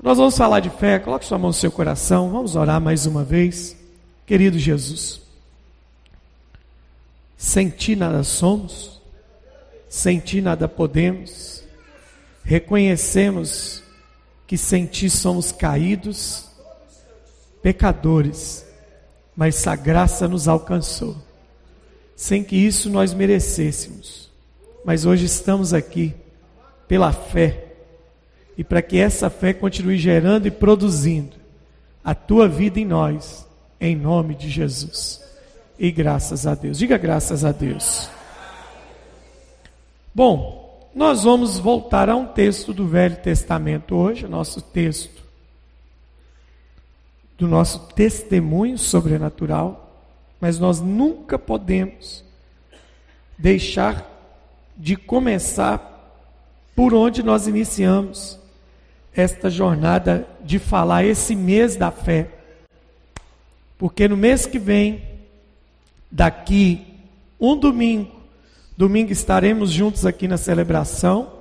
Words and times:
Nós 0.00 0.16
vamos 0.16 0.36
falar 0.36 0.60
de 0.60 0.70
fé, 0.70 1.00
coloque 1.00 1.24
sua 1.26 1.38
mão 1.38 1.48
no 1.48 1.54
seu 1.54 1.72
coração, 1.72 2.30
vamos 2.30 2.54
orar 2.54 2.80
mais 2.80 3.04
uma 3.04 3.24
vez. 3.24 3.76
Querido 4.24 4.56
Jesus, 4.56 5.20
sem 7.36 7.68
ti 7.68 7.96
nada 7.96 8.22
somos, 8.22 9.00
sem 9.88 10.20
ti 10.20 10.40
nada 10.40 10.68
podemos, 10.68 11.64
reconhecemos 12.44 13.82
que 14.46 14.56
sem 14.56 14.86
ti 14.86 15.10
somos 15.10 15.50
caídos, 15.50 16.44
pecadores, 17.60 18.64
mas 19.34 19.66
a 19.66 19.74
graça 19.74 20.28
nos 20.28 20.46
alcançou, 20.46 21.16
sem 22.14 22.44
que 22.44 22.54
isso 22.54 22.88
nós 22.88 23.12
merecêssemos, 23.12 24.30
mas 24.84 25.04
hoje 25.04 25.24
estamos 25.24 25.74
aqui 25.74 26.14
pela 26.86 27.12
fé 27.12 27.67
e 28.58 28.64
para 28.64 28.82
que 28.82 28.98
essa 28.98 29.30
fé 29.30 29.52
continue 29.52 29.96
gerando 29.96 30.48
e 30.48 30.50
produzindo 30.50 31.36
a 32.02 32.12
tua 32.12 32.48
vida 32.48 32.80
em 32.80 32.84
nós, 32.84 33.46
em 33.80 33.94
nome 33.94 34.34
de 34.34 34.50
Jesus. 34.50 35.24
E 35.78 35.92
graças 35.92 36.44
a 36.44 36.56
Deus. 36.56 36.76
Diga 36.76 36.98
graças 36.98 37.44
a 37.44 37.52
Deus. 37.52 38.10
Bom, 40.12 40.90
nós 40.92 41.22
vamos 41.22 41.56
voltar 41.56 42.10
a 42.10 42.16
um 42.16 42.26
texto 42.26 42.74
do 42.74 42.88
Velho 42.88 43.16
Testamento 43.18 43.94
hoje, 43.94 44.26
nosso 44.26 44.60
texto 44.60 45.22
do 47.38 47.46
nosso 47.46 47.92
testemunho 47.94 48.76
sobrenatural, 48.76 49.94
mas 50.40 50.58
nós 50.58 50.80
nunca 50.80 51.38
podemos 51.38 52.24
deixar 53.38 54.04
de 54.76 54.96
começar 54.96 55.94
por 56.74 56.92
onde 56.92 57.22
nós 57.22 57.46
iniciamos 57.46 58.38
esta 59.20 59.50
jornada 59.50 60.26
de 60.44 60.58
falar 60.58 61.04
esse 61.04 61.34
mês 61.34 61.76
da 61.76 61.90
fé. 61.90 62.28
Porque 63.76 64.08
no 64.08 64.16
mês 64.16 64.46
que 64.46 64.58
vem, 64.58 65.02
daqui 66.10 66.86
um 67.40 67.56
domingo, 67.56 68.10
domingo 68.76 69.12
estaremos 69.12 69.70
juntos 69.70 70.06
aqui 70.06 70.26
na 70.26 70.36
celebração. 70.36 71.32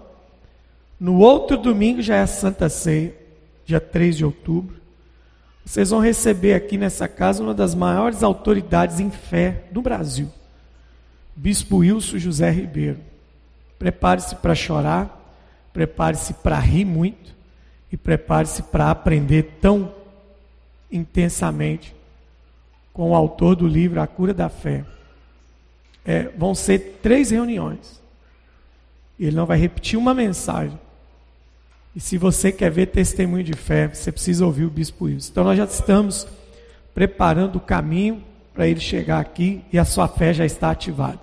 No 1.00 1.18
outro 1.18 1.58
domingo 1.58 2.02
já 2.02 2.16
é 2.16 2.22
a 2.22 2.28
Santa 2.28 2.70
Ceia, 2.70 3.16
dia 3.66 3.80
3 3.80 4.18
de 4.18 4.26
outubro. 4.26 4.78
Vocês 5.64 5.90
vão 5.90 6.00
receber 6.00 6.54
aqui 6.54 6.78
nessa 6.78 7.08
casa 7.08 7.44
uma 7.44 7.54
das 7.54 7.76
maiores 7.76 8.24
autoridades 8.24 9.00
em 9.00 9.12
fé 9.12 9.66
do 9.70 9.82
Brasil, 9.82 10.32
Bispo 11.36 11.78
Wilson 11.78 12.18
José 12.18 12.50
Ribeiro. 12.50 13.00
Prepare-se 13.78 14.36
para 14.38 14.56
chorar, 14.56 15.36
prepare-se 15.74 16.34
para 16.36 16.58
rir 16.58 16.86
muito, 16.86 17.36
e 17.92 17.98
prepare-se 17.98 18.64
para 18.64 18.92
aprender 18.92 19.58
tão 19.62 19.94
intensamente 20.92 21.96
com 22.94 23.12
o 23.12 23.16
autor 23.16 23.56
do 23.56 23.68
livro 23.68 24.02
A 24.02 24.08
Cura 24.08 24.34
da 24.34 24.50
Fé. 24.50 24.84
É, 26.06 26.24
vão 26.38 26.56
ser 26.56 27.00
três 27.02 27.32
reuniões. 27.32 28.02
Ele 29.20 29.36
não 29.36 29.46
vai 29.46 29.58
repetir 29.58 29.98
uma 29.98 30.14
mensagem. 30.14 30.80
E 31.96 32.00
se 32.00 32.18
você 32.18 32.52
quer 32.52 32.72
ver 32.72 32.88
testemunho 32.88 33.44
de 33.44 33.54
fé, 33.54 33.88
você 33.88 34.12
precisa 34.12 34.46
ouvir 34.46 34.66
o 34.66 34.70
Bispo 34.70 35.06
Wilson. 35.06 35.32
Então 35.32 35.44
nós 35.44 35.58
já 35.58 35.66
estamos 35.66 36.28
preparando 36.94 37.58
o 37.58 37.62
caminho 37.62 38.24
para 38.54 38.68
ele 38.68 38.80
chegar 38.80 39.20
aqui 39.20 39.64
e 39.72 39.78
a 39.78 39.86
sua 39.86 40.08
fé 40.08 40.34
já 40.34 40.46
está 40.46 40.72
ativada. 40.72 41.20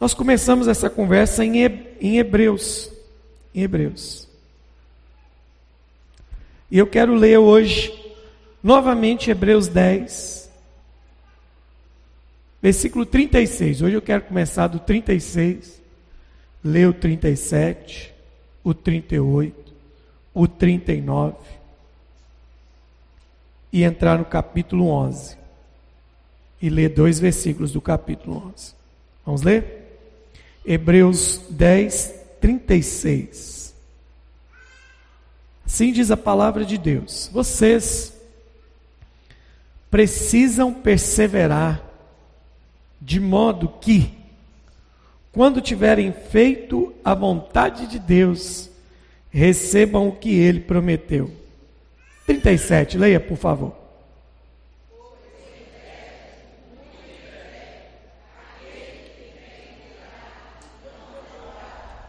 Nós 0.00 0.14
começamos 0.14 0.68
essa 0.68 0.90
conversa 0.90 1.44
em 1.44 1.62
Hebreus. 2.00 2.90
Em 3.54 3.62
Hebreus. 3.62 4.31
E 6.72 6.78
eu 6.78 6.86
quero 6.86 7.14
ler 7.14 7.36
hoje, 7.36 7.92
novamente, 8.62 9.30
Hebreus 9.30 9.68
10, 9.68 10.50
versículo 12.62 13.04
36. 13.04 13.82
Hoje 13.82 13.94
eu 13.94 14.00
quero 14.00 14.22
começar 14.22 14.68
do 14.68 14.78
36, 14.78 15.82
ler 16.64 16.88
o 16.88 16.94
37, 16.94 18.14
o 18.64 18.72
38, 18.72 19.74
o 20.32 20.48
39 20.48 21.36
e 23.70 23.84
entrar 23.84 24.16
no 24.16 24.24
capítulo 24.24 24.86
11 24.86 25.36
e 26.62 26.70
ler 26.70 26.88
dois 26.88 27.20
versículos 27.20 27.72
do 27.72 27.82
capítulo 27.82 28.50
11. 28.50 28.74
Vamos 29.26 29.42
ler? 29.42 29.98
Hebreus 30.64 31.38
10, 31.50 32.14
36. 32.40 33.61
Sim 35.66 35.92
diz 35.92 36.10
a 36.10 36.16
palavra 36.16 36.64
de 36.64 36.76
Deus. 36.76 37.30
Vocês 37.32 38.12
precisam 39.90 40.72
perseverar 40.72 41.82
de 43.00 43.20
modo 43.20 43.68
que 43.80 44.22
quando 45.32 45.60
tiverem 45.60 46.12
feito 46.12 46.94
a 47.02 47.14
vontade 47.14 47.86
de 47.86 47.98
Deus, 47.98 48.70
recebam 49.30 50.08
o 50.08 50.12
que 50.12 50.34
ele 50.38 50.60
prometeu. 50.60 51.30
37, 52.26 52.98
leia, 52.98 53.18
por 53.18 53.38
favor. 53.38 53.74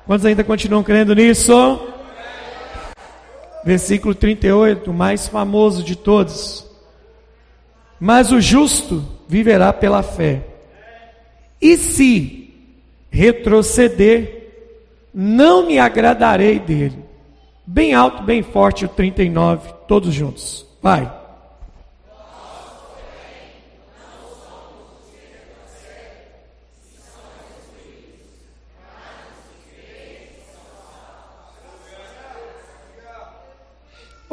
Quantos 0.06 0.26
ainda 0.26 0.44
continuam 0.44 0.84
crendo 0.84 1.16
nisso? 1.16 1.93
Versículo 3.64 4.14
38, 4.14 4.92
o 4.92 4.94
mais 4.94 5.28
famoso 5.28 5.84
de 5.84 5.96
todos. 5.96 6.66
Mas 8.00 8.32
o 8.32 8.42
justo 8.42 9.04
viverá 9.28 9.72
pela 9.72 10.04
fé. 10.04 10.44
E 11.62 11.78
se 11.78 12.54
retroceder, 13.10 14.52
não 15.14 15.68
me 15.68 15.80
agradarei 15.80 16.60
dele. 16.60 17.00
Bem 17.66 17.94
alto, 17.94 18.24
bem 18.24 18.44
forte 18.44 18.84
o 18.84 18.90
39, 18.90 19.74
todos 19.88 20.14
juntos. 20.14 20.66
Vai. 20.82 21.23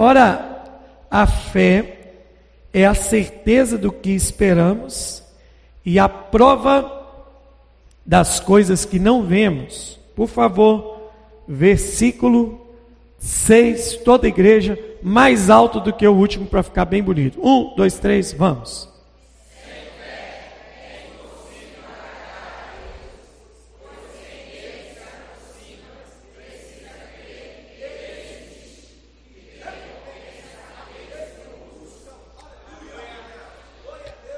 Ora, 0.03 0.65
a 1.11 1.27
fé 1.27 2.13
é 2.73 2.87
a 2.87 2.95
certeza 2.95 3.77
do 3.77 3.93
que 3.93 4.09
esperamos 4.09 5.23
e 5.85 5.99
a 5.99 6.09
prova 6.09 6.91
das 8.07 8.41
coisas 8.41 8.87
que 8.87 8.99
não 8.99 9.25
vemos. 9.25 10.01
Por 10.17 10.27
favor, 10.27 11.03
versículo 11.47 12.67
6, 13.19 13.97
toda 13.99 14.27
igreja, 14.27 14.79
mais 15.03 15.51
alto 15.51 15.79
do 15.79 15.93
que 15.93 16.09
o 16.09 16.17
último 16.17 16.47
para 16.47 16.63
ficar 16.63 16.87
bem 16.87 17.03
bonito. 17.03 17.39
Um, 17.39 17.75
dois, 17.77 17.99
três, 17.99 18.33
vamos. 18.33 18.90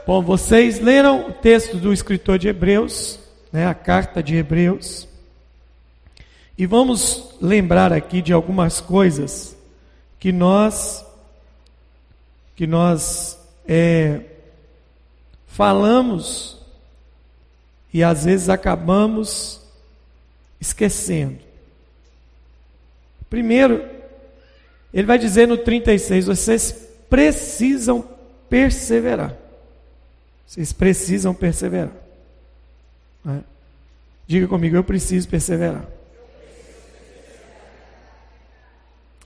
Bom, 0.04 0.20
vocês 0.20 0.80
leram 0.80 1.28
o 1.28 1.32
texto 1.32 1.76
do 1.76 1.92
escritor 1.92 2.36
de 2.36 2.48
Hebreus, 2.48 3.20
né, 3.52 3.68
a 3.68 3.74
carta 3.74 4.20
de 4.20 4.34
Hebreus, 4.34 5.06
e 6.58 6.66
vamos 6.66 7.36
lembrar 7.40 7.92
aqui 7.92 8.20
de 8.20 8.32
algumas 8.32 8.80
coisas 8.80 9.56
que 10.18 10.32
nós 10.32 11.04
que 12.56 12.66
nós 12.66 13.38
é, 13.66 14.22
falamos 15.46 16.58
e 17.94 18.02
às 18.02 18.24
vezes 18.24 18.48
acabamos 18.48 19.60
esquecendo. 20.60 21.38
Primeiro, 23.30 23.88
ele 24.92 25.06
vai 25.06 25.18
dizer 25.18 25.46
no 25.46 25.56
36: 25.56 26.26
vocês 26.26 26.88
precisam 27.08 28.04
perseverar. 28.50 29.41
Vocês 30.52 30.70
precisam 30.70 31.32
perseverar. 31.32 31.94
Né? 33.24 33.42
Diga 34.26 34.46
comigo, 34.46 34.76
eu 34.76 34.84
preciso 34.84 35.26
perseverar. 35.26 35.86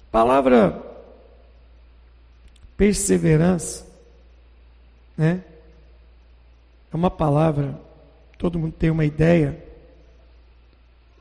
Palavra 0.09 0.81
perseverança, 2.77 3.85
né? 5.19 5.43
É 6.93 6.97
uma 6.97 7.11
palavra, 7.11 7.77
todo 8.39 8.57
mundo 8.57 8.75
tem 8.75 8.91
uma 8.91 9.05
ideia, 9.05 9.61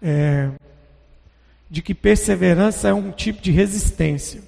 é, 0.04 0.52
de 1.68 1.82
que 1.82 1.96
perseverança 1.96 2.90
é 2.90 2.94
um 2.94 3.12
tipo 3.12 3.42
de 3.42 3.50
resistência. 3.50 4.44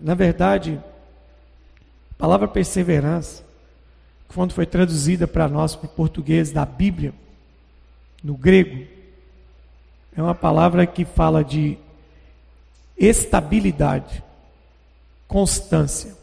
Na 0.00 0.14
verdade, 0.16 0.82
a 2.16 2.18
palavra 2.18 2.48
perseverança, 2.48 3.44
quando 4.28 4.52
foi 4.52 4.66
traduzida 4.66 5.26
para 5.26 5.48
nós 5.48 5.76
para 5.76 5.86
o 5.86 5.90
português 5.90 6.50
da 6.50 6.64
Bíblia, 6.64 7.12
no 8.22 8.34
grego, 8.34 8.86
é 10.16 10.22
uma 10.22 10.34
palavra 10.34 10.86
que 10.86 11.04
fala 11.04 11.44
de 11.44 11.78
estabilidade, 12.96 14.22
constância. 15.28 16.16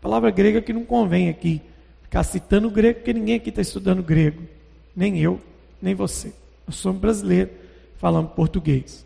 Palavra 0.00 0.30
grega 0.30 0.62
que 0.62 0.72
não 0.72 0.84
convém 0.84 1.28
aqui 1.28 1.60
ficar 2.02 2.22
citando 2.22 2.70
grego, 2.70 3.00
porque 3.00 3.12
ninguém 3.12 3.36
aqui 3.36 3.50
está 3.50 3.60
estudando 3.60 4.02
grego, 4.02 4.42
nem 4.96 5.18
eu, 5.18 5.40
nem 5.82 5.94
você. 5.94 6.32
Nós 6.66 6.76
somos 6.76 7.00
brasileiros, 7.00 7.52
falamos 7.98 8.32
português. 8.32 9.04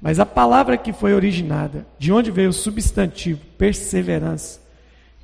Mas 0.00 0.20
a 0.20 0.26
palavra 0.26 0.76
que 0.76 0.92
foi 0.92 1.12
originada, 1.12 1.86
de 1.98 2.12
onde 2.12 2.30
veio 2.30 2.50
o 2.50 2.52
substantivo 2.52 3.40
perseverança, 3.56 4.60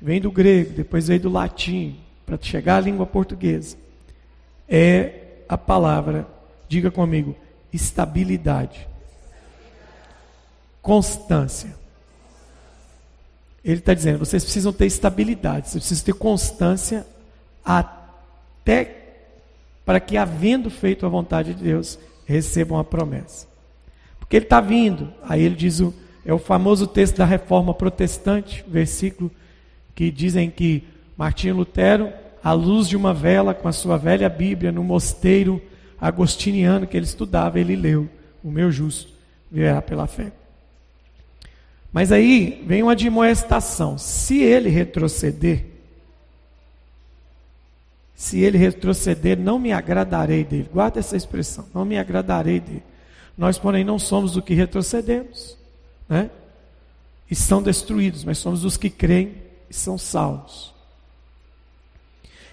vem 0.01 0.19
do 0.19 0.31
grego, 0.31 0.73
depois 0.73 1.07
veio 1.07 1.21
do 1.21 1.29
latim, 1.29 1.97
para 2.25 2.37
chegar 2.41 2.77
à 2.77 2.81
língua 2.81 3.05
portuguesa, 3.05 3.77
é 4.67 5.21
a 5.47 5.57
palavra, 5.57 6.27
diga 6.67 6.89
comigo, 6.89 7.35
estabilidade, 7.71 8.87
constância. 10.81 11.75
Ele 13.63 13.79
está 13.79 13.93
dizendo: 13.93 14.19
vocês 14.19 14.43
precisam 14.43 14.73
ter 14.73 14.87
estabilidade, 14.87 15.69
vocês 15.69 15.83
precisam 15.83 16.05
ter 16.05 16.13
constância 16.13 17.05
até 17.63 19.03
para 19.85 19.99
que, 19.99 20.17
havendo 20.17 20.69
feito 20.69 21.05
a 21.05 21.09
vontade 21.09 21.53
de 21.53 21.63
Deus, 21.63 21.99
recebam 22.25 22.79
a 22.79 22.83
promessa. 22.83 23.47
Porque 24.25 24.37
ele 24.37 24.45
está 24.45 24.59
vindo. 24.59 25.13
Aí 25.23 25.43
ele 25.43 25.55
diz: 25.55 25.79
o, 25.79 25.93
é 26.25 26.33
o 26.33 26.39
famoso 26.39 26.87
texto 26.87 27.17
da 27.17 27.25
reforma 27.25 27.73
protestante, 27.73 28.65
versículo 28.67 29.31
que 29.93 30.11
dizem 30.11 30.49
que 30.49 30.83
Martinho 31.15 31.55
Lutero, 31.55 32.11
à 32.43 32.51
luz 32.51 32.89
de 32.89 32.97
uma 32.97 33.13
vela, 33.13 33.53
com 33.53 33.67
a 33.67 33.71
sua 33.71 33.97
velha 33.97 34.27
Bíblia, 34.27 34.71
no 34.71 34.83
mosteiro 34.83 35.61
agostiniano 36.01 36.85
que 36.85 36.97
ele 36.97 37.05
estudava, 37.05 37.59
ele 37.59 37.75
leu: 37.75 38.09
O 38.43 38.51
meu 38.51 38.71
justo 38.71 39.13
viverá 39.49 39.81
pela 39.81 40.07
fé. 40.07 40.31
Mas 41.93 42.11
aí 42.11 42.63
vem 42.67 42.81
uma 42.81 42.93
admoestação: 42.93 43.97
se 43.97 44.41
ele 44.41 44.69
retroceder, 44.69 45.65
se 48.15 48.39
ele 48.39 48.57
retroceder, 48.57 49.37
não 49.37 49.59
me 49.59 49.71
agradarei 49.71 50.43
dele. 50.43 50.69
Guarda 50.73 50.99
essa 50.99 51.15
expressão, 51.15 51.67
não 51.73 51.85
me 51.85 51.99
agradarei 51.99 52.59
dele. 52.59 52.83
Nós, 53.37 53.57
porém, 53.57 53.83
não 53.83 53.99
somos 53.99 54.37
o 54.37 54.41
que 54.41 54.53
retrocedemos, 54.53 55.57
né? 56.07 56.29
E 57.29 57.35
são 57.35 57.61
destruídos, 57.61 58.23
mas 58.23 58.37
somos 58.37 58.63
os 58.63 58.77
que 58.77 58.89
creem 58.89 59.35
e 59.69 59.73
são 59.73 59.97
salvos. 59.97 60.73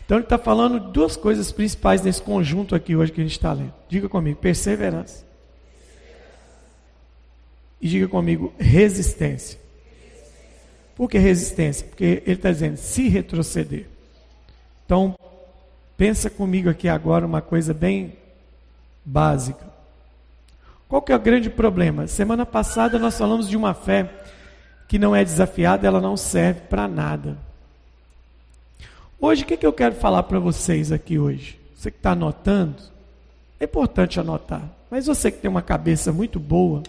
Então 0.05 0.17
ele 0.17 0.25
está 0.25 0.39
falando 0.39 0.79
duas 0.79 1.17
coisas 1.17 1.53
principais 1.53 2.03
nesse 2.03 2.21
conjunto 2.21 2.75
aqui 2.75 2.97
hoje 2.97 3.13
que 3.13 3.21
a 3.21 3.25
gente 3.25 3.33
está 3.33 3.53
lendo. 3.53 3.73
Diga 3.89 4.09
comigo, 4.09 4.39
perseverança. 4.39 5.25
E 7.81 7.89
diga 7.89 8.09
comigo, 8.09 8.53
resistência. 8.59 9.59
Por 10.95 11.09
que 11.09 11.19
resistência? 11.19 11.87
Porque 11.87 12.23
ele 12.27 12.37
está 12.37 12.51
dizendo, 12.51 12.77
se 12.77 13.09
retroceder. 13.09 13.87
Então, 14.85 15.19
pensa 15.97 16.29
comigo 16.29 16.69
aqui 16.69 16.89
agora 16.89 17.25
uma 17.25 17.41
coisa 17.41 17.73
bem 17.73 18.13
básica. 19.05 19.72
Qual 20.93 21.01
que 21.01 21.11
é 21.11 21.17
o 21.17 21.19
grande 21.19 21.49
problema? 21.49 22.07
Semana 22.07 22.45
passada 22.45 22.99
nós 22.99 23.17
falamos 23.17 23.49
de 23.49 23.57
uma 23.57 23.73
fé 23.73 24.11
que 24.87 24.99
não 24.99 25.17
é 25.17 25.25
desafiada, 25.25 25.87
ela 25.87 26.03
não 26.03 26.19
serve 26.19 26.61
para 26.69 26.87
nada. 26.87 27.39
Hoje, 29.19 29.43
o 29.43 29.47
que, 29.47 29.57
que 29.57 29.65
eu 29.65 29.73
quero 29.73 29.95
falar 29.95 30.23
para 30.25 30.39
vocês 30.39 30.93
aqui 30.93 31.19
hoje? 31.19 31.59
Você 31.75 31.91
que 31.91 31.97
está 31.97 32.11
anotando, 32.11 32.77
é 33.59 33.65
importante 33.65 34.21
anotar, 34.21 34.69
mas 34.91 35.07
você 35.07 35.31
que 35.31 35.39
tem 35.39 35.51
uma 35.51 35.63
cabeça 35.63 36.13
muito 36.13 36.39
boa, 36.39 36.83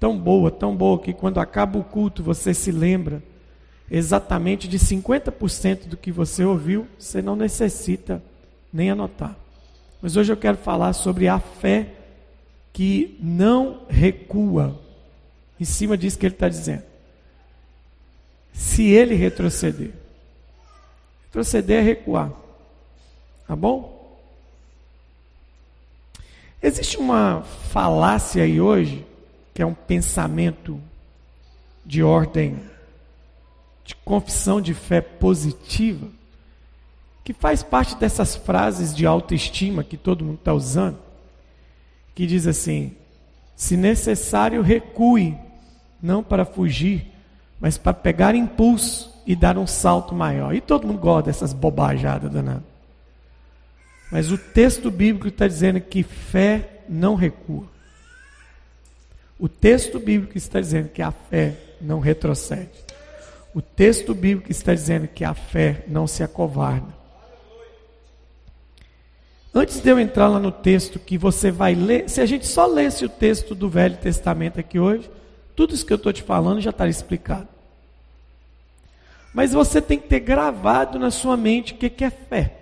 tão 0.00 0.16
boa, 0.16 0.50
tão 0.50 0.74
boa, 0.74 0.98
que 0.98 1.12
quando 1.12 1.38
acaba 1.38 1.78
o 1.78 1.84
culto 1.84 2.22
você 2.22 2.54
se 2.54 2.72
lembra 2.72 3.22
exatamente 3.90 4.66
de 4.66 4.78
50% 4.78 5.86
do 5.86 5.98
que 5.98 6.10
você 6.10 6.46
ouviu, 6.46 6.86
você 6.98 7.20
não 7.20 7.36
necessita 7.36 8.22
nem 8.72 8.90
anotar. 8.90 9.36
Mas 10.00 10.16
hoje 10.16 10.32
eu 10.32 10.36
quero 10.38 10.56
falar 10.56 10.94
sobre 10.94 11.28
a 11.28 11.38
fé 11.38 11.98
que 12.72 13.16
não 13.20 13.82
recua. 13.88 14.80
Em 15.60 15.64
cima 15.64 15.96
disso 15.96 16.18
que 16.18 16.26
ele 16.26 16.34
está 16.34 16.48
dizendo. 16.48 16.82
Se 18.52 18.84
ele 18.84 19.14
retroceder. 19.14 19.92
Retroceder 21.26 21.78
é 21.78 21.82
recuar. 21.82 22.32
Tá 23.46 23.54
bom? 23.54 24.00
Existe 26.62 26.96
uma 26.96 27.42
falácia 27.42 28.44
aí 28.44 28.60
hoje, 28.60 29.04
que 29.52 29.62
é 29.62 29.66
um 29.66 29.74
pensamento 29.74 30.80
de 31.84 32.02
ordem 32.02 32.58
de 33.84 33.96
confissão 33.96 34.60
de 34.60 34.72
fé 34.74 35.00
positiva, 35.00 36.06
que 37.24 37.32
faz 37.32 37.64
parte 37.64 37.96
dessas 37.96 38.36
frases 38.36 38.94
de 38.94 39.04
autoestima 39.04 39.82
que 39.82 39.96
todo 39.96 40.24
mundo 40.24 40.38
está 40.38 40.54
usando 40.54 40.98
que 42.14 42.26
diz 42.26 42.46
assim: 42.46 42.94
se 43.56 43.76
necessário, 43.76 44.62
recue, 44.62 45.36
não 46.02 46.22
para 46.22 46.44
fugir, 46.44 47.06
mas 47.60 47.78
para 47.78 47.94
pegar 47.94 48.34
impulso 48.34 49.12
e 49.26 49.36
dar 49.36 49.56
um 49.56 49.66
salto 49.66 50.14
maior. 50.14 50.54
E 50.54 50.60
todo 50.60 50.86
mundo 50.86 50.98
gosta 50.98 51.30
dessas 51.30 51.52
bobajadas 51.52 52.30
danadas. 52.30 52.64
Mas 54.10 54.30
o 54.30 54.36
texto 54.36 54.90
bíblico 54.90 55.28
está 55.28 55.46
dizendo 55.46 55.80
que 55.80 56.02
fé 56.02 56.82
não 56.88 57.14
recua. 57.14 57.64
O 59.38 59.48
texto 59.48 59.98
bíblico 59.98 60.36
está 60.36 60.60
dizendo 60.60 60.88
que 60.88 61.00
a 61.00 61.10
fé 61.10 61.56
não 61.80 61.98
retrocede. 61.98 62.70
O 63.54 63.62
texto 63.62 64.14
bíblico 64.14 64.50
está 64.50 64.74
dizendo 64.74 65.08
que 65.08 65.24
a 65.24 65.34
fé 65.34 65.84
não 65.88 66.06
se 66.06 66.22
acovarda. 66.22 67.01
Antes 69.54 69.80
de 69.80 69.90
eu 69.90 69.98
entrar 69.98 70.28
lá 70.28 70.38
no 70.38 70.50
texto 70.50 70.98
que 70.98 71.18
você 71.18 71.50
vai 71.50 71.74
ler, 71.74 72.08
se 72.08 72.20
a 72.20 72.26
gente 72.26 72.46
só 72.46 72.66
lesse 72.66 73.04
o 73.04 73.08
texto 73.08 73.54
do 73.54 73.68
Velho 73.68 73.96
Testamento 73.98 74.58
aqui 74.58 74.78
hoje, 74.78 75.10
tudo 75.54 75.74
isso 75.74 75.84
que 75.84 75.92
eu 75.92 75.96
estou 75.96 76.12
te 76.12 76.22
falando 76.22 76.60
já 76.60 76.70
está 76.70 76.88
explicado. 76.88 77.48
Mas 79.34 79.52
você 79.52 79.80
tem 79.80 79.98
que 79.98 80.08
ter 80.08 80.20
gravado 80.20 80.98
na 80.98 81.10
sua 81.10 81.36
mente 81.36 81.74
o 81.74 81.76
que, 81.76 81.90
que 81.90 82.04
é 82.04 82.10
fé. 82.10 82.56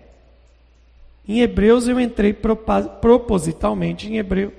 Em 1.29 1.41
Hebreus 1.41 1.87
eu 1.87 2.01
entrei 2.01 2.33
propositalmente 2.33 4.09
em 4.09 4.17
Hebreu 4.17 4.53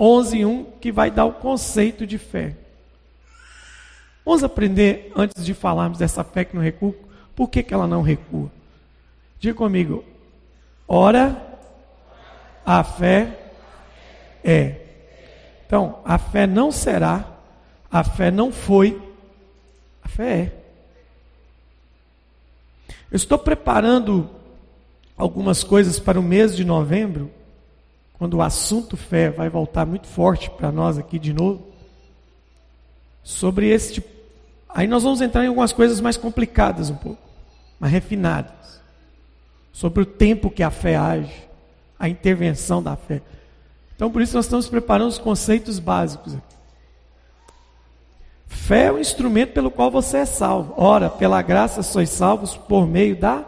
11.1 0.00 0.66
que 0.80 0.90
vai 0.90 1.12
dar 1.12 1.26
o 1.26 1.34
conceito 1.34 2.04
de 2.04 2.18
fé. 2.18 2.56
Vamos 4.24 4.42
aprender, 4.42 5.12
antes 5.14 5.44
de 5.44 5.54
falarmos 5.54 5.98
dessa 5.98 6.24
fé 6.24 6.44
que 6.44 6.56
não 6.56 6.62
recua, 6.62 6.92
por 7.36 7.48
que, 7.48 7.62
que 7.62 7.72
ela 7.72 7.86
não 7.86 8.02
recua? 8.02 8.50
Diga 9.38 9.54
comigo, 9.54 10.04
Ora, 10.88 11.58
a 12.64 12.84
fé 12.84 13.38
é. 14.44 14.82
Então, 15.66 15.98
a 16.04 16.16
fé 16.16 16.46
não 16.46 16.70
será, 16.70 17.24
a 17.90 18.04
fé 18.04 18.30
não 18.30 18.52
foi, 18.52 19.00
a 20.02 20.08
fé 20.08 20.38
é. 20.38 20.52
Eu 23.10 23.16
estou 23.16 23.38
preparando 23.38 24.30
algumas 25.16 25.64
coisas 25.64 25.98
para 25.98 26.20
o 26.20 26.22
mês 26.22 26.54
de 26.54 26.64
novembro, 26.64 27.30
quando 28.14 28.34
o 28.34 28.42
assunto 28.42 28.96
fé 28.96 29.30
vai 29.30 29.48
voltar 29.48 29.84
muito 29.84 30.06
forte 30.06 30.50
para 30.50 30.70
nós 30.70 30.98
aqui 30.98 31.18
de 31.18 31.32
novo. 31.32 31.66
Sobre 33.22 33.76
tipo. 33.78 34.08
Aí 34.68 34.86
nós 34.86 35.02
vamos 35.02 35.20
entrar 35.20 35.44
em 35.44 35.48
algumas 35.48 35.72
coisas 35.72 36.00
mais 36.00 36.16
complicadas 36.16 36.90
um 36.90 36.96
pouco, 36.96 37.22
mais 37.80 37.92
refinadas 37.92 38.55
sobre 39.76 40.02
o 40.02 40.06
tempo 40.06 40.48
que 40.48 40.62
a 40.62 40.70
fé 40.70 40.96
age, 40.96 41.46
a 41.98 42.08
intervenção 42.08 42.82
da 42.82 42.96
fé. 42.96 43.20
Então, 43.94 44.10
por 44.10 44.22
isso, 44.22 44.34
nós 44.34 44.46
estamos 44.46 44.66
preparando 44.70 45.08
os 45.08 45.18
conceitos 45.18 45.78
básicos 45.78 46.34
aqui. 46.34 46.56
Fé 48.46 48.84
é 48.84 48.92
o 48.92 48.98
instrumento 48.98 49.52
pelo 49.52 49.70
qual 49.70 49.90
você 49.90 50.16
é 50.16 50.24
salvo. 50.24 50.72
Ora, 50.78 51.10
pela 51.10 51.42
graça 51.42 51.82
sois 51.82 52.08
salvos 52.08 52.56
por 52.56 52.86
meio 52.86 53.16
da 53.16 53.44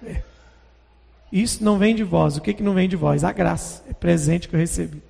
fé. 0.00 0.24
Isso 1.30 1.62
não 1.62 1.78
vem 1.78 1.94
de 1.94 2.02
vós. 2.02 2.36
O 2.36 2.40
que, 2.40 2.52
que 2.52 2.64
não 2.64 2.74
vem 2.74 2.88
de 2.88 2.96
vós? 2.96 3.22
A 3.22 3.30
graça. 3.30 3.84
É 3.88 3.92
presente 3.92 4.48
que 4.48 4.56
eu 4.56 4.60
recebi. 4.60 5.00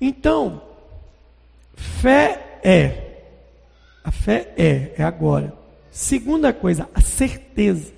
Então, 0.00 0.62
fé 1.74 2.60
é. 2.62 3.24
A 4.04 4.12
fé 4.12 4.52
é, 4.56 4.92
é 4.96 5.02
agora. 5.02 5.52
Segunda 5.90 6.52
coisa, 6.52 6.88
a 6.94 7.00
certeza. 7.00 7.97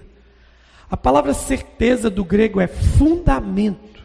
A 0.90 0.96
palavra 0.96 1.32
certeza 1.32 2.10
do 2.10 2.24
grego 2.24 2.60
é 2.60 2.66
fundamento. 2.66 4.02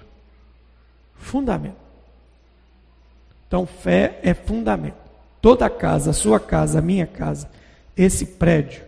Fundamento. 1.15 1.77
Então, 3.47 3.65
fé 3.65 4.19
é 4.21 4.33
fundamento. 4.33 4.97
Toda 5.41 5.69
casa, 5.69 6.11
a 6.11 6.13
sua 6.13 6.39
casa, 6.39 6.79
a 6.79 6.81
minha 6.81 7.07
casa, 7.07 7.49
esse 7.97 8.25
prédio, 8.25 8.83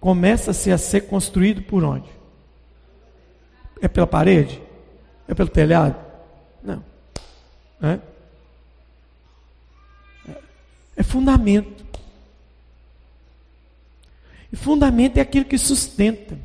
começa-se 0.00 0.70
a 0.72 0.78
ser 0.78 1.02
construído 1.02 1.62
por 1.62 1.84
onde? 1.84 2.08
É 3.80 3.88
pela 3.88 4.06
parede? 4.06 4.62
É 5.28 5.34
pelo 5.34 5.48
telhado? 5.48 5.96
Não. 6.62 6.82
É, 7.82 7.98
é 10.96 11.02
fundamento. 11.02 11.84
E 14.50 14.56
fundamento 14.56 15.18
é 15.18 15.20
aquilo 15.20 15.44
que 15.44 15.58
sustenta. 15.58 16.38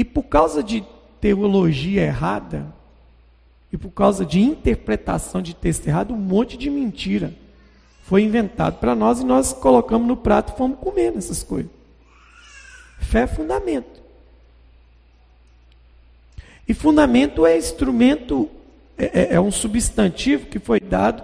E 0.00 0.04
por 0.04 0.22
causa 0.22 0.62
de 0.62 0.82
teologia 1.20 2.00
errada, 2.00 2.72
e 3.70 3.76
por 3.76 3.90
causa 3.90 4.24
de 4.24 4.40
interpretação 4.40 5.42
de 5.42 5.52
texto 5.52 5.86
errado, 5.86 6.14
um 6.14 6.16
monte 6.16 6.56
de 6.56 6.70
mentira 6.70 7.34
foi 8.04 8.22
inventado 8.22 8.78
para 8.78 8.94
nós 8.94 9.20
e 9.20 9.24
nós 9.26 9.52
colocamos 9.52 10.08
no 10.08 10.16
prato 10.16 10.54
e 10.54 10.56
fomos 10.56 10.78
comendo 10.78 11.18
essas 11.18 11.42
coisas. 11.42 11.70
Fé 12.98 13.24
é 13.24 13.26
fundamento. 13.26 14.00
E 16.66 16.72
fundamento 16.72 17.44
é 17.44 17.58
instrumento, 17.58 18.48
é, 18.96 19.04
é, 19.04 19.34
é 19.34 19.40
um 19.40 19.52
substantivo 19.52 20.46
que 20.46 20.58
foi 20.58 20.80
dado 20.80 21.22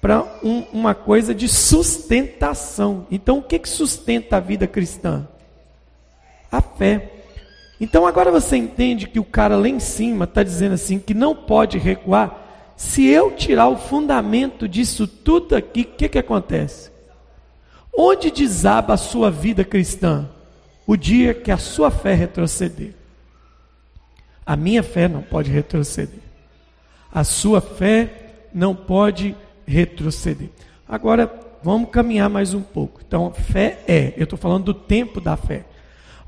para 0.00 0.24
um, 0.42 0.62
uma 0.72 0.96
coisa 0.96 1.32
de 1.32 1.46
sustentação. 1.46 3.06
Então, 3.08 3.38
o 3.38 3.42
que, 3.44 3.60
que 3.60 3.68
sustenta 3.68 4.38
a 4.38 4.40
vida 4.40 4.66
cristã? 4.66 5.28
A 6.50 6.60
fé. 6.60 7.18
Então, 7.80 8.06
agora 8.06 8.30
você 8.30 8.56
entende 8.56 9.08
que 9.08 9.18
o 9.18 9.24
cara 9.24 9.56
lá 9.56 9.66
em 9.66 9.80
cima 9.80 10.24
está 10.24 10.42
dizendo 10.42 10.74
assim 10.74 10.98
que 10.98 11.14
não 11.14 11.34
pode 11.34 11.78
recuar. 11.78 12.74
Se 12.76 13.06
eu 13.06 13.30
tirar 13.30 13.68
o 13.68 13.78
fundamento 13.78 14.68
disso 14.68 15.06
tudo 15.06 15.56
aqui, 15.56 15.82
o 15.82 15.96
que, 15.96 16.08
que 16.08 16.18
acontece? 16.18 16.90
Onde 17.96 18.30
desaba 18.30 18.94
a 18.94 18.98
sua 18.98 19.30
vida 19.30 19.64
cristã? 19.64 20.28
O 20.86 20.96
dia 20.96 21.32
que 21.32 21.50
a 21.50 21.56
sua 21.56 21.90
fé 21.90 22.14
retroceder. 22.14 22.94
A 24.44 24.56
minha 24.56 24.82
fé 24.82 25.08
não 25.08 25.22
pode 25.22 25.50
retroceder. 25.50 26.20
A 27.12 27.24
sua 27.24 27.60
fé 27.60 28.46
não 28.52 28.74
pode 28.74 29.34
retroceder. 29.66 30.48
Agora, 30.88 31.32
vamos 31.62 31.90
caminhar 31.90 32.28
mais 32.28 32.52
um 32.52 32.62
pouco. 32.62 33.00
Então, 33.06 33.32
fé 33.32 33.78
é, 33.86 34.12
eu 34.16 34.24
estou 34.24 34.38
falando 34.38 34.64
do 34.64 34.74
tempo 34.74 35.20
da 35.20 35.36
fé. 35.36 35.64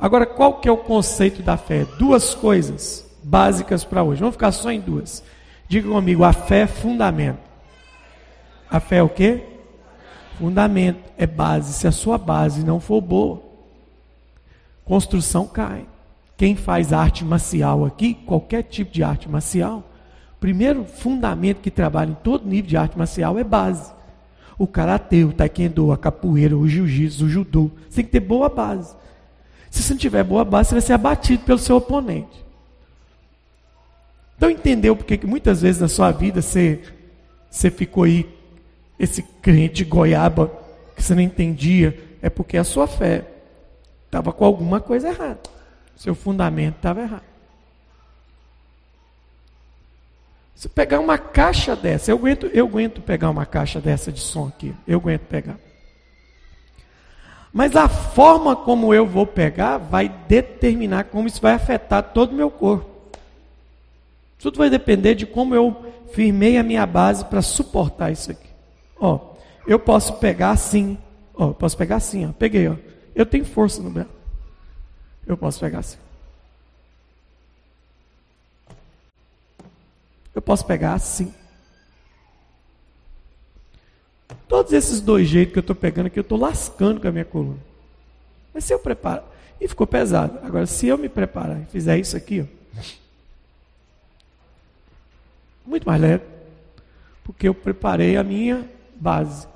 Agora, 0.02 0.26
qual 0.26 0.54
que 0.54 0.68
é 0.68 0.72
o 0.72 0.78
conceito 0.78 1.44
da 1.44 1.56
fé? 1.56 1.86
Duas 1.96 2.34
coisas 2.34 3.08
básicas 3.22 3.84
para 3.84 4.02
hoje. 4.02 4.18
Vamos 4.18 4.34
ficar 4.34 4.50
só 4.50 4.72
em 4.72 4.80
duas. 4.80 5.22
Diga 5.68 5.88
comigo, 5.88 6.24
a 6.24 6.32
fé 6.32 6.62
é 6.62 6.66
fundamento. 6.66 7.38
A 8.68 8.80
fé 8.80 8.96
é 8.96 9.02
o 9.04 9.08
quê? 9.08 9.44
Fundamento, 10.40 10.98
é 11.16 11.24
base. 11.24 11.72
Se 11.74 11.86
a 11.86 11.92
sua 11.92 12.18
base 12.18 12.64
não 12.64 12.80
for 12.80 13.00
boa, 13.00 13.40
construção 14.84 15.46
cai. 15.46 15.86
Quem 16.36 16.56
faz 16.56 16.92
arte 16.92 17.24
marcial 17.24 17.84
aqui, 17.84 18.12
qualquer 18.12 18.64
tipo 18.64 18.90
de 18.90 19.04
arte 19.04 19.28
marcial, 19.28 19.84
primeiro 20.40 20.84
fundamento 20.84 21.60
que 21.60 21.70
trabalha 21.70 22.10
em 22.10 22.16
todo 22.24 22.48
nível 22.48 22.68
de 22.68 22.76
arte 22.76 22.98
marcial 22.98 23.38
é 23.38 23.44
base. 23.44 23.92
O 24.58 24.66
karatê, 24.66 25.22
o 25.22 25.32
taekwondo, 25.32 25.92
a 25.92 25.96
capoeira, 25.96 26.56
o 26.56 26.66
jiu-jitsu, 26.66 27.26
o 27.26 27.28
judô. 27.28 27.70
Você 27.88 28.02
tem 28.02 28.04
que 28.06 28.10
ter 28.10 28.20
boa 28.20 28.48
base. 28.48 29.00
Se 29.72 29.82
você 29.82 29.94
não 29.94 29.98
tiver 29.98 30.22
boa 30.22 30.44
base, 30.44 30.68
você 30.68 30.74
vai 30.74 30.82
ser 30.82 30.92
abatido 30.92 31.44
pelo 31.44 31.58
seu 31.58 31.76
oponente. 31.76 32.44
Então 34.36 34.50
entendeu 34.50 34.94
porque 34.94 35.16
que 35.16 35.26
muitas 35.26 35.62
vezes 35.62 35.80
na 35.80 35.88
sua 35.88 36.12
vida 36.12 36.42
você, 36.42 36.82
você 37.50 37.70
ficou 37.70 38.04
aí, 38.04 38.28
esse 38.98 39.22
crente 39.40 39.82
goiaba, 39.82 40.52
que 40.94 41.02
você 41.02 41.14
não 41.14 41.22
entendia, 41.22 41.98
é 42.20 42.28
porque 42.28 42.58
a 42.58 42.64
sua 42.64 42.86
fé 42.86 43.24
estava 44.04 44.30
com 44.30 44.44
alguma 44.44 44.78
coisa 44.78 45.08
errada. 45.08 45.40
Seu 45.96 46.14
fundamento 46.14 46.76
estava 46.76 47.00
errado. 47.00 47.24
Se 50.54 50.68
pegar 50.68 51.00
uma 51.00 51.16
caixa 51.16 51.74
dessa, 51.74 52.10
eu 52.10 52.18
aguento, 52.18 52.46
eu 52.48 52.66
aguento 52.66 53.00
pegar 53.00 53.30
uma 53.30 53.46
caixa 53.46 53.80
dessa 53.80 54.12
de 54.12 54.20
som 54.20 54.48
aqui, 54.48 54.74
eu 54.86 54.98
aguento 54.98 55.22
pegar. 55.22 55.56
Mas 57.52 57.76
a 57.76 57.88
forma 57.88 58.56
como 58.56 58.94
eu 58.94 59.06
vou 59.06 59.26
pegar 59.26 59.76
vai 59.76 60.08
determinar 60.08 61.04
como 61.04 61.28
isso 61.28 61.40
vai 61.40 61.52
afetar 61.52 62.02
todo 62.12 62.32
o 62.32 62.34
meu 62.34 62.50
corpo. 62.50 62.90
Tudo 64.38 64.58
vai 64.58 64.70
depender 64.70 65.14
de 65.14 65.26
como 65.26 65.54
eu 65.54 65.84
firmei 66.12 66.56
a 66.56 66.62
minha 66.62 66.86
base 66.86 67.24
para 67.26 67.42
suportar 67.42 68.10
isso 68.10 68.30
aqui. 68.30 68.48
Ó, 68.98 69.18
eu 69.66 69.78
posso 69.78 70.14
pegar 70.14 70.50
assim, 70.50 70.98
ó, 71.34 71.48
eu 71.48 71.54
posso 71.54 71.76
pegar 71.76 71.96
assim, 71.96 72.26
ó, 72.26 72.32
peguei, 72.32 72.68
ó. 72.68 72.76
Eu 73.14 73.26
tenho 73.26 73.44
força 73.44 73.82
no 73.82 73.90
meu. 73.90 74.06
Eu 75.26 75.36
posso 75.36 75.60
pegar 75.60 75.80
assim. 75.80 75.98
Eu 80.34 80.40
posso 80.40 80.64
pegar 80.64 80.94
assim. 80.94 81.32
Todos 84.48 84.72
esses 84.72 85.00
dois 85.00 85.28
jeitos 85.28 85.52
que 85.52 85.58
eu 85.58 85.62
estou 85.62 85.76
pegando 85.76 86.06
aqui, 86.06 86.18
eu 86.18 86.22
estou 86.22 86.38
lascando 86.38 87.00
com 87.00 87.08
a 87.08 87.12
minha 87.12 87.24
coluna. 87.24 87.58
Mas 88.52 88.64
se 88.64 88.74
eu 88.74 88.78
preparo, 88.78 89.22
e 89.60 89.68
ficou 89.68 89.86
pesado. 89.86 90.40
Agora, 90.42 90.66
se 90.66 90.88
eu 90.88 90.98
me 90.98 91.08
preparar 91.08 91.60
e 91.60 91.66
fizer 91.66 91.96
isso 91.96 92.16
aqui, 92.16 92.40
ó, 92.40 92.80
muito 95.64 95.86
mais 95.86 96.00
leve, 96.00 96.24
porque 97.22 97.48
eu 97.48 97.54
preparei 97.54 98.16
a 98.16 98.24
minha 98.24 98.68
base. 98.96 99.46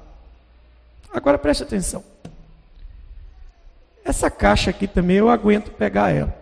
Agora 1.12 1.36
preste 1.36 1.64
atenção. 1.64 2.04
Essa 4.04 4.30
caixa 4.30 4.70
aqui 4.70 4.86
também 4.86 5.16
eu 5.16 5.28
aguento 5.28 5.72
pegar 5.72 6.14
ela. 6.14 6.34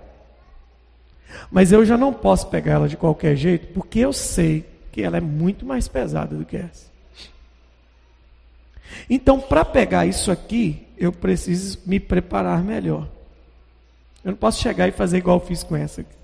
Mas 1.51 1.73
eu 1.73 1.85
já 1.85 1.97
não 1.97 2.13
posso 2.13 2.49
pegar 2.49 2.73
ela 2.73 2.89
de 2.89 2.97
qualquer 2.97 3.35
jeito, 3.35 3.73
porque 3.73 4.01
eu 4.01 4.13
sei 4.13 4.67
que 4.93 5.03
ela 5.03 5.17
é 5.17 5.21
muito 5.21 5.65
mais 5.65 5.89
pesada 5.89 6.37
do 6.37 6.45
que 6.45 6.57
essa. 6.57 6.94
Então, 9.09 9.41
para 9.41 9.65
pegar 9.65 10.07
isso 10.07 10.31
aqui, 10.31 10.87
eu 10.97 11.13
preciso 11.13 11.79
me 11.87 11.99
preparar 11.99 12.63
melhor. 12.63 13.09
Eu 14.25 14.31
não 14.31 14.39
posso 14.39 14.61
chegar 14.61 14.89
e 14.89 14.93
fazer 14.93 15.19
igual 15.19 15.39
eu 15.39 15.47
fiz 15.47 15.63
com 15.63 15.77
essa 15.77 16.01
aqui. 16.01 16.15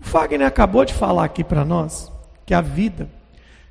O 0.00 0.04
Fagner 0.04 0.46
acabou 0.46 0.84
de 0.84 0.92
falar 0.92 1.24
aqui 1.24 1.44
para 1.44 1.64
nós 1.64 2.10
que 2.44 2.52
a 2.52 2.60
vida 2.60 3.08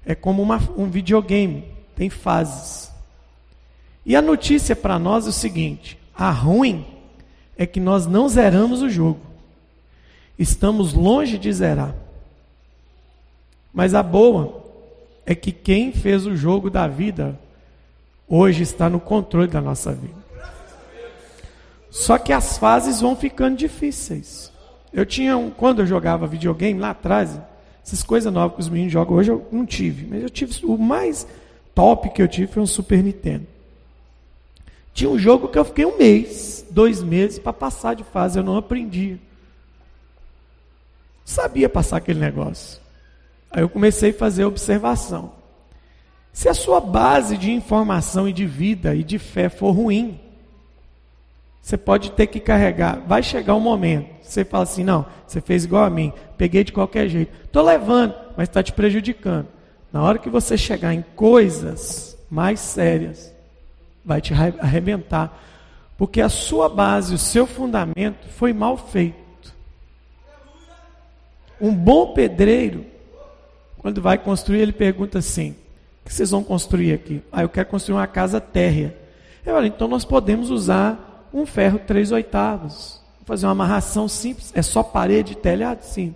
é 0.05 0.15
como 0.15 0.41
uma, 0.41 0.57
um 0.77 0.89
videogame, 0.89 1.65
tem 1.95 2.09
fases. 2.09 2.91
E 4.05 4.15
a 4.15 4.21
notícia 4.21 4.75
para 4.75 4.97
nós 4.97 5.25
é 5.25 5.29
o 5.29 5.33
seguinte: 5.33 5.97
a 6.15 6.31
ruim 6.31 6.85
é 7.57 7.65
que 7.65 7.79
nós 7.79 8.05
não 8.05 8.27
zeramos 8.27 8.81
o 8.81 8.89
jogo. 8.89 9.21
Estamos 10.37 10.93
longe 10.93 11.37
de 11.37 11.51
zerar. 11.51 11.95
Mas 13.73 13.93
a 13.93 14.03
boa 14.03 14.62
é 15.25 15.33
que 15.33 15.51
quem 15.51 15.91
fez 15.91 16.25
o 16.25 16.35
jogo 16.35 16.69
da 16.69 16.87
vida 16.87 17.39
hoje 18.27 18.63
está 18.63 18.89
no 18.89 18.99
controle 18.99 19.47
da 19.47 19.61
nossa 19.61 19.93
vida. 19.93 20.23
Só 21.89 22.17
que 22.17 22.33
as 22.33 22.57
fases 22.57 23.01
vão 23.01 23.15
ficando 23.15 23.55
difíceis. 23.55 24.51
Eu 24.91 25.05
tinha 25.05 25.37
um, 25.37 25.51
quando 25.51 25.81
eu 25.81 25.85
jogava 25.85 26.27
videogame 26.27 26.79
lá 26.79 26.89
atrás, 26.89 27.39
essas 27.85 28.03
coisas 28.03 28.31
novas 28.31 28.55
que 28.55 28.61
os 28.61 28.69
meninos 28.69 28.93
jogam 28.93 29.15
hoje 29.15 29.31
eu 29.31 29.47
não 29.51 29.65
tive, 29.65 30.07
mas 30.07 30.23
eu 30.23 30.29
tive 30.29 30.65
o 30.65 30.77
mais 30.77 31.27
top 31.75 32.09
que 32.09 32.21
eu 32.21 32.27
tive 32.27 32.47
foi 32.51 32.63
um 32.63 32.67
Super 32.67 33.03
Nintendo. 33.03 33.45
Tinha 34.93 35.09
um 35.09 35.17
jogo 35.17 35.47
que 35.47 35.57
eu 35.57 35.65
fiquei 35.65 35.85
um 35.85 35.97
mês, 35.97 36.65
dois 36.69 37.01
meses 37.01 37.39
para 37.39 37.51
passar 37.51 37.95
de 37.95 38.03
fase, 38.03 38.37
eu 38.37 38.43
não 38.43 38.57
aprendia. 38.57 39.19
Sabia 41.25 41.67
passar 41.67 41.97
aquele 41.97 42.19
negócio. 42.19 42.82
Aí 43.53 43.61
eu 43.61 43.69
comecei 43.69 44.09
a 44.09 44.13
fazer 44.13 44.45
observação. 44.45 45.31
Se 46.33 46.49
a 46.49 46.53
sua 46.55 46.81
base 46.81 47.37
de 47.37 47.51
informação 47.51 48.27
e 48.27 48.33
de 48.33 48.47
vida 48.47 48.95
e 48.95 49.03
de 49.03 49.19
fé 49.19 49.47
for 49.47 49.71
ruim, 49.71 50.19
você 51.61 51.77
pode 51.77 52.11
ter 52.11 52.25
que 52.25 52.39
carregar. 52.39 52.99
Vai 53.07 53.21
chegar 53.21 53.53
um 53.53 53.59
momento, 53.59 54.09
você 54.23 54.43
fala 54.43 54.63
assim: 54.63 54.83
não, 54.83 55.05
você 55.27 55.39
fez 55.39 55.63
igual 55.63 55.83
a 55.83 55.89
mim, 55.91 56.11
peguei 56.35 56.63
de 56.63 56.73
qualquer 56.73 57.07
jeito. 57.07 57.31
Estou 57.45 57.63
levando, 57.63 58.15
mas 58.35 58.49
está 58.49 58.63
te 58.63 58.73
prejudicando. 58.73 59.47
Na 59.91 60.01
hora 60.01 60.17
que 60.17 60.29
você 60.29 60.57
chegar 60.57 60.91
em 60.91 61.05
coisas 61.15 62.17
mais 62.31 62.59
sérias, 62.59 63.31
vai 64.03 64.19
te 64.19 64.33
arrebentar, 64.33 65.39
porque 65.95 66.19
a 66.19 66.29
sua 66.29 66.67
base, 66.67 67.13
o 67.13 67.19
seu 67.19 67.45
fundamento 67.45 68.27
foi 68.29 68.51
mal 68.51 68.75
feito. 68.75 69.53
Um 71.61 71.73
bom 71.73 72.13
pedreiro, 72.13 72.92
quando 73.83 74.01
vai 74.01 74.17
construir, 74.17 74.61
ele 74.61 74.71
pergunta 74.71 75.19
assim: 75.19 75.51
o 76.01 76.07
que 76.07 76.13
vocês 76.13 76.31
vão 76.31 76.41
construir 76.41 76.93
aqui? 76.93 77.21
Ah, 77.29 77.41
eu 77.41 77.49
quero 77.49 77.67
construir 77.67 77.95
uma 77.95 78.07
casa 78.07 78.39
térrea. 78.39 78.95
Eu 79.45 79.63
então 79.65 79.89
nós 79.89 80.05
podemos 80.05 80.49
usar 80.49 81.29
um 81.33 81.45
ferro 81.45 81.79
três 81.85 82.09
oitavos. 82.13 83.01
Vou 83.19 83.25
fazer 83.25 83.45
uma 83.45 83.51
amarração 83.51 84.07
simples, 84.07 84.53
é 84.55 84.61
só 84.61 84.81
parede 84.81 85.33
e 85.33 85.35
telhado? 85.35 85.81
Sim. 85.81 86.15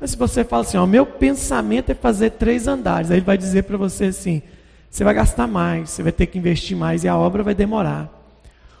Mas 0.00 0.10
se 0.10 0.16
você 0.16 0.42
fala 0.42 0.62
assim, 0.62 0.76
o 0.76 0.86
meu 0.86 1.06
pensamento 1.06 1.90
é 1.90 1.94
fazer 1.94 2.30
três 2.30 2.66
andares, 2.66 3.12
aí 3.12 3.18
ele 3.18 3.24
vai 3.24 3.38
dizer 3.38 3.62
para 3.62 3.76
você 3.76 4.06
assim, 4.06 4.42
você 4.90 5.04
vai 5.04 5.14
gastar 5.14 5.46
mais, 5.46 5.90
você 5.90 6.02
vai 6.02 6.10
ter 6.10 6.26
que 6.26 6.36
investir 6.36 6.76
mais 6.76 7.04
e 7.04 7.08
a 7.08 7.16
obra 7.16 7.44
vai 7.44 7.54
demorar. 7.54 8.10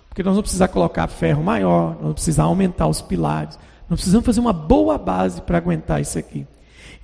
Porque 0.08 0.24
nós 0.24 0.32
vamos 0.32 0.42
precisar 0.42 0.68
colocar 0.68 1.06
ferro 1.06 1.42
maior, 1.42 1.90
nós 1.90 2.00
vamos 2.00 2.14
precisar 2.14 2.44
aumentar 2.44 2.88
os 2.88 3.00
pilares, 3.00 3.56
nós 3.88 4.00
precisamos 4.00 4.26
fazer 4.26 4.40
uma 4.40 4.52
boa 4.52 4.98
base 4.98 5.40
para 5.40 5.56
aguentar 5.56 6.00
isso 6.00 6.18
aqui. 6.18 6.44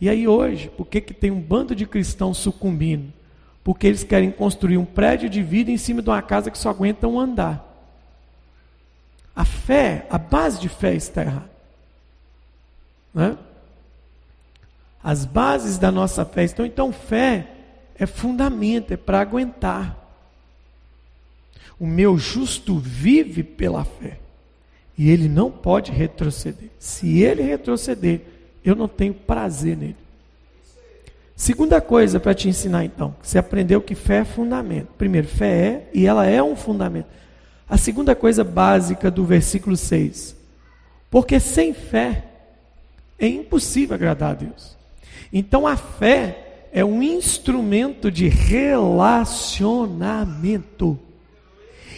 E 0.00 0.08
aí 0.08 0.26
hoje, 0.26 0.70
por 0.70 0.86
que, 0.86 1.00
que 1.00 1.12
tem 1.12 1.30
um 1.30 1.40
bando 1.40 1.74
de 1.74 1.86
cristãos 1.86 2.38
sucumbindo? 2.38 3.12
Porque 3.62 3.86
eles 3.86 4.02
querem 4.02 4.30
construir 4.30 4.78
um 4.78 4.84
prédio 4.84 5.28
de 5.28 5.42
vida 5.42 5.70
em 5.70 5.76
cima 5.76 6.00
de 6.00 6.08
uma 6.08 6.22
casa 6.22 6.50
que 6.50 6.56
só 6.56 6.70
aguenta 6.70 7.06
um 7.06 7.20
andar. 7.20 7.66
A 9.36 9.44
fé, 9.44 10.06
a 10.10 10.16
base 10.16 10.58
de 10.58 10.68
fé 10.68 10.94
está 10.94 11.22
errada. 11.22 11.50
Né? 13.12 13.36
As 15.02 15.24
bases 15.24 15.78
da 15.78 15.92
nossa 15.92 16.24
fé 16.24 16.44
estão. 16.44 16.64
Então, 16.64 16.92
fé 16.92 17.48
é 17.94 18.06
fundamento, 18.06 18.92
é 18.92 18.96
para 18.96 19.20
aguentar. 19.20 19.96
O 21.78 21.86
meu 21.86 22.16
justo 22.18 22.78
vive 22.78 23.42
pela 23.42 23.84
fé. 23.84 24.18
E 24.96 25.10
ele 25.10 25.28
não 25.28 25.50
pode 25.50 25.92
retroceder. 25.92 26.70
Se 26.78 27.22
ele 27.22 27.42
retroceder, 27.42 28.22
eu 28.64 28.74
não 28.74 28.88
tenho 28.88 29.14
prazer 29.14 29.76
nele. 29.76 29.96
Segunda 31.34 31.80
coisa 31.80 32.20
para 32.20 32.34
te 32.34 32.48
ensinar 32.48 32.84
então, 32.84 33.14
você 33.22 33.38
aprendeu 33.38 33.80
que 33.80 33.94
fé 33.94 34.18
é 34.18 34.24
fundamento. 34.24 34.88
Primeiro, 34.98 35.26
fé 35.26 35.48
é 35.48 35.90
e 35.94 36.06
ela 36.06 36.26
é 36.26 36.42
um 36.42 36.54
fundamento. 36.54 37.06
A 37.68 37.78
segunda 37.78 38.14
coisa 38.14 38.44
básica 38.44 39.10
do 39.10 39.24
versículo 39.24 39.76
6. 39.76 40.36
Porque 41.10 41.40
sem 41.40 41.72
fé 41.72 42.26
é 43.18 43.26
impossível 43.26 43.94
agradar 43.94 44.32
a 44.32 44.34
Deus. 44.34 44.76
Então 45.32 45.66
a 45.66 45.76
fé 45.76 46.66
é 46.72 46.84
um 46.84 47.02
instrumento 47.02 48.10
de 48.10 48.28
relacionamento. 48.28 50.98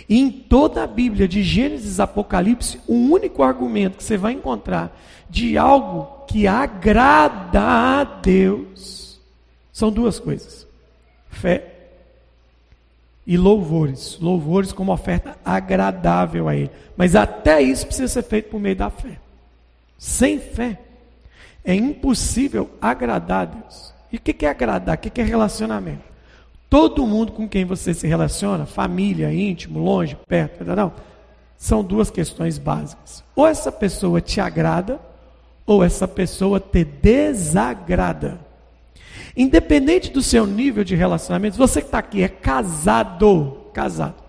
E 0.08 0.18
em 0.18 0.30
toda 0.30 0.84
a 0.84 0.86
Bíblia, 0.86 1.26
de 1.26 1.42
Gênesis 1.42 1.98
a 1.98 2.04
Apocalipse, 2.04 2.78
o 2.86 2.94
único 2.94 3.42
argumento 3.42 3.96
que 3.96 4.04
você 4.04 4.16
vai 4.16 4.34
encontrar 4.34 4.96
de 5.28 5.58
algo 5.58 6.21
que 6.32 6.46
agrada 6.46 7.60
a 7.60 8.04
Deus 8.04 9.20
são 9.70 9.92
duas 9.92 10.18
coisas: 10.18 10.66
fé 11.28 11.72
e 13.26 13.36
louvores. 13.36 14.18
Louvores 14.18 14.72
como 14.72 14.92
oferta 14.92 15.36
agradável 15.44 16.48
a 16.48 16.56
Ele. 16.56 16.70
Mas 16.96 17.14
até 17.14 17.60
isso 17.60 17.86
precisa 17.86 18.08
ser 18.08 18.22
feito 18.22 18.48
por 18.48 18.58
meio 18.58 18.74
da 18.74 18.88
fé. 18.88 19.18
Sem 19.98 20.40
fé, 20.40 20.80
é 21.62 21.74
impossível 21.74 22.70
agradar 22.80 23.42
a 23.42 23.44
Deus. 23.44 23.94
E 24.10 24.16
o 24.16 24.20
que 24.20 24.46
é 24.46 24.48
agradar? 24.48 24.96
O 24.96 24.98
que 24.98 25.20
é 25.20 25.24
relacionamento? 25.24 26.02
Todo 26.68 27.06
mundo 27.06 27.32
com 27.32 27.46
quem 27.46 27.66
você 27.66 27.92
se 27.92 28.06
relaciona, 28.06 28.64
família, 28.64 29.32
íntimo, 29.32 29.78
longe, 29.78 30.16
perto, 30.26 30.64
não, 30.64 30.92
são 31.58 31.84
duas 31.84 32.10
questões 32.10 32.56
básicas. 32.56 33.22
Ou 33.36 33.46
essa 33.46 33.70
pessoa 33.70 34.22
te 34.22 34.40
agrada, 34.40 34.98
ou 35.66 35.82
essa 35.82 36.08
pessoa 36.08 36.58
te 36.58 36.84
desagrada. 36.84 38.40
Independente 39.36 40.10
do 40.10 40.22
seu 40.22 40.46
nível 40.46 40.84
de 40.84 40.94
relacionamento, 40.94 41.56
você 41.56 41.80
que 41.80 41.88
está 41.88 41.98
aqui 41.98 42.22
é 42.22 42.28
casado, 42.28 43.68
casado. 43.72 44.22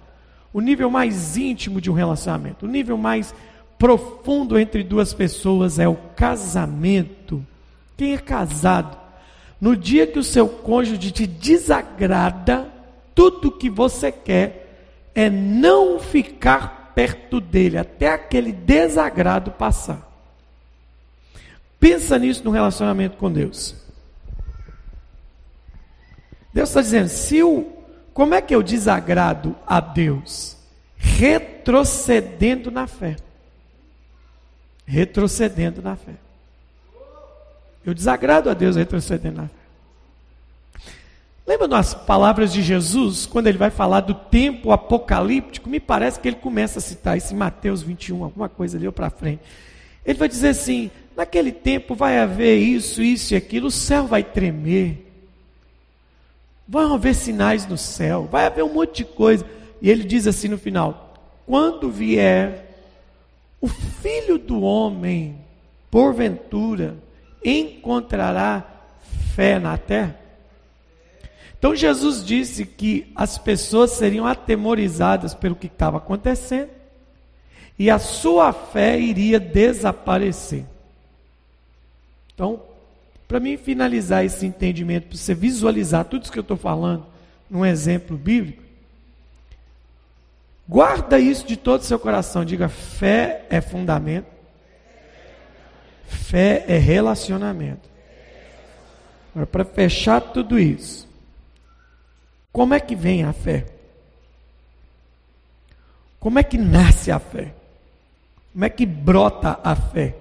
O 0.54 0.62
nível 0.62 0.90
mais 0.90 1.36
íntimo 1.36 1.82
de 1.82 1.90
um 1.90 1.94
relacionamento, 1.94 2.66
o 2.66 2.70
nível 2.70 2.98
mais 2.98 3.34
profundo 3.78 4.58
entre 4.58 4.84
duas 4.84 5.13
pessoas 5.13 5.80
é 5.80 5.88
o 5.88 5.96
casamento. 6.16 7.46
Quem 7.98 8.13
é 8.13 8.18
casado 8.18 8.98
no 9.60 9.75
dia 9.75 10.06
que 10.06 10.20
o 10.20 10.24
seu 10.24 10.48
cônjuge 10.48 11.12
te 11.12 11.25
desagrada, 11.25 12.67
tudo 13.15 13.52
que 13.52 13.69
você 13.69 14.12
quer 14.12 14.63
é 15.15 15.30
não 15.30 16.00
ficar 16.00 16.91
perto 16.93 17.39
dele 17.39 17.78
até 17.78 18.10
aquele 18.10 18.52
desagrado 18.52 19.52
passar. 19.52 20.12
Pensa 21.84 22.17
nisso 22.17 22.46
no 22.46 22.52
relacionamento 22.52 23.17
com 23.17 23.30
Deus. 23.30 23.76
Deus 26.54 26.69
está 26.69 26.80
dizendo: 26.80 27.10
se 27.10 27.43
o, 27.43 27.74
como 28.13 28.34
é 28.34 28.41
que 28.41 28.56
eu 28.56 28.63
desagrado 28.63 29.54
a 29.67 29.82
Deus? 29.82 30.56
Retrocedendo 30.96 32.72
na 32.72 32.88
fé. 32.88 33.17
Retrocedendo 34.86 35.82
na 35.82 35.98
fé. 35.98 36.13
Eu 37.86 37.93
desagrado 37.93 38.50
a 38.50 38.54
Deus 38.54 38.78
retrocedendo 38.78 39.41
na 39.41 39.48
fé. 39.50 40.91
Lembra 41.46 41.67
das 41.67 41.93
palavras 41.93 42.54
de 42.54 42.62
Jesus, 42.63 43.26
quando 43.26 43.48
ele 43.48 43.58
vai 43.58 43.69
falar 43.69 44.00
do 44.00 44.13
tempo 44.13 44.72
apocalíptico? 44.72 45.69
Me 45.69 45.82
parece 45.82 46.17
que 46.17 46.30
ele 46.30 46.38
começa 46.38 46.80
a 46.80 46.82
citar 46.82 47.17
isso 47.17 47.34
em 47.34 47.38
Mateus 47.38 47.82
21, 47.82 48.24
alguma 48.24 48.48
coisa 48.48 48.78
ali 48.78 48.89
para 48.89 49.10
frente. 49.10 49.41
Ele 50.06 50.17
vai 50.17 50.30
dizer 50.30 50.50
assim: 50.50 50.89
naquele 51.15 51.52
tempo 51.52 51.95
vai 51.95 52.19
haver 52.19 52.58
isso, 52.58 53.02
isso 53.02 53.34
e 53.34 53.38
aquilo, 53.38 53.67
o 53.67 53.71
céu 53.71 54.06
vai 54.08 54.23
tremer, 54.23 55.06
vão 56.67 56.93
haver 56.93 57.15
sinais 57.15 57.65
no 57.67 57.78
céu, 57.78 58.28
vai 58.32 58.45
haver 58.45 58.63
um 58.63 58.73
monte 58.73 58.97
de 58.97 59.06
coisa. 59.06 59.45
E 59.82 59.89
ele 59.89 60.04
diz 60.04 60.28
assim 60.28 60.47
no 60.47 60.58
final: 60.58 61.13
quando 61.45 61.89
vier 61.89 62.78
o 63.62 63.67
filho 63.67 64.38
do 64.38 64.62
homem, 64.62 65.38
porventura, 65.89 66.97
encontrará 67.43 68.65
fé 69.36 69.60
na 69.60 69.78
terra? 69.78 70.19
Então 71.58 71.76
Jesus 71.76 72.26
disse 72.26 72.65
que 72.65 73.10
as 73.15 73.38
pessoas 73.38 73.91
seriam 73.91 74.26
atemorizadas 74.26 75.34
pelo 75.34 75.56
que 75.56 75.67
estava 75.67 75.97
acontecendo 75.97 76.69
e 77.80 77.89
a 77.89 77.97
sua 77.97 78.52
fé 78.52 78.99
iria 78.99 79.39
desaparecer. 79.39 80.65
Então, 82.34 82.62
para 83.28 83.39
mim 83.39 83.58
finalizar 83.58 84.26
esse 84.26 84.46
entendimento, 84.46 85.08
para 85.08 85.17
você 85.17 85.34
visualizar 85.34 86.06
tudo 86.06 86.24
isso 86.24 86.32
que 86.32 86.39
eu 86.39 86.41
estou 86.41 86.58
falando 86.58 87.06
num 87.50 87.65
exemplo 87.65 88.17
bíblico, 88.17 88.63
guarda 90.67 91.19
isso 91.19 91.46
de 91.46 91.58
todo 91.58 91.82
o 91.82 91.86
seu 91.86 92.00
coração. 92.00 92.43
Diga: 92.43 92.69
fé 92.69 93.46
é 93.50 93.62
fundamento, 93.62 94.34
Fé 96.13 96.63
é 96.67 96.78
relacionamento. 96.78 97.89
Agora, 99.32 99.48
para 99.48 99.65
fechar 99.65 100.22
tudo 100.22 100.60
isso, 100.60 101.08
como 102.52 102.74
é 102.74 102.80
que 102.80 102.96
vem 102.96 103.24
a 103.24 103.34
fé? 103.34 103.65
Como 106.19 106.38
é 106.39 106.43
que 106.43 106.58
nasce 106.58 107.12
a 107.12 107.19
fé? 107.19 107.54
Como 108.52 108.63
é 108.63 108.69
que 108.69 108.86
brota 108.86 109.60
a 109.63 109.76
fé? 109.76 110.15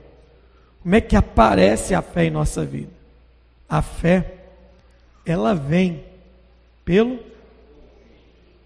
Como 0.83 0.95
é 0.95 1.01
que 1.01 1.15
aparece 1.15 1.95
a 1.95 2.03
fé 2.03 2.25
em 2.25 2.31
nossa 2.31 2.65
vida? 2.65 2.91
A 3.69 3.81
fé, 3.81 4.35
ela 5.25 5.55
vem 5.55 6.05
pelo 6.85 7.19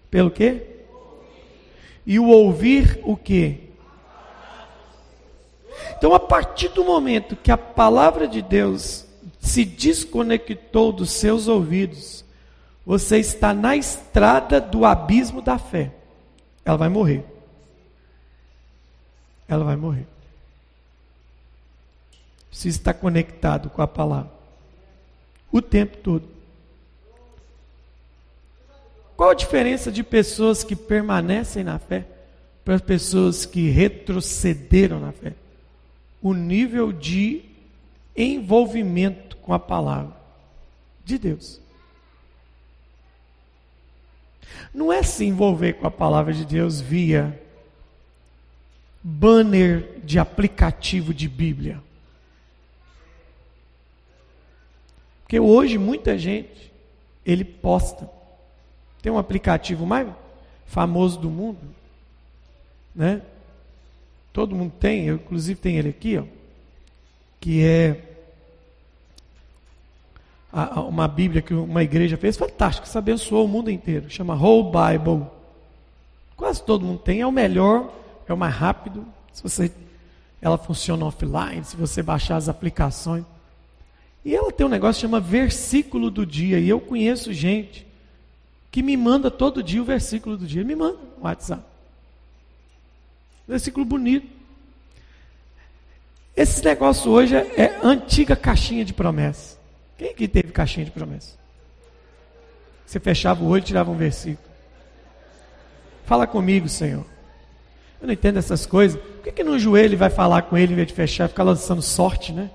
pelo 0.09 0.31
quê? 0.31 0.63
E 2.05 2.17
o 2.17 2.27
ouvir 2.27 2.99
o 3.03 3.15
quê? 3.15 3.59
Então, 5.97 6.13
a 6.13 6.19
partir 6.19 6.69
do 6.69 6.83
momento 6.83 7.35
que 7.35 7.51
a 7.51 7.57
palavra 7.57 8.27
de 8.27 8.41
Deus 8.41 9.05
se 9.39 9.65
desconectou 9.65 10.91
dos 10.91 11.11
seus 11.11 11.47
ouvidos, 11.47 12.23
você 12.85 13.17
está 13.17 13.53
na 13.53 13.75
estrada 13.75 14.61
do 14.61 14.85
abismo 14.85 15.41
da 15.41 15.57
fé. 15.57 15.91
Ela 16.63 16.77
vai 16.77 16.89
morrer. 16.89 17.25
Ela 19.47 19.63
vai 19.63 19.75
morrer. 19.75 20.07
Precisa 22.57 22.79
estar 22.79 22.95
conectado 22.95 23.69
com 23.69 23.83
a 23.83 23.87
palavra. 23.87 24.31
O 25.51 25.61
tempo 25.61 25.95
todo. 25.97 26.27
Qual 29.15 29.29
a 29.29 29.35
diferença 29.35 29.91
de 29.91 30.03
pessoas 30.03 30.63
que 30.63 30.75
permanecem 30.75 31.63
na 31.63 31.77
fé 31.77 32.07
para 32.65 32.79
pessoas 32.79 33.45
que 33.45 33.69
retrocederam 33.69 34.99
na 34.99 35.11
fé? 35.11 35.33
o 36.19 36.33
nível 36.33 36.91
de 36.91 37.43
envolvimento 38.15 39.37
com 39.37 39.53
a 39.53 39.59
palavra 39.59 40.17
de 41.05 41.19
Deus. 41.19 41.61
Não 44.73 44.91
é 44.91 45.03
se 45.03 45.23
envolver 45.25 45.73
com 45.73 45.85
a 45.85 45.91
palavra 45.91 46.33
de 46.33 46.43
Deus 46.43 46.81
via 46.81 47.39
banner 49.03 49.99
de 50.03 50.17
aplicativo 50.17 51.13
de 51.13 51.29
Bíblia. 51.29 51.86
Porque 55.27 55.41
hoje 55.41 55.77
muita 55.77 56.17
gente 56.17 56.71
ele 57.25 57.43
posta. 57.43 58.09
Tem 59.01 59.11
um 59.11 59.17
aplicativo 59.17 59.85
mais 59.85 60.07
famoso 60.65 61.19
do 61.19 61.29
mundo, 61.29 61.59
né? 62.95 63.21
todo 64.37 64.55
mundo 64.55 64.71
tem, 64.79 65.05
eu 65.05 65.15
inclusive 65.15 65.59
tenho 65.59 65.79
ele 65.79 65.89
aqui, 65.89 66.15
ó, 66.15 66.23
que 67.41 67.63
é 67.65 68.03
uma 70.87 71.07
Bíblia 71.07 71.41
que 71.41 71.55
uma 71.55 71.83
igreja 71.83 72.15
fez, 72.17 72.37
fantástica, 72.37 72.87
isso 72.87 72.97
abençoou 72.99 73.45
o 73.45 73.47
mundo 73.47 73.71
inteiro, 73.71 74.09
chama 74.11 74.35
Whole 74.35 74.71
Bible. 74.71 75.25
Quase 76.35 76.61
todo 76.61 76.85
mundo 76.85 76.99
tem, 76.99 77.19
é 77.21 77.25
o 77.25 77.31
melhor, 77.31 77.91
é 78.27 78.33
o 78.33 78.37
mais 78.37 78.53
rápido. 78.53 79.05
Se 79.33 79.41
você, 79.41 79.71
ela 80.39 80.57
funciona 80.57 81.03
offline, 81.03 81.63
se 81.63 81.75
você 81.75 82.03
baixar 82.03 82.35
as 82.35 82.47
aplicações. 82.47 83.25
E 84.23 84.35
ela 84.35 84.51
tem 84.51 84.65
um 84.65 84.69
negócio 84.69 84.99
que 84.99 85.07
chama 85.07 85.19
versículo 85.19 86.09
do 86.09 86.25
dia, 86.25 86.59
e 86.59 86.67
eu 86.67 86.79
conheço 86.79 87.33
gente 87.33 87.87
que 88.71 88.83
me 88.83 88.97
manda 88.97 89.31
todo 89.31 89.63
dia 89.63 89.81
o 89.81 89.85
versículo 89.85 90.37
do 90.37 90.45
dia, 90.45 90.63
me 90.63 90.75
manda 90.75 90.97
no 91.17 91.23
WhatsApp. 91.23 91.63
Versículo 93.47 93.85
bonito. 93.85 94.27
Esse 96.35 96.63
negócio 96.63 97.09
hoje 97.09 97.35
é, 97.35 97.39
é 97.57 97.79
antiga 97.81 98.35
caixinha 98.35 98.85
de 98.85 98.93
promessa. 98.93 99.57
Quem 99.97 100.13
que 100.13 100.27
teve 100.27 100.51
caixinha 100.51 100.85
de 100.85 100.91
promessa? 100.91 101.35
Você 102.85 102.99
fechava 102.99 103.43
o 103.43 103.47
olho 103.47 103.61
e 103.61 103.65
tirava 103.65 103.89
um 103.89 103.97
versículo. 103.97 104.47
Fala 106.05 106.27
comigo, 106.27 106.69
Senhor. 106.69 107.05
Eu 107.99 108.07
não 108.07 108.13
entendo 108.13 108.37
essas 108.37 108.65
coisas. 108.65 109.01
Por 109.01 109.23
que, 109.23 109.31
que 109.31 109.43
no 109.43 109.57
joelho 109.57 109.97
vai 109.97 110.09
falar 110.09 110.43
com 110.43 110.57
ele 110.57 110.73
em 110.73 110.75
vez 110.75 110.87
de 110.87 110.93
fechar 110.93 111.27
ficar 111.27 111.43
lançando 111.43 111.81
sorte, 111.81 112.31
né? 112.31 112.51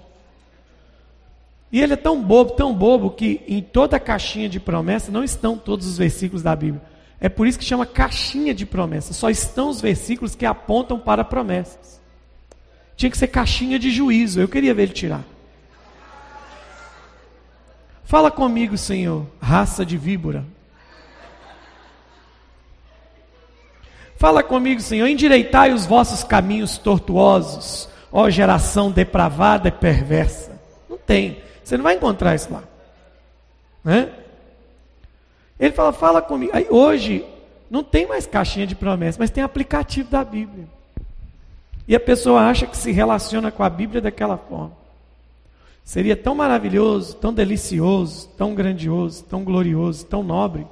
E 1.73 1.81
ele 1.81 1.95
é 1.95 1.97
tão 1.97 2.23
bobo, 2.23 2.51
tão 2.53 2.75
bobo, 2.75 3.11
que 3.11 3.41
em 3.49 3.63
toda 3.63 3.97
a 3.97 4.01
caixinha 4.01 4.49
de 4.49 4.61
promessa 4.61 5.11
não 5.11 5.25
estão 5.25 5.57
todos 5.57 5.87
os 5.87 5.97
versículos 5.97 6.43
da 6.43 6.55
Bíblia. 6.55 6.83
É 7.19 7.31
por 7.31 7.47
isso 7.47 7.59
que 7.59 7.65
chama 7.65 7.87
caixinha 7.87 8.53
de 8.53 8.67
promessa. 8.67 9.15
Só 9.15 9.31
estão 9.31 9.71
os 9.71 9.81
versículos 9.81 10.35
que 10.35 10.45
apontam 10.45 10.99
para 10.99 11.25
promessas. 11.25 11.99
Tinha 12.95 13.11
que 13.11 13.17
ser 13.17 13.29
caixinha 13.29 13.79
de 13.79 13.91
juízo. 13.91 14.41
Eu 14.41 14.49
queria 14.49 14.75
ver 14.75 14.83
ele 14.83 14.93
tirar. 14.93 15.25
Fala 18.05 18.31
comigo, 18.31 18.77
Senhor, 18.77 19.27
raça 19.41 19.87
de 19.87 19.97
víbora. 19.97 20.45
Fala 24.17 24.43
comigo, 24.43 24.81
Senhor, 24.83 25.07
endireitai 25.07 25.73
os 25.73 25.87
vossos 25.87 26.23
caminhos 26.23 26.77
tortuosos, 26.77 27.89
ó 28.13 28.29
geração 28.29 28.91
depravada 28.91 29.69
e 29.69 29.73
perversa. 29.73 30.61
Não 30.89 30.99
tem, 30.99 31.43
você 31.63 31.77
não 31.77 31.85
vai 31.85 31.95
encontrar 31.95 32.35
isso 32.35 32.53
lá. 32.53 32.63
Né? 33.85 34.13
Ele 35.59 35.73
fala, 35.73 35.93
fala 35.93 36.23
comigo. 36.23 36.53
Aí, 36.55 36.67
hoje, 36.69 37.25
não 37.71 37.83
tem 37.83 38.07
mais 38.07 38.27
caixinha 38.27 38.67
de 38.67 38.75
promessa, 38.75 39.19
mas 39.19 39.31
tem 39.31 39.43
aplicativo 39.43 40.11
da 40.11 40.25
Bíblia. 40.25 40.67
E 41.87 41.97
a 41.97 42.01
pessoa 42.01 42.43
acha 42.43 42.67
que 42.67 42.77
se 42.77 42.93
relaciona 42.93 43.51
com 43.51 43.63
a 43.63 43.71
Bíblia 43.71 44.01
daquela 44.01 44.37
forma. 44.37 44.73
Seria 45.85 46.17
tão 46.17 46.35
maravilhoso, 46.35 47.17
tão 47.17 47.33
delicioso, 47.33 48.29
tão 48.37 48.55
grandioso, 48.55 49.25
tão 49.25 49.43
glorioso, 49.43 50.05
tão 50.07 50.23
nobre, 50.23 50.67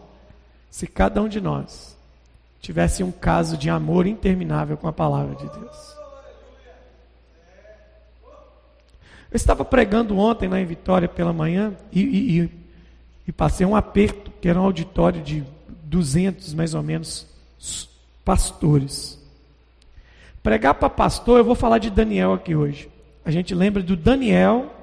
se 0.71 0.87
cada 0.87 1.21
um 1.21 1.29
de 1.29 1.41
nós 1.41 1.97
tivesse 2.61 3.03
um 3.03 3.11
caso 3.11 3.57
de 3.57 3.71
amor 3.71 4.07
interminável 4.07 4.77
com 4.77 4.87
a 4.87 4.93
palavra 4.93 5.35
de 5.35 5.49
Deus. 5.49 6.00
Eu 9.31 9.37
estava 9.37 9.65
pregando 9.65 10.19
ontem 10.19 10.49
lá 10.49 10.61
em 10.61 10.65
Vitória 10.65 11.09
pela 11.09 11.33
manhã 11.33 11.73
e, 11.93 12.01
e, 12.03 12.41
e, 12.41 12.51
e 13.29 13.33
passei 13.33 13.65
um 13.65 13.77
aperto, 13.77 14.33
que 14.41 14.49
era 14.49 14.61
um 14.61 14.65
auditório 14.65 15.23
de 15.23 15.45
200 15.85 16.53
mais 16.55 16.75
ou 16.75 16.83
menos 16.83 17.27
pastores. 18.25 19.19
Pregar 20.43 20.75
para 20.75 20.91
pastor, 20.91 21.39
eu 21.39 21.45
vou 21.45 21.55
falar 21.55 21.79
de 21.79 21.91
Daniel 21.91 22.33
aqui 22.33 22.55
hoje. 22.55 22.89
A 23.25 23.31
gente 23.31 23.55
lembra 23.55 23.83
do 23.83 23.97
Daniel 23.97 24.75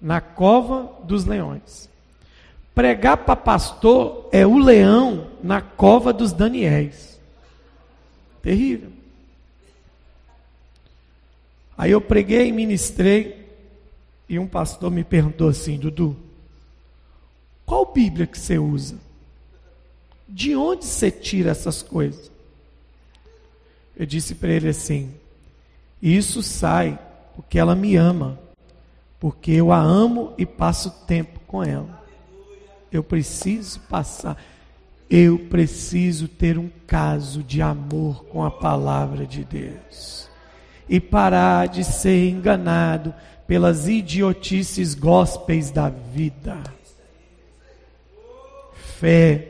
na 0.00 0.20
cova 0.20 0.90
dos 1.04 1.24
leões. 1.24 1.88
Pregar 2.74 3.16
para 3.18 3.36
pastor 3.36 4.28
é 4.32 4.46
o 4.46 4.58
leão 4.58 5.28
na 5.42 5.60
cova 5.60 6.12
dos 6.12 6.32
Daniéis. 6.32 7.18
Terrível. 8.42 8.90
Aí 11.76 11.90
eu 11.92 12.00
preguei 12.00 12.48
e 12.48 12.52
ministrei, 12.52 13.37
e 14.28 14.38
um 14.38 14.46
pastor 14.46 14.90
me 14.90 15.04
perguntou 15.04 15.48
assim: 15.48 15.78
Dudu, 15.78 16.16
qual 17.64 17.92
Bíblia 17.92 18.26
que 18.26 18.38
você 18.38 18.58
usa? 18.58 18.96
De 20.28 20.54
onde 20.54 20.84
você 20.84 21.10
tira 21.10 21.50
essas 21.50 21.82
coisas? 21.82 22.30
Eu 23.96 24.06
disse 24.06 24.34
para 24.34 24.50
ele 24.50 24.68
assim: 24.68 25.14
Isso 26.02 26.42
sai 26.42 26.98
porque 27.34 27.58
ela 27.58 27.74
me 27.74 27.96
ama 27.96 28.38
porque 29.20 29.50
eu 29.50 29.72
a 29.72 29.78
amo 29.78 30.32
e 30.38 30.46
passo 30.46 30.90
tempo 31.06 31.40
com 31.46 31.62
ela. 31.62 32.02
Eu 32.90 33.02
preciso 33.02 33.80
passar, 33.80 34.36
eu 35.10 35.38
preciso 35.38 36.28
ter 36.28 36.56
um 36.56 36.70
caso 36.86 37.42
de 37.42 37.60
amor 37.60 38.24
com 38.26 38.44
a 38.44 38.50
palavra 38.50 39.26
de 39.26 39.44
Deus 39.44 40.28
e 40.88 41.00
parar 41.00 41.68
de 41.68 41.84
ser 41.84 42.30
enganado 42.30 43.12
pelas 43.48 43.88
idiotices 43.88 44.94
gospels 44.94 45.70
da 45.70 45.88
vida. 45.88 46.62
Fé 48.74 49.48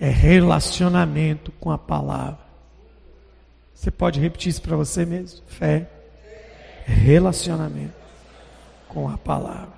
é 0.00 0.08
relacionamento 0.08 1.50
com 1.58 1.72
a 1.72 1.76
palavra. 1.76 2.38
Você 3.74 3.90
pode 3.90 4.20
repetir 4.20 4.50
isso 4.50 4.62
para 4.62 4.76
você 4.76 5.04
mesmo? 5.04 5.40
Fé 5.48 5.88
é 6.86 6.92
relacionamento 6.92 7.96
com 8.88 9.08
a 9.08 9.18
palavra. 9.18 9.76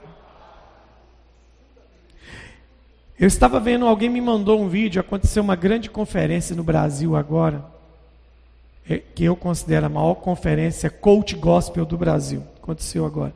Eu 3.19 3.27
estava 3.27 3.59
vendo, 3.59 3.87
alguém 3.87 4.11
me 4.11 4.21
mandou 4.21 4.61
um 4.61 4.69
vídeo, 4.69 5.01
aconteceu 5.01 5.43
uma 5.43 5.57
grande 5.57 5.89
conferência 5.89 6.55
no 6.55 6.63
Brasil 6.63 7.17
agora, 7.17 7.65
é, 8.89 8.99
que 8.99 9.25
eu 9.25 9.35
considero 9.35 9.87
a 9.87 9.91
maior 9.91 10.17
conferência 10.17 10.91
coach 10.91 11.35
gospel 11.37 11.87
do 11.87 11.97
Brasil. 11.97 12.43
Aconteceu 12.71 13.05
agora. 13.05 13.35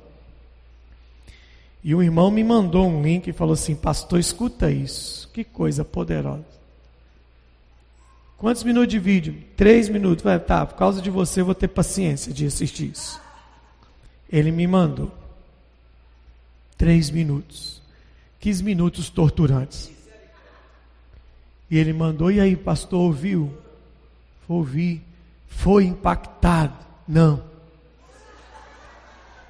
E 1.83 1.92
um 1.92 2.01
irmão 2.01 2.31
me 2.31 2.44
mandou 2.44 2.87
um 2.87 3.03
link 3.03 3.27
e 3.27 3.33
falou 3.33 3.55
assim: 3.55 3.75
Pastor, 3.75 4.20
escuta 4.20 4.70
isso. 4.70 5.29
Que 5.33 5.42
coisa 5.42 5.85
poderosa. 5.85 6.44
Quantos 8.38 8.62
minutos 8.62 8.90
de 8.90 8.99
vídeo? 9.01 9.42
Três 9.57 9.88
minutos. 9.88 10.23
Vai, 10.23 10.38
tá, 10.38 10.64
por 10.64 10.77
causa 10.77 11.03
de 11.03 11.11
você 11.11 11.40
eu 11.40 11.47
vou 11.47 11.55
ter 11.55 11.66
paciência 11.66 12.33
de 12.33 12.47
assistir 12.47 12.92
isso. 12.92 13.20
Ele 14.31 14.53
me 14.53 14.68
mandou. 14.68 15.11
Três 16.79 17.11
minutos. 17.11 17.83
15 18.38 18.62
minutos 18.62 19.11
torturantes. 19.11 19.90
E 21.68 21.77
ele 21.77 21.92
mandou, 21.92 22.31
e 22.31 22.38
aí, 22.38 22.55
pastor, 22.55 23.01
ouviu? 23.01 23.53
Ouvi. 24.47 25.03
Foi 25.49 25.85
impactado. 25.85 26.77
Não. 27.09 27.54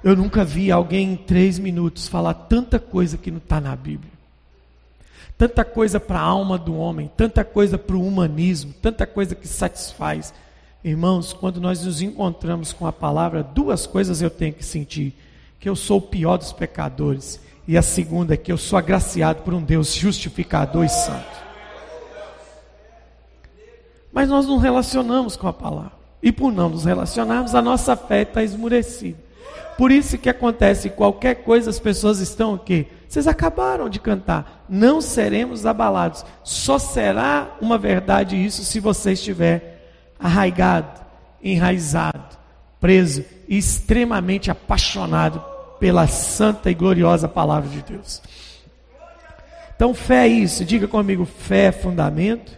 Eu 0.05 0.15
nunca 0.15 0.45
vi 0.45 0.71
alguém 0.71 1.13
em 1.13 1.15
três 1.15 1.57
minutos 1.57 2.07
falar 2.07 2.35
tanta 2.35 2.77
coisa 2.77 3.17
que 3.17 3.31
não 3.31 3.39
está 3.39 3.59
na 3.59 3.75
Bíblia. 3.75 4.11
Tanta 5.35 5.65
coisa 5.65 5.99
para 5.99 6.19
a 6.19 6.23
alma 6.23 6.59
do 6.59 6.77
homem, 6.77 7.09
tanta 7.17 7.43
coisa 7.43 7.75
para 7.75 7.95
o 7.95 8.05
humanismo, 8.05 8.71
tanta 8.79 9.07
coisa 9.07 9.33
que 9.33 9.47
satisfaz. 9.47 10.31
Irmãos, 10.83 11.33
quando 11.33 11.59
nós 11.59 11.83
nos 11.83 12.03
encontramos 12.03 12.71
com 12.71 12.85
a 12.85 12.93
palavra, 12.93 13.41
duas 13.41 13.87
coisas 13.87 14.21
eu 14.21 14.29
tenho 14.29 14.53
que 14.53 14.63
sentir 14.63 15.11
que 15.59 15.67
eu 15.67 15.75
sou 15.75 15.97
o 15.97 16.01
pior 16.03 16.37
dos 16.37 16.53
pecadores. 16.53 17.39
E 17.67 17.75
a 17.75 17.81
segunda 17.81 18.35
é 18.35 18.37
que 18.37 18.51
eu 18.51 18.59
sou 18.59 18.77
agraciado 18.77 19.41
por 19.41 19.55
um 19.55 19.63
Deus 19.63 19.91
justificador 19.91 20.85
e 20.85 20.89
santo. 20.89 21.43
Mas 24.13 24.29
nós 24.29 24.45
não 24.45 24.59
relacionamos 24.59 25.35
com 25.35 25.47
a 25.47 25.53
palavra. 25.53 25.93
E 26.21 26.31
por 26.31 26.53
não 26.53 26.69
nos 26.69 26.85
relacionarmos, 26.85 27.55
a 27.55 27.61
nossa 27.61 27.97
fé 27.97 28.21
está 28.21 28.43
esmurecida. 28.43 29.24
Por 29.77 29.91
isso 29.91 30.17
que 30.17 30.29
acontece 30.29 30.89
qualquer 30.89 31.35
coisa, 31.35 31.69
as 31.69 31.79
pessoas 31.79 32.19
estão 32.19 32.53
o 32.53 32.59
quê? 32.59 32.87
Vocês 33.07 33.27
acabaram 33.27 33.89
de 33.89 33.99
cantar. 33.99 34.65
Não 34.69 35.01
seremos 35.01 35.65
abalados. 35.65 36.25
Só 36.43 36.79
será 36.79 37.55
uma 37.59 37.77
verdade 37.77 38.35
isso 38.35 38.63
se 38.63 38.79
você 38.79 39.11
estiver 39.13 39.75
arraigado, 40.19 41.01
enraizado, 41.43 42.37
preso 42.79 43.25
e 43.47 43.57
extremamente 43.57 44.49
apaixonado 44.49 45.43
pela 45.79 46.07
santa 46.07 46.71
e 46.71 46.73
gloriosa 46.73 47.27
palavra 47.27 47.69
de 47.69 47.81
Deus. 47.81 48.21
Então, 49.75 49.93
fé 49.93 50.25
é 50.25 50.27
isso, 50.27 50.63
diga 50.63 50.87
comigo: 50.87 51.25
fé 51.25 51.65
é 51.65 51.71
fundamento 51.71 52.57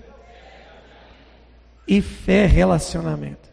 e 1.87 2.01
fé 2.01 2.43
é 2.43 2.45
relacionamento. 2.45 3.46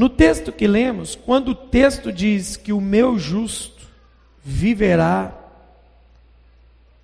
No 0.00 0.08
texto 0.08 0.50
que 0.50 0.66
lemos, 0.66 1.14
quando 1.14 1.48
o 1.50 1.54
texto 1.54 2.10
diz 2.10 2.56
que 2.56 2.72
o 2.72 2.80
meu 2.80 3.18
justo 3.18 3.86
viverá 4.42 5.38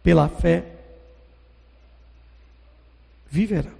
pela 0.03 0.31
fé, 0.31 0.65
viverá. 3.31 3.71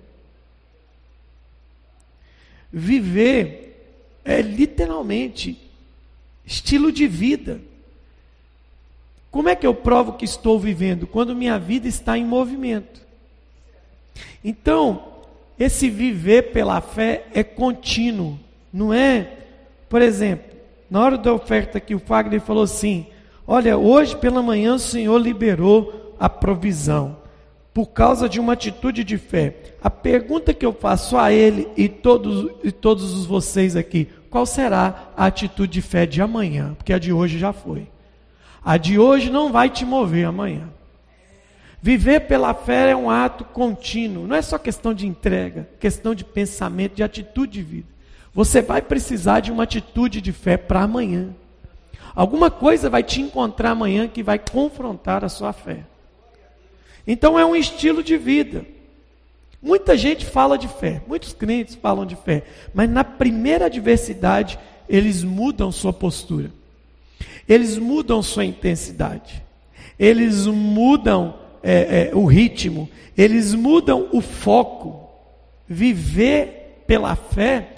Viver 2.71 4.21
é 4.23 4.43
literalmente 4.43 5.67
estilo 6.45 6.93
de 6.93 7.07
vida. 7.07 7.59
Como 9.31 9.49
é 9.49 9.57
que 9.57 9.67
eu 9.67 9.75
provo 9.75 10.13
que 10.13 10.27
estou 10.27 10.61
vivendo? 10.61 11.07
Quando 11.07 11.35
minha 11.35 11.59
vida 11.59 11.89
está 11.89 12.19
em 12.19 12.25
movimento. 12.27 13.01
Então, 14.45 15.23
esse 15.59 15.89
viver 15.89 16.53
pela 16.53 16.83
fé 16.83 17.25
é 17.33 17.43
contínuo, 17.43 18.39
não 18.73 18.93
é? 18.93 19.29
Por 19.89 20.03
exemplo, 20.03 20.57
na 20.91 21.01
hora 21.01 21.19
da 21.19 21.33
oferta 21.33 21.81
que 21.81 21.95
o 21.95 21.99
Fagner 21.99 22.41
falou 22.41 22.63
assim: 22.63 23.07
Olha, 23.47 23.77
hoje 23.77 24.17
pela 24.17 24.43
manhã 24.43 24.75
o 24.75 24.79
Senhor 24.79 25.19
liberou 25.19 26.15
a 26.19 26.29
provisão 26.29 27.17
por 27.77 27.89
causa 27.89 28.27
de 28.27 28.41
uma 28.41 28.55
atitude 28.55 29.05
de 29.05 29.19
fé. 29.19 29.55
A 29.83 29.91
pergunta 29.91 30.55
que 30.55 30.65
eu 30.65 30.73
faço 30.73 31.17
a 31.17 31.31
ele 31.31 31.69
e 31.77 31.91
todos, 31.91 32.51
e 32.65 32.73
todos 32.73 33.27
vocês 33.27 33.77
aqui: 33.77 34.09
qual 34.31 34.47
será 34.47 35.13
a 35.17 35.27
atitude 35.27 35.75
de 35.75 35.83
fé 35.83 36.07
de 36.07 36.23
amanhã? 36.23 36.75
Porque 36.75 36.93
a 36.93 36.99
de 36.99 37.13
hoje 37.13 37.39
já 37.39 37.53
foi. 37.53 37.87
A 38.65 38.77
de 38.79 38.99
hoje 38.99 39.31
não 39.31 39.53
vai 39.53 39.69
te 39.69 39.85
mover 39.85 40.27
amanhã. 40.27 40.69
Viver 41.83 42.21
pela 42.21 42.53
fé 42.53 42.91
é 42.91 42.97
um 42.97 43.09
ato 43.09 43.45
contínuo, 43.45 44.27
não 44.27 44.35
é 44.35 44.43
só 44.43 44.59
questão 44.59 44.93
de 44.93 45.07
entrega, 45.07 45.69
questão 45.79 46.15
de 46.15 46.25
pensamento, 46.25 46.97
de 46.97 47.03
atitude 47.03 47.53
de 47.53 47.63
vida. 47.63 47.89
Você 48.37 48.61
vai 48.61 48.83
precisar 48.83 49.41
de 49.41 49.51
uma 49.51 49.63
atitude 49.63 50.21
de 50.21 50.31
fé 50.31 50.59
para 50.59 50.83
amanhã. 50.83 51.31
Alguma 52.15 52.51
coisa 52.51 52.91
vai 52.91 53.03
te 53.03 53.23
encontrar 53.23 53.71
amanhã 53.71 54.07
que 54.07 54.23
vai 54.23 54.39
confrontar 54.39 55.25
a 55.25 55.29
sua 55.31 55.55
fé. 55.55 55.87
Então 57.07 57.39
é 57.39 57.47
um 57.47 57.57
estilo 57.57 58.03
de 58.03 58.19
vida. 58.19 58.67
Muita 59.63 59.97
gente 59.97 60.27
fala 60.27 60.59
de 60.59 60.69
fé, 60.69 61.01
muitos 61.09 61.33
crentes 61.33 61.77
falam 61.77 62.05
de 62.05 62.15
fé, 62.15 62.43
mas 62.75 62.91
na 62.91 63.03
primeira 63.03 63.67
adversidade 63.67 64.59
eles 64.87 65.25
mudam 65.25 65.73
sua 65.73 65.93
postura, 65.93 66.51
eles 67.49 67.79
mudam 67.79 68.23
sua 68.23 68.45
intensidade, 68.45 69.43
eles 69.99 70.47
mudam 70.47 71.37
é, 71.63 72.11
é, 72.11 72.15
o 72.15 72.27
ritmo, 72.27 72.87
eles 73.17 73.55
mudam 73.55 74.09
o 74.13 74.21
foco. 74.21 75.05
Viver 75.67 76.85
pela 76.87 77.17
fé 77.17 77.76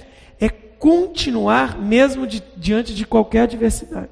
continuar 0.78 1.78
mesmo 1.78 2.26
de, 2.26 2.42
diante 2.56 2.94
de 2.94 3.06
qualquer 3.06 3.42
adversidade. 3.42 4.10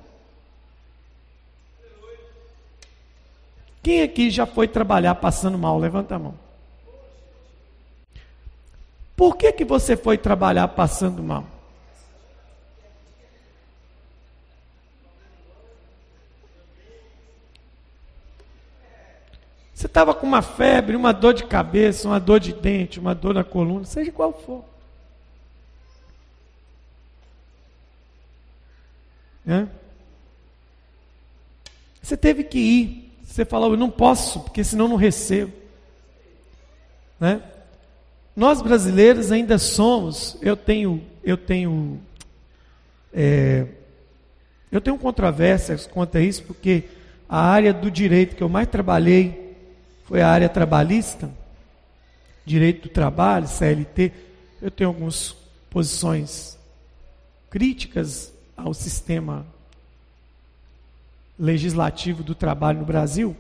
Quem 3.82 4.02
aqui 4.02 4.30
já 4.30 4.44
foi 4.46 4.66
trabalhar 4.66 5.14
passando 5.14 5.56
mal? 5.56 5.78
Levanta 5.78 6.16
a 6.16 6.18
mão. 6.18 6.34
Por 9.16 9.36
que, 9.36 9.52
que 9.52 9.64
você 9.64 9.96
foi 9.96 10.18
trabalhar 10.18 10.68
passando 10.68 11.22
mal? 11.22 11.44
Você 19.72 19.86
estava 19.86 20.14
com 20.14 20.26
uma 20.26 20.42
febre, 20.42 20.96
uma 20.96 21.12
dor 21.12 21.32
de 21.32 21.44
cabeça, 21.44 22.08
uma 22.08 22.18
dor 22.18 22.40
de 22.40 22.52
dente, 22.52 22.98
uma 22.98 23.14
dor 23.14 23.34
na 23.34 23.44
coluna, 23.44 23.84
seja 23.84 24.10
qual 24.10 24.32
for. 24.32 24.64
É? 29.46 29.66
Você 32.02 32.16
teve 32.16 32.44
que 32.44 32.58
ir. 32.58 33.12
Você 33.24 33.44
falou, 33.44 33.72
eu 33.72 33.76
não 33.76 33.90
posso, 33.90 34.40
porque 34.40 34.64
senão 34.64 34.88
não 34.88 34.96
recebo. 34.96 35.52
Né? 37.18 37.42
Nós 38.34 38.60
brasileiros 38.60 39.32
ainda 39.32 39.58
somos, 39.58 40.36
eu 40.42 40.56
tenho, 40.56 41.02
eu 41.24 41.36
tenho, 41.36 42.00
é, 43.12 43.66
eu 44.70 44.80
tenho 44.80 44.98
controvérsias 44.98 45.86
quanto 45.86 46.18
a 46.18 46.20
isso, 46.20 46.42
porque 46.44 46.84
a 47.28 47.40
área 47.40 47.72
do 47.72 47.90
direito 47.90 48.36
que 48.36 48.42
eu 48.42 48.48
mais 48.48 48.68
trabalhei 48.68 49.56
foi 50.04 50.22
a 50.22 50.28
área 50.28 50.48
trabalhista, 50.48 51.30
direito 52.44 52.82
do 52.82 52.88
trabalho, 52.88 53.48
CLT. 53.48 54.12
Eu 54.62 54.70
tenho 54.70 54.90
algumas 54.90 55.34
posições 55.70 56.58
críticas 57.50 58.32
ao 58.56 58.72
sistema 58.72 59.46
legislativo 61.38 62.22
do 62.22 62.34
trabalho 62.34 62.80
no 62.80 62.84
Brasil, 62.86 63.36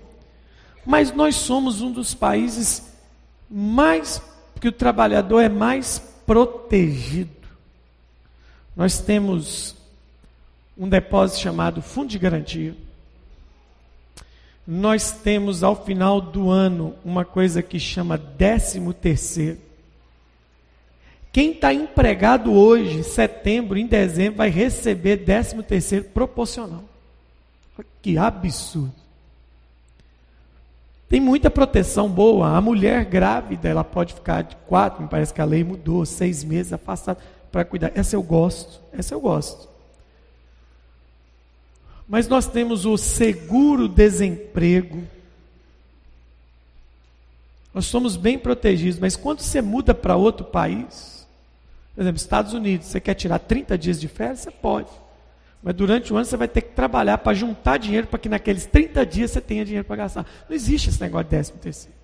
mas 0.84 1.12
nós 1.12 1.36
somos 1.36 1.80
um 1.80 1.90
dos 1.90 2.14
países 2.14 2.94
mais 3.50 4.20
que 4.60 4.68
o 4.68 4.72
trabalhador 4.72 5.40
é 5.40 5.48
mais 5.48 5.98
protegido. 6.26 7.30
Nós 8.76 8.98
temos 8.98 9.74
um 10.76 10.88
depósito 10.88 11.40
chamado 11.40 11.80
Fundo 11.80 12.08
de 12.08 12.18
Garantia. 12.18 12.76
Nós 14.66 15.12
temos 15.12 15.62
ao 15.62 15.84
final 15.84 16.20
do 16.20 16.50
ano 16.50 16.94
uma 17.04 17.24
coisa 17.24 17.62
que 17.62 17.78
chama 17.78 18.18
décimo 18.18 18.92
terceiro. 18.92 19.65
Quem 21.36 21.52
está 21.52 21.70
empregado 21.70 22.50
hoje, 22.50 23.04
setembro, 23.04 23.76
em 23.76 23.86
dezembro, 23.86 24.38
vai 24.38 24.48
receber 24.48 25.18
décimo 25.18 25.62
terceiro 25.62 26.06
proporcional. 26.06 26.82
Que 28.00 28.16
absurdo. 28.16 28.94
Tem 31.10 31.20
muita 31.20 31.50
proteção 31.50 32.08
boa. 32.08 32.56
A 32.56 32.60
mulher 32.62 33.04
grávida, 33.04 33.68
ela 33.68 33.84
pode 33.84 34.14
ficar 34.14 34.44
de 34.44 34.56
quatro, 34.66 35.02
me 35.02 35.10
parece 35.10 35.34
que 35.34 35.42
a 35.42 35.44
lei 35.44 35.62
mudou, 35.62 36.06
seis 36.06 36.42
meses 36.42 36.72
afastada 36.72 37.20
para 37.52 37.66
cuidar. 37.66 37.92
Essa 37.94 38.16
eu 38.16 38.22
gosto, 38.22 38.80
essa 38.90 39.12
eu 39.12 39.20
gosto. 39.20 39.68
Mas 42.08 42.26
nós 42.26 42.46
temos 42.46 42.86
o 42.86 42.96
seguro 42.96 43.88
desemprego. 43.88 45.02
Nós 47.74 47.84
somos 47.84 48.16
bem 48.16 48.38
protegidos, 48.38 48.98
mas 48.98 49.16
quando 49.16 49.40
você 49.40 49.60
muda 49.60 49.92
para 49.92 50.16
outro 50.16 50.46
país, 50.46 51.15
por 51.96 52.02
exemplo, 52.02 52.18
Estados 52.18 52.52
Unidos, 52.52 52.88
você 52.88 53.00
quer 53.00 53.14
tirar 53.14 53.38
30 53.38 53.78
dias 53.78 53.98
de 53.98 54.06
férias, 54.06 54.40
você 54.40 54.50
pode. 54.50 54.90
Mas 55.62 55.74
durante 55.74 56.12
o 56.12 56.16
ano 56.16 56.26
você 56.26 56.36
vai 56.36 56.46
ter 56.46 56.60
que 56.60 56.74
trabalhar 56.74 57.16
para 57.16 57.32
juntar 57.32 57.78
dinheiro 57.78 58.06
para 58.06 58.18
que 58.18 58.28
naqueles 58.28 58.66
30 58.66 59.06
dias 59.06 59.30
você 59.30 59.40
tenha 59.40 59.64
dinheiro 59.64 59.86
para 59.86 59.96
gastar. 59.96 60.26
Não 60.46 60.54
existe 60.54 60.90
esse 60.90 61.00
negócio 61.00 61.24
de 61.24 61.30
décimo 61.30 61.58
terceiro. 61.58 61.96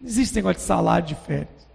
Não 0.00 0.08
existe 0.08 0.30
esse 0.30 0.36
negócio 0.36 0.56
de 0.56 0.62
salário 0.62 1.06
de 1.06 1.14
férias. 1.14 1.68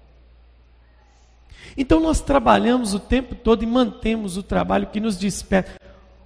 Então 1.77 1.99
nós 1.99 2.19
trabalhamos 2.19 2.95
o 2.95 2.99
tempo 2.99 3.35
todo 3.35 3.61
e 3.61 3.67
mantemos 3.67 4.37
o 4.37 4.43
trabalho 4.43 4.87
que 4.87 4.99
nos 4.99 5.15
desperta. 5.15 5.79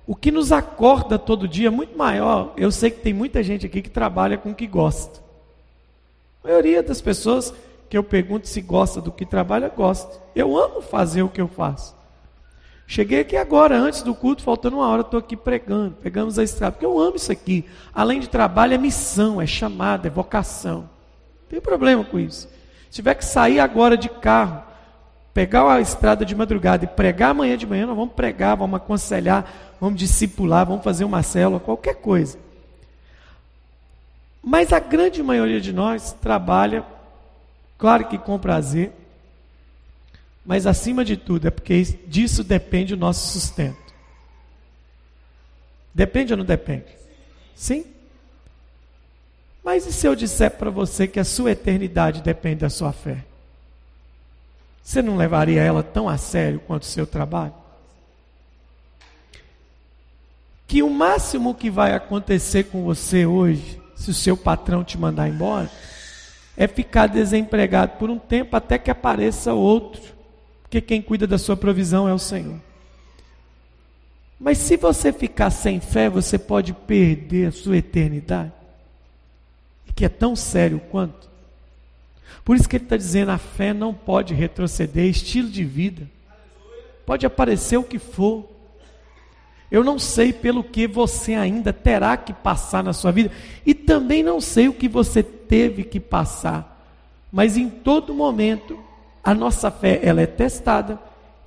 O 0.08 0.16
que 0.16 0.32
nos 0.32 0.54
acorda 0.54 1.20
todo 1.20 1.50
dia 1.50 1.68
é 1.68 1.70
muito 1.70 1.98
maior. 1.98 2.54
Eu 2.56 2.72
sei 2.72 2.90
que 2.92 3.02
tem 3.02 3.14
muita 3.14 3.44
gente 3.44 3.66
aqui 3.66 3.82
que 3.82 3.90
trabalha 3.90 4.38
com 4.38 4.52
o 4.52 4.56
que 4.56 4.68
gosta. 4.68 5.20
A 6.42 6.48
maioria 6.48 6.82
das 6.82 7.02
pessoas 7.02 7.54
que 7.90 7.98
eu 7.98 8.04
pergunto 8.04 8.48
se 8.48 8.62
gosta 8.62 9.00
do 9.00 9.12
que 9.12 9.26
trabalha, 9.26 9.70
gosta. 9.70 10.22
Eu 10.36 10.58
amo 10.58 10.82
fazer 10.82 11.24
o 11.24 11.30
que 11.30 11.42
eu 11.42 11.48
faço. 11.48 11.96
Cheguei 12.88 13.22
aqui 13.22 13.36
agora, 13.36 13.76
antes 13.78 14.04
do 14.04 14.14
culto, 14.14 14.44
faltando 14.44 14.78
uma 14.78 14.88
hora, 14.88 15.02
estou 15.02 15.20
aqui 15.20 15.36
pregando. 15.36 15.96
Pegamos 16.02 16.38
a 16.38 16.44
estrada, 16.44 16.74
porque 16.74 16.86
eu 16.86 17.00
amo 17.00 17.16
isso 17.16 17.32
aqui. 17.32 17.66
Além 17.94 18.20
de 18.20 18.30
trabalho, 18.30 18.74
é 18.74 18.78
missão, 18.78 19.42
é 19.42 19.48
chamada, 19.48 20.08
é 20.08 20.12
vocação. 20.12 20.82
Não 20.82 21.50
tem 21.50 21.62
problema 21.62 22.04
com 22.04 22.20
isso. 22.20 22.48
Se 22.90 22.98
tiver 22.98 23.16
que 23.16 23.26
sair 23.26 23.60
agora 23.60 23.98
de 23.98 24.08
carro, 24.08 24.64
pegar 25.34 25.70
a 25.70 25.82
estrada 25.82 26.24
de 26.24 26.36
madrugada 26.36 26.86
e 26.86 26.88
pregar 26.88 27.32
amanhã 27.32 27.58
de 27.58 27.66
manhã, 27.66 27.88
nós 27.88 27.96
vamos 27.96 28.14
pregar, 28.14 28.56
vamos 28.56 28.78
aconselhar, 28.78 29.76
vamos 29.82 30.00
discipular, 30.00 30.66
vamos 30.66 30.84
fazer 30.84 31.04
uma 31.04 31.24
célula, 31.24 31.60
qualquer 31.60 31.96
coisa. 31.96 32.38
Mas 34.42 34.72
a 34.72 34.80
grande 34.80 35.24
maioria 35.24 35.60
de 35.60 35.74
nós 35.74 36.14
trabalha, 36.14 36.86
claro 37.78 38.08
que 38.08 38.18
com 38.18 38.40
prazer, 38.40 38.92
mas 40.46 40.68
acima 40.68 41.04
de 41.04 41.18
tudo 41.18 41.48
é 41.48 41.52
porque 41.52 41.82
disso 42.08 42.44
depende 42.44 42.94
o 42.94 42.98
nosso 42.98 43.32
sustento. 43.32 43.86
Depende 45.94 46.34
ou 46.34 46.38
não 46.38 46.46
depende? 46.46 46.86
Sim? 47.56 47.86
Mas 49.64 49.88
e 49.88 49.94
se 49.94 50.06
eu 50.06 50.16
disser 50.16 50.52
para 50.52 50.70
você 50.70 51.08
que 51.08 51.20
a 51.20 51.24
sua 51.24 51.52
eternidade 51.52 52.22
depende 52.22 52.58
da 52.58 52.70
sua 52.70 52.94
fé? 52.94 53.24
Você 54.84 55.02
não 55.02 55.18
levaria 55.18 55.64
ela 55.64 55.82
tão 55.82 56.08
a 56.08 56.16
sério 56.16 56.60
quanto 56.60 56.84
o 56.84 56.86
seu 56.86 57.08
trabalho? 57.08 57.54
Que 60.68 60.84
o 60.84 60.90
máximo 60.92 61.56
que 61.56 61.72
vai 61.72 61.94
acontecer 61.94 62.66
com 62.66 62.84
você 62.84 63.26
hoje, 63.26 63.82
se 63.96 64.12
o 64.12 64.14
seu 64.14 64.38
patrão 64.38 64.84
te 64.84 64.98
mandar 64.98 65.28
embora, 65.28 65.72
é 66.58 66.68
ficar 66.68 67.08
desempregado 67.08 67.98
por 67.98 68.10
um 68.10 68.18
tempo 68.18 68.56
até 68.56 68.78
que 68.78 68.90
apareça 68.90 69.54
outro 69.54 70.16
porque 70.76 70.82
quem 70.82 71.02
cuida 71.02 71.26
da 71.26 71.38
sua 71.38 71.56
provisão 71.56 72.10
é 72.10 72.14
o 72.14 72.20
Senhor. 72.20 72.60
Mas 74.38 74.58
se 74.58 74.76
você 74.76 75.14
ficar 75.14 75.50
sem 75.50 75.80
fé, 75.80 76.10
você 76.10 76.38
pode 76.38 76.74
perder 76.74 77.48
a 77.48 77.52
sua 77.52 77.78
eternidade, 77.78 78.52
que 79.96 80.04
é 80.04 80.10
tão 80.10 80.36
sério 80.36 80.82
quanto. 80.92 81.30
Por 82.44 82.58
isso 82.58 82.68
que 82.68 82.76
ele 82.76 82.84
está 82.84 82.98
dizendo: 82.98 83.32
a 83.32 83.38
fé 83.38 83.74
não 83.74 83.94
pode 83.94 84.34
retroceder, 84.34 85.06
é 85.06 85.08
estilo 85.08 85.48
de 85.48 85.64
vida. 85.64 86.10
pode 87.06 87.26
aparecer 87.26 87.78
o 87.78 87.84
que 87.84 87.98
for. 87.98 88.50
Eu 89.72 89.84
não 89.84 89.98
sei 89.98 90.32
pelo 90.32 90.64
que 90.64 90.88
você 90.88 91.34
ainda 91.34 91.74
terá 91.74 92.16
que 92.18 92.34
passar 92.34 92.84
na 92.84 92.94
sua 92.94 93.12
vida, 93.12 93.32
e 93.66 93.74
também 93.74 94.24
não 94.24 94.40
sei 94.40 94.68
o 94.68 94.74
que 94.74 94.88
você 94.88 95.24
teve 95.24 95.84
que 95.84 96.00
passar. 96.00 96.76
Mas 97.32 97.58
em 97.58 97.70
todo 97.70 98.14
momento, 98.14 98.80
a 99.24 99.34
nossa 99.34 99.72
fé 99.72 100.00
ela 100.04 100.22
é 100.22 100.28
testada 100.28 101.00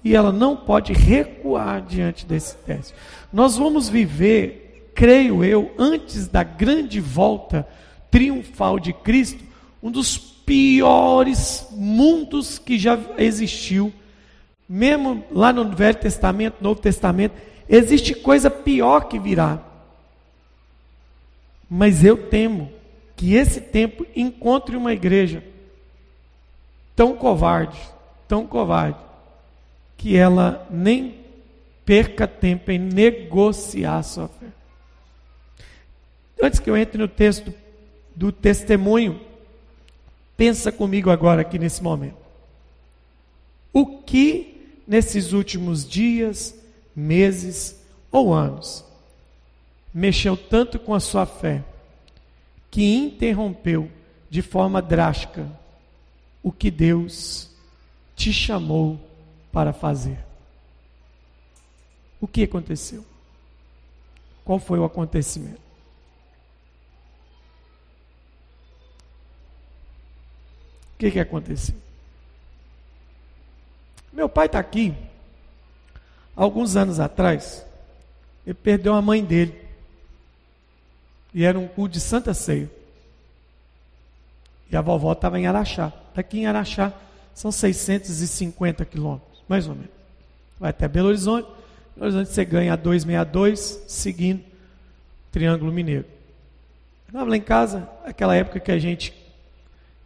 e 0.03 0.15
ela 0.15 0.33
não 0.33 0.57
pode 0.57 0.93
recuar 0.93 1.81
diante 1.83 2.27
desse 2.27 2.57
teste. 2.57 2.95
Nós 3.33 3.57
vamos 3.57 3.89
viver, 3.89 4.91
creio 4.95 5.45
eu, 5.45 5.73
antes 5.79 6.29
da 6.29 6.43
grande 6.43 7.01
volta 7.01 7.67
triunfal 8.11 8.79
de 8.79 8.93
Cristo, 8.93 9.43
um 9.83 9.91
dos 9.91 10.17
piores 10.19 11.67
mundos 11.73 12.59
que 12.59 12.79
já 12.79 12.99
existiu. 13.19 13.93
Mesmo 14.69 15.25
lá 15.31 15.53
no 15.53 15.75
Velho 15.75 15.99
Testamento, 15.99 16.57
Novo 16.61 16.81
Testamento, 16.81 17.35
existe 17.69 18.15
coisa 18.15 18.51
pior 18.51 19.09
que 19.09 19.19
virá. 19.19 19.61
Mas 21.71 22.05
eu 22.05 22.29
temo 22.29 22.71
que 23.17 23.35
esse 23.35 23.61
tempo 23.61 24.07
encontre 24.15 24.77
uma 24.77 24.93
igreja 24.93 25.43
tão 26.95 27.17
covarde, 27.17 27.79
tão 28.27 28.47
covarde, 28.47 28.99
que 29.97 30.17
ela 30.17 30.67
nem 30.71 31.17
perca 31.85 32.27
tempo 32.27 32.71
em 32.71 32.79
negociar 32.79 33.99
a 33.99 34.03
sua 34.03 34.29
fé. 34.29 34.47
Antes 36.43 36.61
que 36.61 36.69
eu 36.69 36.77
entre 36.77 36.99
no 36.99 37.09
texto 37.09 37.53
do 38.15 38.31
testemunho, 38.31 39.21
pensa 40.37 40.71
comigo 40.71 41.11
agora 41.11 41.41
aqui 41.41 41.59
nesse 41.59 41.83
momento. 41.83 42.17
O 43.73 43.87
que 44.03 44.58
nesses 44.89 45.33
últimos 45.33 45.87
dias, 45.87 46.55
meses 46.97 47.79
ou 48.11 48.33
anos 48.33 48.89
mexeu 49.93 50.37
tanto 50.37 50.79
com 50.79 50.95
a 50.95 51.01
sua 51.01 51.27
fé 51.27 51.65
que 52.71 52.83
interrompeu 52.83 53.91
de 54.31 54.43
forma 54.43 54.81
drástica 54.81 55.51
o 56.43 56.53
que 56.53 56.71
Deus 56.71 57.51
te 58.15 58.33
chamou 58.33 59.01
para 59.51 59.73
fazer. 59.73 60.19
O 62.21 62.29
que 62.29 62.45
aconteceu? 62.45 63.05
Qual 64.45 64.59
foi 64.59 64.79
o 64.79 64.85
acontecimento? 64.85 65.61
O 70.95 70.99
que, 70.99 71.11
que 71.11 71.21
aconteceu? 71.21 71.88
Meu 74.13 74.29
pai 74.29 74.47
está 74.47 74.59
aqui. 74.59 74.95
Alguns 76.35 76.77
anos 76.77 77.01
atrás, 77.01 77.65
ele 78.47 78.55
perdeu 78.55 78.95
a 78.95 79.03
mãe 79.03 79.25
dele. 79.25 79.55
E 81.35 81.45
era 81.45 81.59
um 81.59 81.69
culto 81.69 81.95
de 81.95 82.01
Santa 82.01 82.33
Ceia. 82.33 82.71
E 84.71 84.77
a 84.77 84.81
vovó 84.81 85.13
estava 85.13 85.39
em 85.39 85.47
Araxá. 85.47 85.93
Daqui 86.15 86.41
em 86.41 86.47
Araxá 86.47 86.93
são 87.35 87.51
650 87.51 88.85
quilômetros, 88.85 89.43
mais 89.49 89.67
ou 89.67 89.75
menos. 89.75 89.91
Vai 90.59 90.71
até 90.71 90.89
Belo 90.89 91.09
Horizonte. 91.09 91.49
Belo 91.95 92.07
Horizonte 92.07 92.31
você 92.31 92.45
ganha 92.45 92.73
a 92.73 92.77
262, 92.77 93.85
seguindo 93.87 94.45
Triângulo 95.31 95.73
Mineiro. 95.73 96.05
Estava 97.07 97.31
lá 97.31 97.37
em 97.37 97.41
casa, 97.41 97.89
aquela 98.05 98.35
época 98.35 98.61
que 98.61 98.71
a 98.71 98.79
gente, 98.79 99.15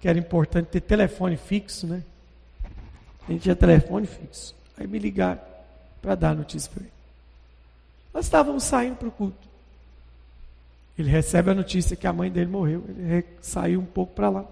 que 0.00 0.08
era 0.08 0.18
importante 0.18 0.66
ter 0.66 0.80
telefone 0.80 1.36
fixo, 1.36 1.86
né? 1.86 2.02
A 3.28 3.32
gente 3.32 3.42
tinha 3.42 3.56
telefone 3.56 4.06
fixo. 4.06 4.54
Aí 4.76 4.87
me 4.87 4.98
ligaram 4.98 5.40
para 6.00 6.14
dar 6.14 6.35
notícia 6.35 6.70
para 6.70 6.82
ele. 6.82 6.92
Nós 8.12 8.24
estávamos 8.26 8.64
saindo 8.64 8.96
para 8.96 9.08
o 9.08 9.12
culto. 9.12 9.48
Ele 10.98 11.08
recebe 11.08 11.50
a 11.50 11.54
notícia 11.54 11.96
que 11.96 12.06
a 12.06 12.12
mãe 12.12 12.30
dele 12.30 12.50
morreu. 12.50 12.85
Ele 12.88 13.24
saiu 13.40 13.80
um 13.80 13.87
pouco 13.87 14.14
para 14.14 14.28
lá. 14.28 14.44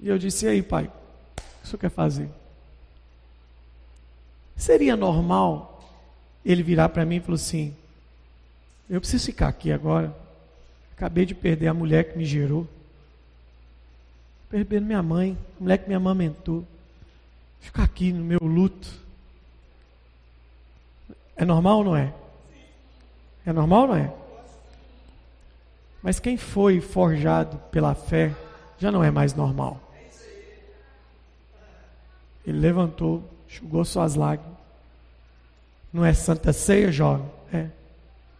E 0.00 0.08
eu 0.08 0.18
disse: 0.18 0.46
E 0.46 0.48
aí, 0.48 0.62
pai, 0.62 0.84
o 0.84 0.90
que 0.90 1.64
o 1.64 1.66
senhor 1.66 1.78
quer 1.78 1.90
fazer? 1.90 2.28
Seria 4.56 4.96
normal 4.96 5.84
ele 6.44 6.62
virar 6.62 6.88
para 6.88 7.04
mim 7.04 7.16
e 7.16 7.20
falar 7.20 7.34
assim: 7.34 7.74
Eu 8.88 9.00
preciso 9.00 9.26
ficar 9.26 9.48
aqui 9.48 9.70
agora. 9.70 10.16
Acabei 10.96 11.26
de 11.26 11.34
perder 11.34 11.68
a 11.68 11.74
mulher 11.74 12.10
que 12.10 12.18
me 12.18 12.24
gerou. 12.24 12.66
Perdendo 14.48 14.86
minha 14.86 15.02
mãe, 15.02 15.36
a 15.58 15.62
mulher 15.62 15.78
que 15.78 15.88
me 15.88 15.94
amamentou. 15.94 16.64
Ficar 17.60 17.84
aqui 17.84 18.12
no 18.12 18.24
meu 18.24 18.40
luto. 18.40 18.88
É 21.36 21.44
normal 21.44 21.78
ou 21.78 21.84
não 21.84 21.96
é? 21.96 22.12
É 23.44 23.52
normal 23.52 23.82
ou 23.82 23.88
não 23.88 23.96
é? 23.96 24.12
Mas 26.02 26.18
quem 26.18 26.36
foi 26.36 26.80
forjado 26.80 27.58
pela 27.70 27.94
fé 27.94 28.34
já 28.78 28.90
não 28.90 29.02
é 29.02 29.10
mais 29.10 29.34
normal. 29.34 29.80
Ele 32.46 32.58
levantou, 32.58 33.22
enxugou 33.46 33.84
suas 33.84 34.14
lágrimas. 34.14 34.56
Não 35.92 36.04
é 36.04 36.14
santa 36.14 36.52
ceia, 36.52 36.90
jovem? 36.90 37.26
É. 37.52 37.68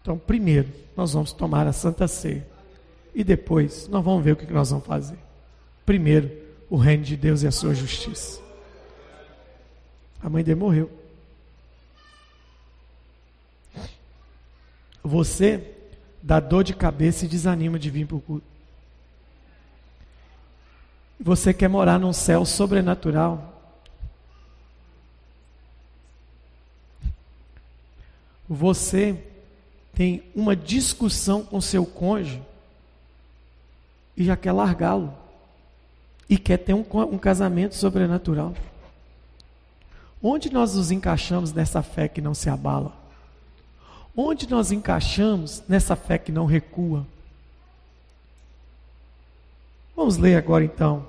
Então, 0.00 0.16
primeiro, 0.16 0.68
nós 0.96 1.12
vamos 1.12 1.32
tomar 1.32 1.66
a 1.66 1.72
santa 1.72 2.08
ceia. 2.08 2.46
E 3.14 3.22
depois, 3.22 3.88
nós 3.88 4.02
vamos 4.02 4.24
ver 4.24 4.32
o 4.32 4.36
que 4.36 4.50
nós 4.50 4.70
vamos 4.70 4.86
fazer. 4.86 5.18
Primeiro, 5.88 6.30
o 6.68 6.76
reino 6.76 7.02
de 7.02 7.16
Deus 7.16 7.42
e 7.42 7.46
a 7.46 7.50
sua 7.50 7.74
justiça. 7.74 8.42
A 10.22 10.28
mãe 10.28 10.44
dele 10.44 10.60
morreu. 10.60 10.90
Você 15.02 15.74
dá 16.22 16.40
dor 16.40 16.62
de 16.62 16.74
cabeça 16.74 17.24
e 17.24 17.28
desanima 17.28 17.78
de 17.78 17.88
vir 17.88 18.06
para 18.06 18.16
o 18.18 18.20
culto. 18.20 18.44
Você 21.18 21.54
quer 21.54 21.68
morar 21.68 21.98
num 21.98 22.12
céu 22.12 22.44
sobrenatural. 22.44 23.58
Você 28.46 29.24
tem 29.94 30.22
uma 30.34 30.54
discussão 30.54 31.42
com 31.42 31.62
seu 31.62 31.86
cônjuge 31.86 32.42
e 34.14 34.22
já 34.22 34.36
quer 34.36 34.52
largá-lo. 34.52 35.26
E 36.28 36.36
quer 36.38 36.58
ter 36.58 36.74
um, 36.74 36.84
um 37.12 37.18
casamento 37.18 37.74
sobrenatural. 37.74 38.54
Onde 40.22 40.52
nós 40.52 40.74
nos 40.74 40.90
encaixamos 40.90 41.52
nessa 41.52 41.82
fé 41.82 42.08
que 42.08 42.20
não 42.20 42.34
se 42.34 42.50
abala? 42.50 42.92
Onde 44.16 44.48
nós 44.50 44.72
encaixamos 44.72 45.62
nessa 45.68 45.94
fé 45.94 46.18
que 46.18 46.32
não 46.32 46.44
recua? 46.44 47.06
Vamos 49.94 50.16
ler 50.16 50.36
agora 50.36 50.64
então 50.64 51.06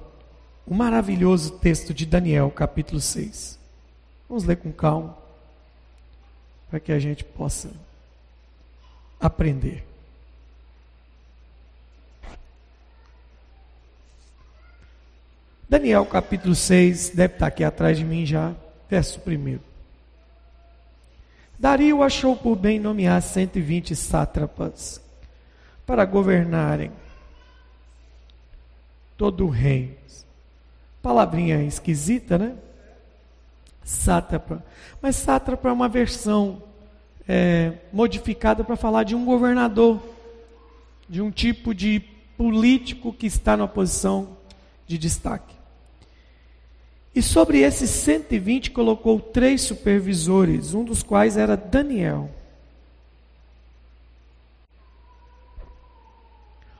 o 0.65 0.75
maravilhoso 0.75 1.57
texto 1.57 1.91
de 1.91 2.05
Daniel, 2.05 2.51
capítulo 2.51 3.01
6. 3.01 3.57
Vamos 4.27 4.43
ler 4.43 4.57
com 4.57 4.71
calma, 4.71 5.17
para 6.69 6.79
que 6.79 6.91
a 6.91 6.99
gente 6.99 7.23
possa 7.23 7.71
aprender. 9.19 9.88
Daniel 15.69 16.03
capítulo 16.03 16.55
6, 16.55 17.11
deve 17.11 17.35
estar 17.35 17.45
aqui 17.45 17.63
atrás 17.63 17.95
de 17.95 18.03
mim 18.03 18.25
já, 18.25 18.55
verso 18.89 19.21
1. 19.23 19.59
Dario 21.59 22.01
achou 22.01 22.35
por 22.35 22.55
bem 22.55 22.79
nomear 22.79 23.21
120 23.21 23.95
sátrapas 23.95 24.99
para 25.85 26.05
governarem 26.05 26.91
todo 29.15 29.45
o 29.45 29.49
reino. 29.49 29.93
Palavrinha 31.03 31.61
esquisita, 31.61 32.39
né? 32.39 32.55
Sátrapa. 33.83 34.63
Mas 34.99 35.17
sátrapa 35.17 35.69
é 35.69 35.71
uma 35.71 35.87
versão 35.87 36.63
é, 37.27 37.73
modificada 37.93 38.63
para 38.63 38.75
falar 38.75 39.03
de 39.03 39.13
um 39.13 39.23
governador, 39.23 40.01
de 41.07 41.21
um 41.21 41.29
tipo 41.29 41.75
de 41.75 41.99
político 42.35 43.13
que 43.13 43.27
está 43.27 43.55
numa 43.55 43.67
posição 43.67 44.35
de 44.87 44.97
destaque. 44.97 45.58
E 47.19 47.21
sobre 47.21 47.59
esses 47.59 47.89
120 47.89 48.71
colocou 48.71 49.19
três 49.19 49.59
supervisores, 49.63 50.73
um 50.73 50.85
dos 50.85 51.03
quais 51.03 51.35
era 51.35 51.57
Daniel. 51.57 52.29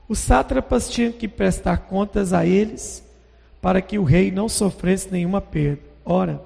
Os 0.08 0.18
sátrapas 0.18 0.88
tinham 0.88 1.12
que 1.12 1.28
prestar 1.28 1.76
contas 1.76 2.32
a 2.32 2.46
eles 2.46 3.04
para 3.60 3.82
que 3.82 3.98
o 3.98 4.02
rei 4.02 4.30
não 4.30 4.48
sofresse 4.48 5.12
nenhuma 5.12 5.42
perda. 5.42 5.82
Ora, 6.06 6.42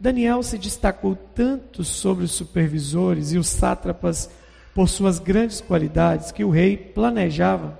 Daniel 0.00 0.42
se 0.42 0.56
destacou 0.56 1.14
tanto 1.14 1.84
sobre 1.84 2.24
os 2.24 2.32
supervisores 2.32 3.30
e 3.32 3.36
os 3.36 3.46
sátrapas 3.46 4.30
por 4.74 4.88
suas 4.88 5.18
grandes 5.18 5.60
qualidades 5.60 6.32
que 6.32 6.44
o 6.44 6.50
rei 6.50 6.78
planejava 6.78 7.78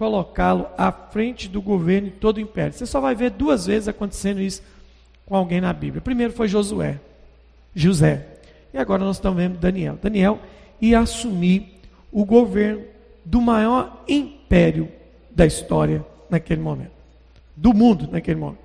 colocá-lo 0.00 0.66
à 0.78 0.90
frente 0.90 1.46
do 1.46 1.60
governo 1.60 2.08
e 2.08 2.10
todo 2.10 2.38
o 2.38 2.40
império. 2.40 2.72
Você 2.72 2.86
só 2.86 3.02
vai 3.02 3.14
ver 3.14 3.32
duas 3.32 3.66
vezes 3.66 3.86
acontecendo 3.86 4.40
isso 4.40 4.62
com 5.26 5.36
alguém 5.36 5.60
na 5.60 5.74
Bíblia. 5.74 6.00
Primeiro 6.00 6.32
foi 6.32 6.48
Josué, 6.48 6.98
José. 7.74 8.26
E 8.72 8.78
agora 8.78 9.04
nós 9.04 9.16
estamos 9.16 9.36
vendo 9.36 9.58
Daniel. 9.58 9.98
Daniel 10.02 10.38
ia 10.80 11.00
assumir 11.00 11.78
o 12.10 12.24
governo 12.24 12.82
do 13.26 13.42
maior 13.42 14.02
império 14.08 14.88
da 15.30 15.44
história 15.44 16.02
naquele 16.30 16.62
momento, 16.62 16.92
do 17.54 17.74
mundo 17.74 18.08
naquele 18.10 18.40
momento. 18.40 18.58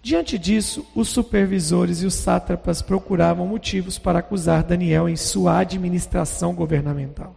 Diante 0.00 0.38
disso, 0.38 0.86
os 0.94 1.08
supervisores 1.08 2.02
e 2.02 2.06
os 2.06 2.14
sátrapas 2.14 2.82
procuravam 2.82 3.48
motivos 3.48 3.98
para 3.98 4.20
acusar 4.20 4.62
Daniel 4.62 5.08
em 5.08 5.16
sua 5.16 5.58
administração 5.58 6.54
governamental. 6.54 7.34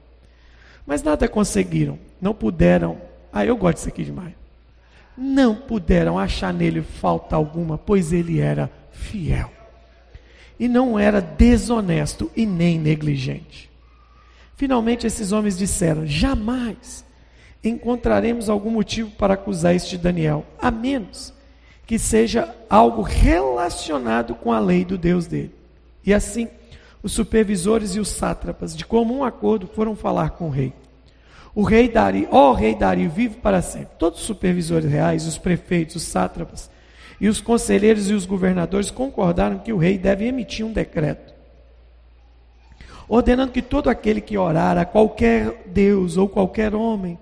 Mas 0.91 1.03
nada 1.03 1.25
conseguiram, 1.25 1.97
não 2.19 2.33
puderam. 2.33 2.97
Ah, 3.31 3.45
eu 3.45 3.55
gosto 3.55 3.77
disso 3.77 3.87
aqui 3.87 4.03
demais. 4.03 4.33
Não 5.17 5.55
puderam 5.55 6.19
achar 6.19 6.53
nele 6.53 6.81
falta 6.81 7.33
alguma, 7.33 7.77
pois 7.77 8.11
ele 8.11 8.41
era 8.41 8.69
fiel. 8.91 9.49
E 10.59 10.67
não 10.67 10.99
era 10.99 11.21
desonesto 11.21 12.29
e 12.35 12.45
nem 12.45 12.77
negligente. 12.77 13.71
Finalmente, 14.57 15.07
esses 15.07 15.31
homens 15.31 15.57
disseram: 15.57 16.05
jamais 16.05 17.05
encontraremos 17.63 18.49
algum 18.49 18.71
motivo 18.71 19.11
para 19.11 19.35
acusar 19.35 19.73
este 19.73 19.97
Daniel, 19.97 20.45
a 20.59 20.69
menos 20.69 21.33
que 21.87 21.97
seja 21.97 22.53
algo 22.69 23.01
relacionado 23.01 24.35
com 24.35 24.51
a 24.51 24.59
lei 24.59 24.83
do 24.83 24.97
Deus 24.97 25.25
dele. 25.25 25.55
E 26.05 26.13
assim, 26.13 26.49
os 27.01 27.13
supervisores 27.13 27.95
e 27.95 27.99
os 28.01 28.09
sátrapas, 28.09 28.75
de 28.75 28.85
comum 28.85 29.23
acordo, 29.23 29.67
foram 29.67 29.95
falar 29.95 30.31
com 30.31 30.47
o 30.47 30.51
rei. 30.51 30.80
O 31.53 31.63
rei 31.63 31.89
Dario, 31.89 32.27
ó 32.31 32.53
rei 32.53 32.75
Dario, 32.75 33.09
vive 33.09 33.35
para 33.35 33.61
sempre. 33.61 33.95
Todos 33.97 34.19
os 34.19 34.25
supervisores 34.25 34.89
reais, 34.89 35.25
os 35.25 35.37
prefeitos, 35.37 35.97
os 35.97 36.03
sátrapas 36.03 36.69
e 37.19 37.27
os 37.27 37.41
conselheiros 37.41 38.09
e 38.09 38.13
os 38.13 38.25
governadores 38.25 38.89
concordaram 38.89 39.59
que 39.59 39.73
o 39.73 39.77
rei 39.77 39.97
deve 39.97 40.25
emitir 40.25 40.65
um 40.65 40.71
decreto 40.71 41.31
ordenando 43.11 43.51
que 43.51 43.61
todo 43.61 43.89
aquele 43.89 44.21
que 44.21 44.37
orar 44.37 44.77
a 44.77 44.85
qualquer 44.85 45.63
Deus 45.65 46.15
ou 46.15 46.29
qualquer 46.29 46.73
homem 46.73 47.19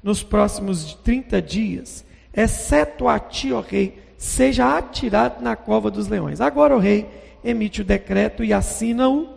nos 0.00 0.22
próximos 0.22 0.94
30 1.02 1.42
dias, 1.42 2.04
exceto 2.32 3.08
a 3.08 3.18
ti, 3.18 3.52
ó 3.52 3.60
rei, 3.60 4.00
seja 4.16 4.78
atirado 4.78 5.42
na 5.42 5.56
cova 5.56 5.90
dos 5.90 6.06
leões. 6.06 6.40
Agora 6.40 6.76
o 6.76 6.78
rei 6.78 7.08
emite 7.42 7.80
o 7.80 7.84
decreto 7.84 8.44
e 8.44 8.52
assina-o 8.52 9.30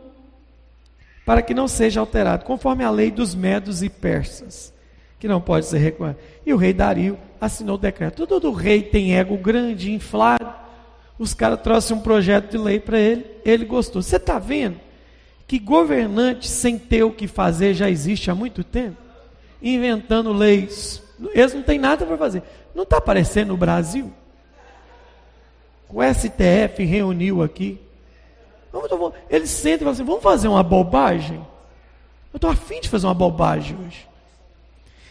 para 1.26 1.41
que 1.41 1.55
não 1.55 1.67
seja 1.67 1.99
alterado, 1.99 2.45
conforme 2.45 2.84
a 2.84 2.91
lei 2.91 3.09
dos 3.09 3.34
medos 3.34 3.82
e 3.82 3.89
persas, 3.89 4.71
que 5.19 5.28
não 5.28 5.41
pode 5.41 5.65
ser 5.65 5.80
recuado. 5.80 6.17
E 6.45 6.53
o 6.53 6.57
rei 6.57 6.71
Dario 6.71 7.17
assinou 7.41 7.76
o 7.76 7.80
decreto. 7.80 8.28
Todo 8.28 8.51
rei 8.51 8.84
tem 8.84 9.17
ego 9.17 9.36
grande, 9.36 9.91
inflado. 9.91 10.53
Os 11.17 11.34
caras 11.34 11.61
trouxeram 11.61 11.99
um 11.99 12.03
projeto 12.03 12.51
de 12.51 12.57
lei 12.57 12.80
para 12.80 12.99
ele, 12.99 13.26
ele 13.43 13.65
gostou. 13.65 14.03
Você 14.03 14.17
está 14.17 14.38
vendo 14.38 14.80
que 15.47 15.57
governante 15.57 16.47
sem 16.47 16.78
ter 16.78 17.03
o 17.03 17.11
que 17.11 17.28
fazer 17.28 17.73
já 17.73 17.89
existe 17.89 18.30
há 18.30 18.36
muito 18.36 18.63
tempo? 18.63 18.97
Inventando 19.61 20.32
leis. 20.32 21.01
Eles 21.34 21.53
não 21.53 21.63
têm 21.63 21.80
nada 21.80 22.05
para 22.05 22.17
fazer. 22.17 22.43
Não 22.76 22.84
está 22.84 22.97
aparecendo 22.97 23.49
no 23.49 23.57
Brasil? 23.57 24.11
O 25.89 26.01
STF 26.03 26.84
reuniu 26.84 27.41
aqui. 27.41 27.80
Eles 29.30 29.49
sentem 29.49 29.76
e 29.76 29.80
falam 29.80 29.93
assim: 29.93 30.03
vamos 30.03 30.23
fazer 30.23 30.47
uma 30.47 30.63
bobagem? 30.63 31.38
Eu 32.34 32.38
estou 32.38 32.49
afim 32.49 32.82
de 32.82 32.89
fazer 32.89 33.07
uma 33.07 33.13
bobagem 33.13 33.78
hoje. 33.86 34.07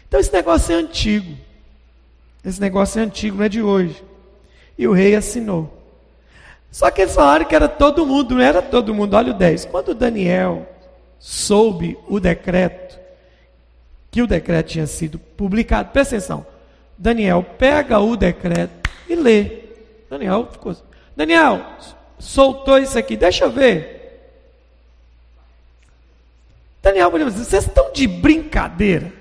Então 0.06 0.20
esse 0.20 0.32
negócio 0.32 0.72
é 0.74 0.76
antigo. 0.76 1.36
Esse 2.44 2.60
negócio 2.60 3.00
é 3.00 3.04
antigo, 3.04 3.38
não 3.38 3.44
é 3.44 3.48
de 3.48 3.62
hoje. 3.62 4.04
E 4.76 4.86
o 4.86 4.92
rei 4.92 5.14
assinou. 5.14 5.72
Só 6.70 6.90
que 6.90 7.00
eles 7.00 7.14
falaram 7.14 7.44
que 7.44 7.54
era 7.54 7.68
todo 7.68 8.04
mundo, 8.04 8.34
não 8.34 8.42
era 8.42 8.60
todo 8.60 8.94
mundo. 8.94 9.14
Olha 9.14 9.30
o 9.30 9.34
10. 9.34 9.64
Quando 9.66 9.94
Daniel 9.94 10.68
soube 11.18 11.96
o 12.08 12.20
decreto, 12.20 12.98
que 14.10 14.20
o 14.20 14.26
decreto 14.26 14.68
tinha 14.68 14.86
sido 14.86 15.18
publicado, 15.18 15.90
presta 15.90 16.16
atenção. 16.16 16.46
Daniel 16.98 17.44
pega 17.58 17.98
o 17.98 18.16
decreto 18.16 18.90
e 19.08 19.14
lê. 19.14 19.62
Daniel 20.10 20.48
ficou 20.52 20.72
assim, 20.72 20.82
Daniel, 21.16 21.64
soltou 22.24 22.78
isso 22.78 22.98
aqui, 22.98 23.16
deixa 23.16 23.44
eu 23.44 23.50
ver. 23.50 23.94
Daniel, 26.82 27.10
vocês 27.10 27.64
estão 27.64 27.92
de 27.92 28.06
brincadeira? 28.06 29.12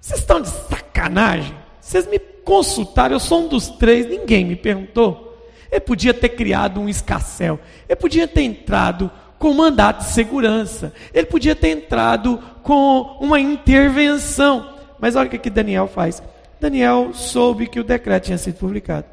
Vocês 0.00 0.20
estão 0.20 0.40
de 0.40 0.48
sacanagem? 0.48 1.54
Vocês 1.80 2.06
me 2.06 2.18
consultaram, 2.18 3.14
eu 3.14 3.20
sou 3.20 3.44
um 3.44 3.48
dos 3.48 3.68
três, 3.68 4.06
ninguém 4.06 4.44
me 4.44 4.56
perguntou. 4.56 5.38
Ele 5.70 5.80
podia 5.80 6.12
ter 6.12 6.30
criado 6.30 6.80
um 6.80 6.88
escarcel, 6.88 7.58
ele 7.88 7.96
podia 7.96 8.28
ter 8.28 8.42
entrado 8.42 9.10
com 9.38 9.52
mandato 9.54 10.04
de 10.04 10.10
segurança, 10.10 10.92
ele 11.12 11.26
podia 11.26 11.56
ter 11.56 11.70
entrado 11.70 12.38
com 12.62 13.16
uma 13.20 13.40
intervenção. 13.40 14.74
Mas 15.00 15.16
olha 15.16 15.26
o 15.26 15.30
que 15.30 15.50
Daniel 15.50 15.88
faz. 15.88 16.22
Daniel 16.60 17.12
soube 17.12 17.66
que 17.66 17.80
o 17.80 17.84
decreto 17.84 18.26
tinha 18.26 18.38
sido 18.38 18.56
publicado 18.56 19.06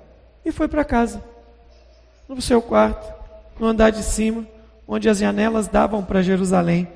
e 0.46 0.52
foi 0.52 0.68
para 0.68 0.86
casa, 0.86 1.24
no 2.36 2.42
seu 2.42 2.62
quarto, 2.62 3.12
no 3.60 3.68
andar 3.68 3.90
de 3.90 4.04
cima, 4.04 4.46
onde 4.88 5.10
as 5.10 5.18
janelas 5.18 5.68
davam 5.68 6.04
para 6.04 6.22
Jerusalém, 6.22 6.88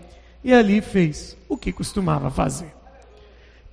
e 0.44 0.54
ali 0.54 0.82
fez 0.82 1.36
o 1.50 1.58
que 1.58 1.72
costumava 1.72 2.30
fazer. 2.30 2.74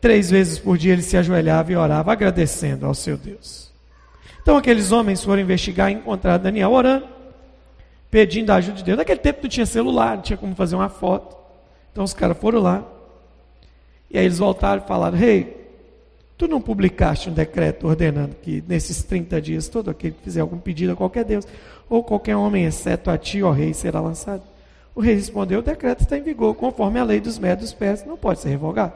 Três 0.00 0.30
vezes 0.30 0.58
por 0.58 0.78
dia 0.78 0.94
ele 0.94 1.02
se 1.02 1.16
ajoelhava 1.16 1.70
e 1.70 1.76
orava, 1.76 2.12
agradecendo 2.12 2.86
ao 2.86 2.94
seu 2.94 3.16
Deus. 3.16 3.70
Então 4.42 4.56
aqueles 4.56 4.90
homens 4.90 5.22
foram 5.22 5.42
investigar 5.42 5.90
e 5.90 5.94
encontraram 5.94 6.42
Daniel 6.42 6.72
orando, 6.72 7.06
pedindo 8.10 8.50
a 8.50 8.56
ajuda 8.56 8.78
de 8.78 8.84
Deus. 8.84 8.98
Naquele 8.98 9.20
tempo 9.20 9.40
não 9.42 9.50
tinha 9.50 9.66
celular, 9.66 10.16
não 10.16 10.22
tinha 10.22 10.36
como 10.36 10.54
fazer 10.54 10.74
uma 10.74 10.88
foto. 10.88 11.36
Então 11.92 12.02
os 12.02 12.14
caras 12.14 12.38
foram 12.38 12.60
lá. 12.60 12.82
E 14.10 14.18
aí 14.18 14.24
eles 14.24 14.38
voltaram 14.38 14.82
e 14.82 14.88
falaram: 14.88 15.18
Rei, 15.18 15.38
hey, 15.38 15.59
Tu 16.40 16.48
não 16.48 16.58
publicaste 16.58 17.28
um 17.28 17.34
decreto 17.34 17.86
ordenando 17.86 18.34
que 18.34 18.64
nesses 18.66 19.02
30 19.02 19.42
dias 19.42 19.68
todo 19.68 19.90
aquele 19.90 20.14
que 20.14 20.22
fizer 20.22 20.40
algum 20.40 20.56
pedido 20.56 20.94
a 20.94 20.96
qualquer 20.96 21.22
Deus, 21.22 21.46
ou 21.86 22.02
qualquer 22.02 22.34
homem, 22.34 22.64
exceto 22.64 23.10
a 23.10 23.18
ti, 23.18 23.42
ó 23.42 23.50
rei, 23.50 23.74
será 23.74 24.00
lançado? 24.00 24.42
O 24.94 25.02
rei 25.02 25.14
respondeu: 25.14 25.58
O 25.58 25.62
decreto 25.62 26.00
está 26.00 26.16
em 26.16 26.22
vigor, 26.22 26.54
conforme 26.54 26.98
a 26.98 27.04
lei 27.04 27.20
dos 27.20 27.38
médios 27.38 27.74
persas, 27.74 28.06
não 28.06 28.16
pode 28.16 28.40
ser 28.40 28.48
revogado. 28.48 28.94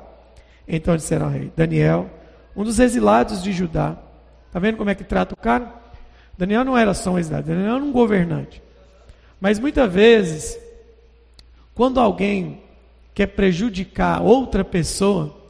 Então 0.66 0.96
disseram 0.96 1.26
ao 1.26 1.32
rei: 1.32 1.52
Daniel, 1.54 2.08
um 2.56 2.64
dos 2.64 2.78
exilados 2.78 3.42
de 3.42 3.52
Judá, 3.52 3.98
está 4.46 4.58
vendo 4.58 4.78
como 4.78 4.88
é 4.88 4.94
que 4.94 5.04
trata 5.04 5.34
o 5.34 5.36
cara? 5.36 5.70
Daniel 6.38 6.64
não 6.64 6.78
era 6.78 6.94
só 6.94 7.10
um 7.10 7.18
exilado, 7.18 7.48
Daniel 7.48 7.74
era 7.74 7.84
um 7.84 7.92
governante. 7.92 8.62
Mas 9.38 9.58
muitas 9.58 9.92
vezes, 9.92 10.58
quando 11.74 12.00
alguém 12.00 12.62
quer 13.12 13.26
prejudicar 13.26 14.22
outra 14.22 14.64
pessoa, 14.64 15.43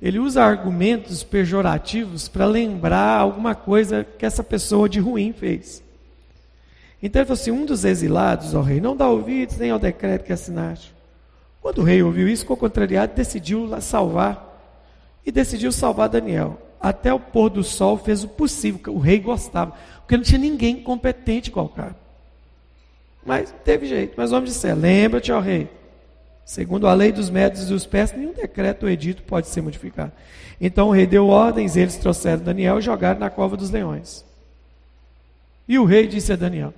ele 0.00 0.18
usa 0.18 0.44
argumentos 0.44 1.24
pejorativos 1.24 2.28
para 2.28 2.46
lembrar 2.46 3.18
alguma 3.18 3.54
coisa 3.54 4.04
que 4.04 4.24
essa 4.24 4.44
pessoa 4.44 4.88
de 4.88 5.00
ruim 5.00 5.32
fez. 5.32 5.82
Então 7.02 7.20
ele 7.20 7.26
falou 7.26 7.40
assim: 7.40 7.50
um 7.50 7.64
dos 7.64 7.84
exilados, 7.84 8.54
ó 8.54 8.60
rei, 8.60 8.80
não 8.80 8.96
dá 8.96 9.08
ouvidos 9.08 9.58
nem 9.58 9.70
ao 9.70 9.78
decreto 9.78 10.24
que 10.24 10.32
assinaste. 10.32 10.94
Quando 11.60 11.78
o 11.78 11.84
rei 11.84 12.02
ouviu 12.02 12.28
isso, 12.28 12.42
ficou 12.42 12.56
contrariado 12.56 13.12
e 13.12 13.16
decidiu 13.16 13.68
salvar. 13.80 14.46
E 15.26 15.32
decidiu 15.32 15.72
salvar 15.72 16.08
Daniel. 16.08 16.60
Até 16.80 17.12
o 17.12 17.18
pôr 17.18 17.50
do 17.50 17.64
sol 17.64 17.98
fez 17.98 18.22
o 18.22 18.28
possível, 18.28 18.80
que 18.80 18.88
o 18.88 18.98
rei 18.98 19.18
gostava, 19.18 19.74
porque 19.98 20.16
não 20.16 20.22
tinha 20.22 20.38
ninguém 20.38 20.80
competente 20.80 21.50
igual 21.50 21.66
o 21.66 21.70
cara. 21.70 21.96
Mas 23.26 23.52
teve 23.64 23.86
jeito. 23.86 24.14
Mas 24.16 24.30
o 24.30 24.36
homem 24.36 24.48
disse: 24.48 24.72
lembra-te, 24.72 25.32
ó 25.32 25.40
rei, 25.40 25.68
Segundo 26.48 26.88
a 26.88 26.94
lei 26.94 27.12
dos 27.12 27.28
médios 27.28 27.64
e 27.64 27.68
dos 27.68 27.84
persas, 27.84 28.16
nenhum 28.16 28.32
decreto 28.32 28.84
ou 28.84 28.88
edito 28.88 29.22
pode 29.22 29.48
ser 29.48 29.60
modificado. 29.60 30.12
Então 30.58 30.88
o 30.88 30.90
rei 30.90 31.06
deu 31.06 31.28
ordens, 31.28 31.76
eles 31.76 31.96
trouxeram 31.96 32.42
Daniel 32.42 32.78
e 32.78 32.82
jogaram 32.82 33.20
na 33.20 33.28
cova 33.28 33.54
dos 33.54 33.68
leões. 33.68 34.24
E 35.68 35.78
o 35.78 35.84
rei 35.84 36.06
disse 36.06 36.32
a 36.32 36.36
Daniel: 36.36 36.72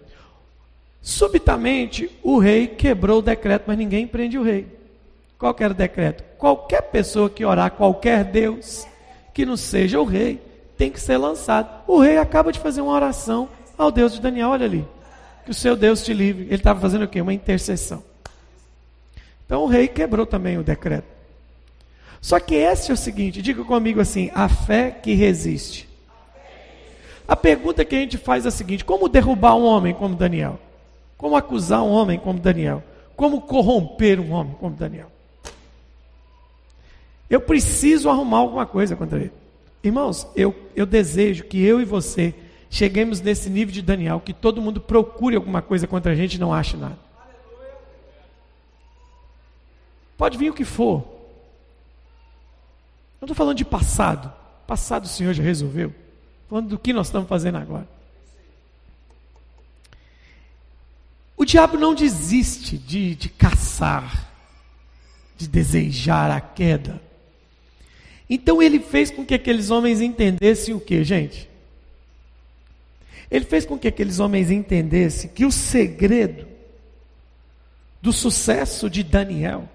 Subitamente 1.00 2.10
o 2.20 2.40
rei 2.40 2.66
quebrou 2.66 3.20
o 3.20 3.22
decreto, 3.22 3.62
mas 3.68 3.78
ninguém 3.78 4.08
prende 4.08 4.36
o 4.36 4.42
rei. 4.42 4.66
Qual 5.38 5.54
era 5.60 5.72
o 5.72 5.76
decreto? 5.76 6.24
Qualquer 6.36 6.82
pessoa 6.90 7.30
que 7.30 7.44
orar 7.44 7.70
qualquer 7.70 8.24
Deus, 8.24 8.84
que 9.32 9.46
não 9.46 9.56
seja 9.56 10.00
o 10.00 10.04
rei, 10.04 10.42
tem 10.76 10.90
que 10.90 11.00
ser 11.00 11.16
lançado. 11.16 11.84
O 11.86 12.00
rei 12.00 12.18
acaba 12.18 12.50
de 12.50 12.58
fazer 12.58 12.80
uma 12.80 12.92
oração 12.92 13.48
ao 13.78 13.92
Deus 13.92 14.14
de 14.14 14.20
Daniel, 14.20 14.48
olha 14.48 14.66
ali. 14.66 14.84
Que 15.44 15.52
o 15.52 15.54
seu 15.54 15.76
Deus 15.76 16.02
te 16.02 16.12
livre. 16.12 16.46
Ele 16.46 16.56
estava 16.56 16.80
fazendo 16.80 17.04
o 17.04 17.08
quê? 17.08 17.20
Uma 17.20 17.32
intercessão. 17.32 18.09
Então 19.50 19.64
o 19.64 19.66
rei 19.66 19.88
quebrou 19.88 20.24
também 20.24 20.58
o 20.58 20.62
decreto. 20.62 21.08
Só 22.20 22.38
que 22.38 22.54
esse 22.54 22.92
é 22.92 22.94
o 22.94 22.96
seguinte, 22.96 23.42
diga 23.42 23.64
comigo 23.64 24.00
assim: 24.00 24.30
a 24.32 24.48
fé 24.48 24.92
que 24.92 25.12
resiste. 25.12 25.88
A 27.26 27.34
pergunta 27.34 27.84
que 27.84 27.96
a 27.96 27.98
gente 27.98 28.16
faz 28.16 28.44
é 28.44 28.48
a 28.48 28.52
seguinte: 28.52 28.84
como 28.84 29.08
derrubar 29.08 29.56
um 29.56 29.64
homem 29.64 29.92
como 29.92 30.14
Daniel? 30.14 30.56
Como 31.18 31.34
acusar 31.34 31.82
um 31.82 31.90
homem 31.90 32.16
como 32.16 32.38
Daniel? 32.38 32.80
Como 33.16 33.40
corromper 33.40 34.20
um 34.20 34.30
homem 34.30 34.54
como 34.54 34.76
Daniel? 34.76 35.10
Eu 37.28 37.40
preciso 37.40 38.08
arrumar 38.08 38.38
alguma 38.38 38.66
coisa 38.66 38.94
contra 38.94 39.18
ele. 39.18 39.32
Irmãos, 39.82 40.28
eu, 40.36 40.54
eu 40.76 40.86
desejo 40.86 41.42
que 41.42 41.60
eu 41.60 41.80
e 41.80 41.84
você 41.84 42.32
cheguemos 42.70 43.20
nesse 43.20 43.50
nível 43.50 43.74
de 43.74 43.82
Daniel, 43.82 44.22
que 44.24 44.32
todo 44.32 44.62
mundo 44.62 44.80
procure 44.80 45.34
alguma 45.34 45.60
coisa 45.60 45.88
contra 45.88 46.12
a 46.12 46.14
gente 46.14 46.34
e 46.34 46.38
não 46.38 46.54
ache 46.54 46.76
nada. 46.76 47.09
Pode 50.20 50.36
vir 50.36 50.50
o 50.50 50.54
que 50.54 50.66
for. 50.66 50.98
Não 53.18 53.24
estou 53.24 53.34
falando 53.34 53.56
de 53.56 53.64
passado. 53.64 54.30
Passado 54.66 55.06
o 55.06 55.08
Senhor 55.08 55.32
já 55.32 55.42
resolveu. 55.42 55.94
Falando 56.46 56.68
do 56.68 56.78
que 56.78 56.92
nós 56.92 57.06
estamos 57.06 57.26
fazendo 57.26 57.56
agora. 57.56 57.88
O 61.38 61.46
diabo 61.46 61.78
não 61.78 61.94
desiste 61.94 62.76
de, 62.76 63.14
de 63.14 63.30
caçar, 63.30 64.30
de 65.38 65.48
desejar 65.48 66.30
a 66.30 66.38
queda. 66.38 67.00
Então 68.28 68.60
ele 68.60 68.78
fez 68.78 69.10
com 69.10 69.24
que 69.24 69.32
aqueles 69.32 69.70
homens 69.70 70.02
entendessem 70.02 70.74
o 70.74 70.80
que, 70.80 71.02
gente? 71.02 71.48
Ele 73.30 73.46
fez 73.46 73.64
com 73.64 73.78
que 73.78 73.88
aqueles 73.88 74.18
homens 74.18 74.50
entendessem 74.50 75.30
que 75.30 75.46
o 75.46 75.50
segredo 75.50 76.46
do 78.02 78.12
sucesso 78.12 78.90
de 78.90 79.02
Daniel 79.02 79.66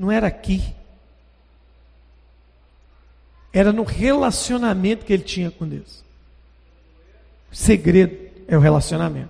não 0.00 0.10
era 0.10 0.28
aqui. 0.28 0.62
Era 3.52 3.70
no 3.70 3.82
relacionamento 3.82 5.04
que 5.04 5.12
ele 5.12 5.22
tinha 5.22 5.50
com 5.50 5.68
Deus. 5.68 6.02
O 7.52 7.54
segredo 7.54 8.16
é 8.48 8.56
o 8.56 8.60
relacionamento. 8.60 9.28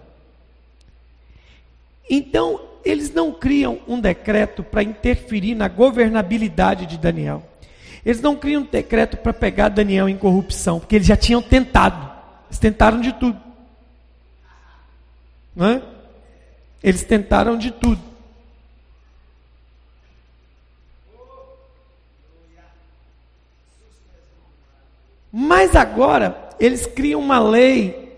Então, 2.08 2.60
eles 2.84 3.12
não 3.12 3.32
criam 3.32 3.80
um 3.88 4.00
decreto 4.00 4.62
para 4.62 4.84
interferir 4.84 5.56
na 5.56 5.66
governabilidade 5.66 6.86
de 6.86 6.96
Daniel. 6.96 7.42
Eles 8.06 8.20
não 8.20 8.36
criam 8.36 8.62
um 8.62 8.66
decreto 8.66 9.16
para 9.16 9.32
pegar 9.32 9.70
Daniel 9.70 10.08
em 10.08 10.16
corrupção, 10.16 10.78
porque 10.78 10.94
eles 10.94 11.08
já 11.08 11.16
tinham 11.16 11.42
tentado. 11.42 12.08
Eles 12.46 12.60
tentaram 12.60 13.00
de 13.00 13.12
tudo. 13.14 13.40
Não 15.56 15.66
é? 15.66 15.82
Eles 16.80 17.02
tentaram 17.02 17.58
de 17.58 17.72
tudo. 17.72 18.09
Mas 25.32 25.76
agora 25.76 26.50
eles 26.58 26.86
criam 26.86 27.20
uma 27.20 27.38
lei 27.38 28.16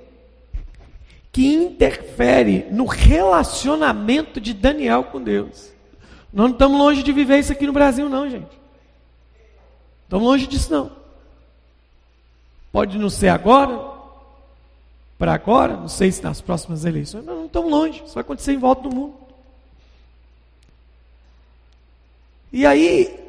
que 1.31 1.47
interfere 1.47 2.67
no 2.71 2.85
relacionamento 2.85 4.41
de 4.41 4.53
Daniel 4.53 5.05
com 5.05 5.21
Deus. 5.21 5.73
Nós 6.33 6.47
não 6.47 6.53
estamos 6.53 6.79
longe 6.79 7.03
de 7.03 7.13
viver 7.13 7.39
isso 7.39 7.53
aqui 7.53 7.67
no 7.67 7.73
Brasil, 7.73 8.09
não, 8.09 8.29
gente. 8.29 8.61
Estamos 10.05 10.27
longe 10.27 10.47
disso, 10.47 10.71
não. 10.71 10.93
Pode 12.71 12.99
não 12.99 13.11
ser 13.11 13.29
agora, 13.29 13.93
para 15.19 15.35
agora, 15.35 15.77
não 15.77 15.89
sei 15.89 16.11
se 16.11 16.23
nas 16.23 16.41
próximas 16.41 16.85
eleições, 16.85 17.25
mas 17.25 17.35
não 17.35 17.47
estamos 17.47 17.71
longe. 17.71 18.03
Isso 18.05 18.15
vai 18.15 18.23
acontecer 18.23 18.53
em 18.53 18.59
volta 18.59 18.83
do 18.83 18.95
mundo. 18.95 19.15
E 22.53 22.67
aí, 22.67 23.22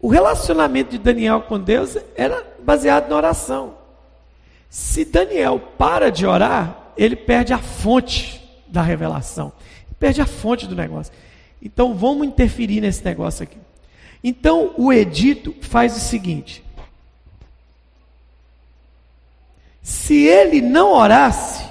o 0.00 0.08
relacionamento 0.08 0.92
de 0.92 0.98
Daniel 0.98 1.42
com 1.42 1.60
Deus 1.60 1.96
era 2.16 2.42
baseado 2.62 3.08
na 3.08 3.16
oração. 3.16 3.74
Se 4.68 5.04
Daniel 5.04 5.60
para 5.76 6.10
de 6.10 6.24
orar, 6.26 6.92
ele 6.96 7.16
perde 7.16 7.52
a 7.52 7.58
fonte 7.58 8.40
da 8.66 8.80
revelação, 8.80 9.52
perde 9.98 10.22
a 10.22 10.26
fonte 10.26 10.66
do 10.66 10.74
negócio. 10.74 11.12
Então 11.60 11.94
vamos 11.94 12.26
interferir 12.26 12.80
nesse 12.80 13.04
negócio 13.04 13.42
aqui. 13.42 13.58
Então 14.24 14.72
o 14.78 14.92
edito 14.92 15.54
faz 15.60 15.94
o 15.96 16.00
seguinte: 16.00 16.64
se 19.82 20.26
ele 20.26 20.62
não 20.62 20.92
orasse, 20.92 21.68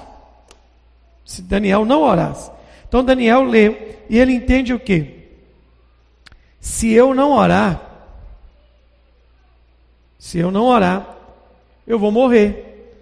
se 1.24 1.42
Daniel 1.42 1.84
não 1.84 2.02
orasse, 2.02 2.50
então 2.86 3.02
Daniel 3.02 3.42
lê 3.42 3.96
e 4.08 4.18
ele 4.18 4.32
entende 4.32 4.72
o 4.72 4.78
que? 4.78 5.18
Se 6.60 6.92
eu 6.92 7.14
não 7.14 7.32
orar, 7.32 7.89
se 10.20 10.38
eu 10.38 10.50
não 10.50 10.66
orar, 10.66 11.16
eu 11.86 11.98
vou 11.98 12.12
morrer. 12.12 12.92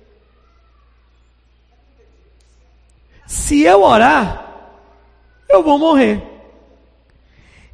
Se 3.27 3.63
eu 3.63 3.83
orar, 3.83 4.71
eu 5.49 5.61
vou 5.61 5.81
morrer. 5.81 6.23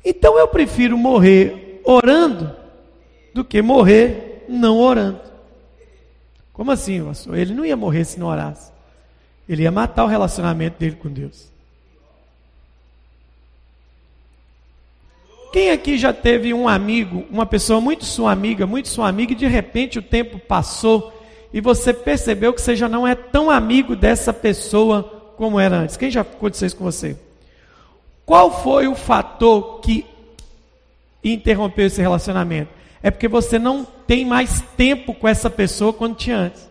Então 0.02 0.38
eu 0.38 0.48
prefiro 0.48 0.96
morrer 0.96 1.82
orando 1.84 2.56
do 3.34 3.44
que 3.44 3.60
morrer 3.60 4.46
não 4.48 4.78
orando. 4.78 5.20
Como 6.54 6.70
assim, 6.70 7.04
pastor? 7.04 7.36
Ele 7.36 7.52
não 7.52 7.66
ia 7.66 7.76
morrer 7.76 8.06
se 8.06 8.18
não 8.18 8.28
orasse. 8.28 8.72
Ele 9.46 9.64
ia 9.64 9.70
matar 9.70 10.04
o 10.04 10.08
relacionamento 10.08 10.78
dele 10.78 10.96
com 10.96 11.10
Deus. 11.10 11.52
Quem 15.54 15.70
aqui 15.70 15.96
já 15.96 16.12
teve 16.12 16.52
um 16.52 16.66
amigo, 16.66 17.24
uma 17.30 17.46
pessoa 17.46 17.80
muito 17.80 18.04
sua 18.04 18.32
amiga, 18.32 18.66
muito 18.66 18.88
sua 18.88 19.08
amiga, 19.08 19.34
e 19.34 19.36
de 19.36 19.46
repente 19.46 20.00
o 20.00 20.02
tempo 20.02 20.36
passou 20.36 21.16
e 21.52 21.60
você 21.60 21.94
percebeu 21.94 22.52
que 22.52 22.60
você 22.60 22.74
já 22.74 22.88
não 22.88 23.06
é 23.06 23.14
tão 23.14 23.48
amigo 23.48 23.94
dessa 23.94 24.32
pessoa 24.32 25.04
como 25.36 25.60
era 25.60 25.76
antes? 25.76 25.96
Quem 25.96 26.10
já 26.10 26.22
aconteceu 26.22 26.66
isso 26.66 26.76
com 26.76 26.82
você? 26.82 27.16
Qual 28.26 28.64
foi 28.64 28.88
o 28.88 28.96
fator 28.96 29.80
que 29.80 30.04
interrompeu 31.22 31.86
esse 31.86 32.02
relacionamento? 32.02 32.72
É 33.00 33.08
porque 33.08 33.28
você 33.28 33.56
não 33.56 33.86
tem 34.08 34.24
mais 34.24 34.60
tempo 34.76 35.14
com 35.14 35.28
essa 35.28 35.48
pessoa 35.48 35.92
quando 35.92 36.16
tinha 36.16 36.36
antes. 36.36 36.68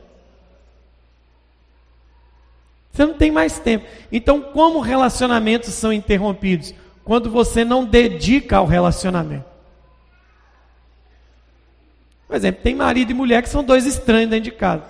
Você 2.92 3.06
não 3.06 3.14
tem 3.14 3.32
mais 3.32 3.60
tempo. 3.60 3.86
Então, 4.12 4.42
como 4.42 4.82
relacionamentos 4.82 5.74
são 5.74 5.94
interrompidos? 5.94 6.74
Quando 7.04 7.30
você 7.30 7.66
não 7.66 7.86
dedica 7.86 8.58
ao 8.58 8.66
relacionamento. 8.66 9.46
Por 12.28 12.36
exemplo, 12.36 12.64
tem 12.64 12.74
marido 12.74 13.12
e 13.12 13.14
mulher 13.14 13.44
que 13.44 13.50
são 13.50 13.64
dois 13.64 13.86
estranhos 13.86 14.30
dentro 14.30 14.46
de 14.46 14.52
casa. 14.52 14.86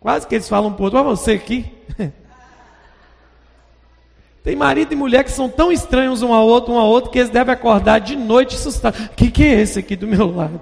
Quase 0.00 0.26
que 0.26 0.34
eles 0.34 0.48
falam 0.48 0.70
um 0.70 0.74
pouco, 0.74 0.96
outro, 0.96 1.16
você 1.16 1.32
aqui. 1.32 1.70
Tem 4.42 4.56
marido 4.56 4.92
e 4.92 4.96
mulher 4.96 5.22
que 5.22 5.30
são 5.30 5.48
tão 5.48 5.70
estranhos 5.70 6.20
um 6.20 6.34
ao 6.34 6.44
outro, 6.48 6.74
um 6.74 6.78
ao 6.78 6.88
outro, 6.88 7.12
que 7.12 7.18
eles 7.20 7.30
devem 7.30 7.54
acordar 7.54 8.00
de 8.00 8.16
noite 8.16 8.56
assustados. 8.56 8.98
O 8.98 9.10
que, 9.10 9.30
que 9.30 9.44
é 9.44 9.60
esse 9.60 9.78
aqui 9.78 9.94
do 9.94 10.08
meu 10.08 10.34
lado? 10.34 10.60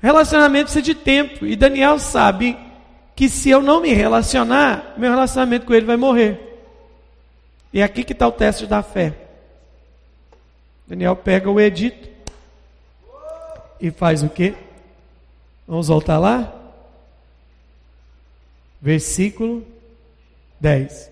Relacionamento 0.00 0.66
precisa 0.66 0.82
de 0.82 0.94
tempo. 0.94 1.44
E 1.44 1.56
Daniel 1.56 1.98
sabe 1.98 2.56
que 3.16 3.28
se 3.28 3.50
eu 3.50 3.60
não 3.60 3.80
me 3.80 3.92
relacionar, 3.92 4.94
meu 4.96 5.10
relacionamento 5.10 5.66
com 5.66 5.74
ele 5.74 5.86
vai 5.86 5.96
morrer. 5.96 6.47
E 7.72 7.82
aqui 7.82 8.02
que 8.02 8.12
está 8.12 8.26
o 8.26 8.32
teste 8.32 8.66
da 8.66 8.82
fé. 8.82 9.14
Daniel 10.86 11.14
pega 11.14 11.50
o 11.50 11.60
edito 11.60 12.08
e 13.80 13.90
faz 13.90 14.22
o 14.22 14.28
quê? 14.28 14.54
Vamos 15.66 15.88
voltar 15.88 16.18
lá? 16.18 16.54
Versículo 18.80 19.66
10. 20.58 21.10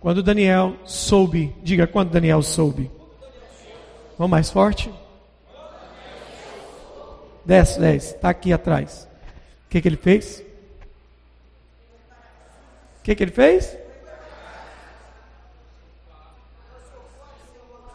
Quando 0.00 0.22
Daniel 0.22 0.74
soube, 0.86 1.54
diga 1.62 1.86
quando 1.86 2.10
Daniel 2.10 2.42
soube. 2.42 2.90
Vamos 4.16 4.30
mais 4.30 4.50
forte? 4.50 4.90
10, 7.44 7.76
10, 7.76 8.04
está 8.04 8.30
aqui 8.30 8.52
atrás. 8.52 9.08
O 9.66 9.70
que, 9.70 9.80
que 9.80 9.88
ele 9.88 9.96
fez? 9.96 10.42
O 12.98 13.02
que, 13.02 13.14
que 13.14 13.22
ele 13.22 13.30
fez? 13.30 13.76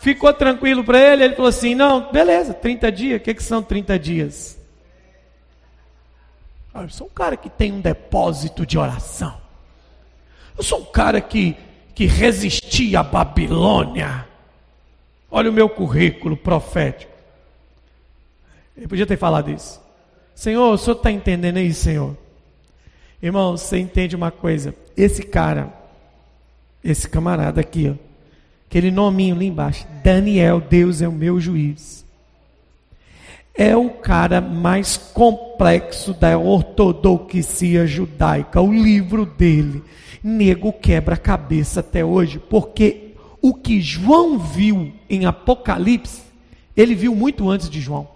Ficou 0.06 0.32
tranquilo 0.32 0.84
para 0.84 0.99
ele, 0.99 1.24
ele 1.24 1.36
falou 1.36 1.49
assim: 1.49 1.74
não, 1.74 2.12
beleza, 2.12 2.53
30 2.53 2.91
dias, 2.91 3.20
o 3.20 3.24
que, 3.24 3.34
que 3.34 3.41
são 3.41 3.64
30 3.64 3.97
dias? 3.97 4.60
Ah, 6.72 6.84
eu 6.84 6.89
sou 6.89 7.08
um 7.08 7.10
cara 7.10 7.36
que 7.36 7.49
tem 7.49 7.72
um 7.72 7.82
depósito 7.82 8.66
de 8.66 8.78
oração. 8.78 9.36
Eu 10.56 10.64
sou 10.64 10.82
um 10.82 10.86
cara 10.86 11.20
que, 11.20 11.58
que 11.95 12.06
resistia 12.06 12.99
à 12.99 13.03
Babilônia. 13.03 14.28
Olha 15.32 15.49
o 15.49 15.53
meu 15.53 15.68
currículo 15.68 16.38
profético. 16.38 17.12
Ele 18.78 18.88
podia 18.88 19.08
ter 19.08 19.18
falado 19.18 19.49
isso. 19.49 19.82
Senhor, 20.36 20.72
o 20.72 20.78
senhor 20.78 20.97
está 20.97 21.10
entendendo 21.12 21.58
aí, 21.58 21.74
Senhor? 21.74 22.16
Irmão, 23.22 23.58
você 23.58 23.80
entende 23.80 24.16
uma 24.16 24.30
coisa? 24.30 24.76
Esse 24.95 25.24
cara, 25.24 25.74
esse 26.84 27.10
camarada 27.10 27.62
aqui, 27.62 27.89
ó, 27.89 28.05
aquele 28.68 28.91
nominho 28.91 29.36
ali 29.36 29.47
embaixo, 29.47 29.88
Daniel, 30.03 30.61
Deus 30.61 31.01
é 31.01 31.07
o 31.07 31.11
meu 31.11 31.39
juiz. 31.39 32.05
É 33.57 33.76
o 33.76 33.89
cara 33.89 34.41
mais 34.41 34.97
complexo 34.97 36.13
da 36.13 36.38
ortodoxia 36.38 37.88
judaica. 37.88 38.59
O 38.61 38.74
livro 38.74 39.26
dele, 39.26 39.82
nego 40.22 40.74
quebra 40.74 41.16
cabeça 41.16 41.80
até 41.80 42.03
hoje, 42.03 42.38
porque 42.38 43.13
o 43.41 43.53
que 43.53 43.80
João 43.80 44.38
viu 44.38 44.91
em 45.09 45.26
Apocalipse, 45.26 46.24
ele 46.76 46.95
viu 46.95 47.16
muito 47.16 47.49
antes 47.49 47.70
de 47.70 47.80
João. 47.80 48.09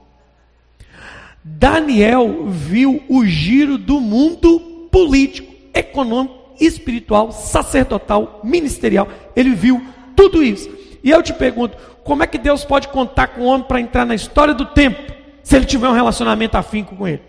Daniel 1.41 2.47
viu 2.49 3.01
o 3.07 3.25
giro 3.25 3.77
do 3.77 4.01
mundo 4.01 4.59
político, 4.91 5.53
econômico, 5.73 6.35
espiritual, 6.59 7.31
sacerdotal, 7.31 8.41
ministerial. 8.43 9.07
Ele 9.35 9.51
viu 9.51 9.81
tudo 10.19 10.43
isso. 10.43 10.69
E 11.01 11.09
eu 11.09 11.23
te 11.23 11.31
pergunto: 11.31 11.77
como 12.03 12.21
é 12.21 12.27
que 12.27 12.37
Deus 12.37 12.65
pode 12.65 12.89
contar 12.89 13.27
com 13.27 13.41
o 13.41 13.45
homem 13.45 13.65
para 13.65 13.79
entrar 13.79 14.05
na 14.05 14.13
história 14.13 14.53
do 14.53 14.65
tempo, 14.65 15.13
se 15.41 15.55
ele 15.55 15.65
tiver 15.65 15.87
um 15.87 15.93
relacionamento 15.93 16.57
afinco 16.57 16.93
com 16.97 17.07
ele? 17.07 17.21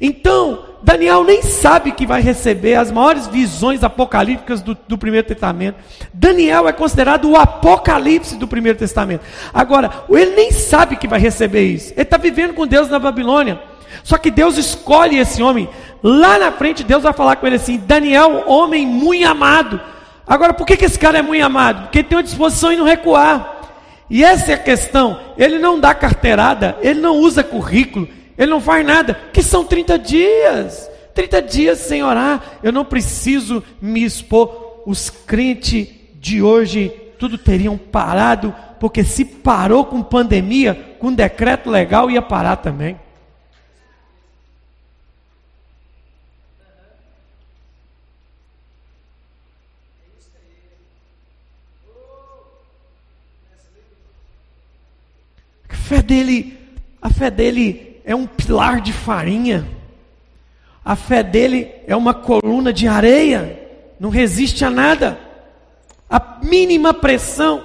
Então, 0.00 0.64
Daniel 0.82 1.24
nem 1.24 1.42
sabe 1.42 1.92
que 1.92 2.06
vai 2.06 2.22
receber 2.22 2.74
as 2.74 2.90
maiores 2.90 3.26
visões 3.26 3.82
apocalípticas 3.82 4.62
do, 4.62 4.76
do, 4.86 4.96
Primeiro 4.96 5.26
Testamento. 5.26 5.76
Daniel 6.14 6.68
é 6.68 6.72
considerado 6.72 7.28
o 7.28 7.36
apocalipse 7.36 8.36
do 8.36 8.48
Primeiro 8.48 8.78
Testamento. 8.78 9.22
Agora, 9.52 10.04
ele 10.08 10.34
nem 10.36 10.52
sabe 10.52 10.96
que 10.96 11.08
vai 11.08 11.18
receber 11.18 11.64
isso. 11.64 11.92
Ele 11.92 12.02
está 12.02 12.16
vivendo 12.16 12.54
com 12.54 12.66
Deus 12.66 12.88
na 12.88 12.98
Babilônia. 12.98 13.60
Só 14.02 14.16
que 14.16 14.30
Deus 14.30 14.56
escolhe 14.56 15.18
esse 15.18 15.42
homem. 15.42 15.68
Lá 16.02 16.38
na 16.38 16.52
frente, 16.52 16.84
Deus 16.84 17.02
vai 17.02 17.12
falar 17.12 17.36
com 17.36 17.46
ele 17.46 17.56
assim: 17.56 17.76
Daniel, 17.76 18.44
homem 18.46 18.86
muito 18.86 19.26
amado. 19.26 19.80
Agora, 20.26 20.52
por 20.52 20.66
que, 20.66 20.76
que 20.76 20.84
esse 20.84 20.98
cara 20.98 21.18
é 21.18 21.22
muito 21.22 21.44
amado? 21.44 21.82
Porque 21.82 21.98
ele 21.98 22.08
tem 22.08 22.18
uma 22.18 22.24
disposição 22.24 22.72
em 22.72 22.76
não 22.76 22.84
recuar. 22.84 23.60
E 24.10 24.24
essa 24.24 24.52
é 24.52 24.54
a 24.54 24.58
questão. 24.58 25.20
Ele 25.38 25.58
não 25.58 25.78
dá 25.78 25.94
carteirada, 25.94 26.76
ele 26.80 27.00
não 27.00 27.16
usa 27.16 27.44
currículo, 27.44 28.08
ele 28.36 28.50
não 28.50 28.60
faz 28.60 28.84
nada, 28.84 29.14
que 29.32 29.42
são 29.42 29.64
30 29.64 29.98
dias. 29.98 30.90
30 31.14 31.42
dias 31.42 31.78
sem 31.78 32.02
orar. 32.02 32.42
Eu 32.62 32.72
não 32.72 32.84
preciso 32.84 33.62
me 33.80 34.04
expor. 34.04 34.82
Os 34.84 35.10
crentes 35.10 35.88
de 36.14 36.42
hoje, 36.42 36.92
tudo 37.18 37.36
teriam 37.36 37.76
parado, 37.76 38.54
porque 38.78 39.02
se 39.02 39.24
parou 39.24 39.84
com 39.84 40.02
pandemia, 40.02 40.96
com 40.98 41.12
decreto 41.12 41.70
legal, 41.70 42.10
ia 42.10 42.22
parar 42.22 42.56
também. 42.56 42.96
Fé 55.86 56.02
dele, 56.02 56.58
a 57.00 57.08
fé 57.08 57.30
dele 57.30 58.00
é 58.04 58.14
um 58.14 58.26
pilar 58.26 58.80
de 58.80 58.92
farinha. 58.92 59.66
A 60.84 60.96
fé 60.96 61.22
dele 61.22 61.70
é 61.86 61.94
uma 61.94 62.12
coluna 62.12 62.72
de 62.72 62.88
areia, 62.88 63.58
não 63.98 64.10
resiste 64.10 64.64
a 64.64 64.70
nada. 64.70 65.18
A 66.10 66.38
mínima 66.42 66.92
pressão. 66.92 67.64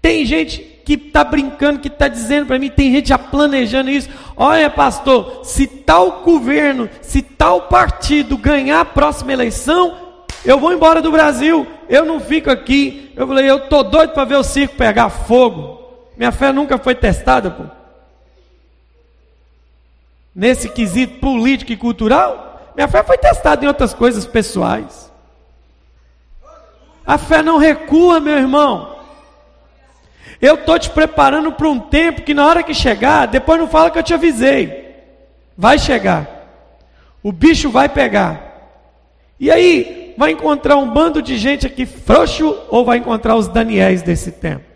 Tem 0.00 0.24
gente 0.24 0.58
que 0.84 0.94
está 0.94 1.24
brincando, 1.24 1.80
que 1.80 1.88
está 1.88 2.06
dizendo 2.06 2.46
para 2.46 2.58
mim, 2.58 2.70
tem 2.70 2.92
gente 2.92 3.08
já 3.08 3.18
planejando 3.18 3.90
isso. 3.90 4.08
Olha, 4.36 4.70
pastor, 4.70 5.40
se 5.44 5.66
tal 5.66 6.22
governo, 6.22 6.88
se 7.00 7.22
tal 7.22 7.62
partido 7.62 8.36
ganhar 8.36 8.80
a 8.80 8.84
próxima 8.84 9.32
eleição, 9.32 9.96
eu 10.44 10.58
vou 10.60 10.72
embora 10.72 11.00
do 11.00 11.10
Brasil, 11.10 11.66
eu 11.88 12.04
não 12.04 12.20
fico 12.20 12.50
aqui. 12.50 13.12
Eu 13.16 13.26
falei, 13.26 13.50
eu 13.50 13.68
tô 13.68 13.82
doido 13.82 14.12
para 14.12 14.24
ver 14.24 14.36
o 14.36 14.44
circo 14.44 14.76
pegar 14.76 15.08
fogo. 15.08 15.73
Minha 16.16 16.32
fé 16.32 16.52
nunca 16.52 16.78
foi 16.78 16.94
testada, 16.94 17.50
pô 17.50 17.64
nesse 20.34 20.68
quesito 20.68 21.20
político 21.20 21.72
e 21.72 21.76
cultural, 21.76 22.72
minha 22.74 22.88
fé 22.88 23.02
foi 23.04 23.16
testada 23.16 23.64
em 23.64 23.68
outras 23.68 23.94
coisas 23.94 24.26
pessoais. 24.26 25.12
A 27.06 27.16
fé 27.16 27.42
não 27.42 27.58
recua, 27.58 28.18
meu 28.18 28.36
irmão. 28.36 28.96
Eu 30.40 30.56
estou 30.56 30.78
te 30.78 30.90
preparando 30.90 31.52
para 31.52 31.68
um 31.68 31.78
tempo 31.78 32.22
que 32.22 32.34
na 32.34 32.46
hora 32.46 32.62
que 32.62 32.74
chegar, 32.74 33.26
depois 33.26 33.60
não 33.60 33.68
fala 33.68 33.90
que 33.90 33.98
eu 33.98 34.02
te 34.02 34.12
avisei. 34.12 34.96
Vai 35.56 35.78
chegar. 35.78 36.28
O 37.22 37.30
bicho 37.30 37.70
vai 37.70 37.88
pegar. 37.88 38.52
E 39.38 39.50
aí, 39.50 40.14
vai 40.16 40.32
encontrar 40.32 40.76
um 40.76 40.90
bando 40.90 41.22
de 41.22 41.36
gente 41.36 41.66
aqui 41.66 41.86
frouxo 41.86 42.58
ou 42.68 42.84
vai 42.84 42.98
encontrar 42.98 43.36
os 43.36 43.46
Daniéis 43.46 44.02
desse 44.02 44.32
tempo? 44.32 44.73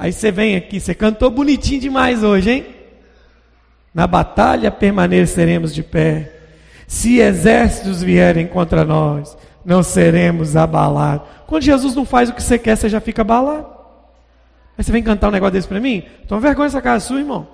Aí 0.00 0.14
você 0.14 0.32
vem 0.32 0.56
aqui, 0.56 0.80
você 0.80 0.94
cantou 0.94 1.30
bonitinho 1.30 1.78
demais 1.78 2.24
hoje, 2.24 2.50
hein? 2.50 2.66
Na 3.92 4.06
batalha 4.06 4.70
permaneceremos 4.70 5.74
de 5.74 5.82
pé. 5.82 6.32
Se 6.88 7.18
exércitos 7.18 8.02
vierem 8.02 8.46
contra 8.46 8.82
nós, 8.82 9.36
não 9.62 9.82
seremos 9.82 10.56
abalados. 10.56 11.28
Quando 11.46 11.64
Jesus 11.64 11.94
não 11.94 12.06
faz 12.06 12.30
o 12.30 12.32
que 12.32 12.42
você 12.42 12.58
quer, 12.58 12.78
você 12.78 12.88
já 12.88 12.98
fica 12.98 13.20
abalado. 13.20 13.66
Aí 14.78 14.82
você 14.82 14.90
vem 14.90 15.02
cantar 15.02 15.28
um 15.28 15.32
negócio 15.32 15.52
desse 15.52 15.68
para 15.68 15.78
mim? 15.78 16.02
Toma 16.26 16.40
vergonha 16.40 16.68
essa 16.68 16.80
casa 16.80 17.04
sua, 17.04 17.18
irmão. 17.18 17.46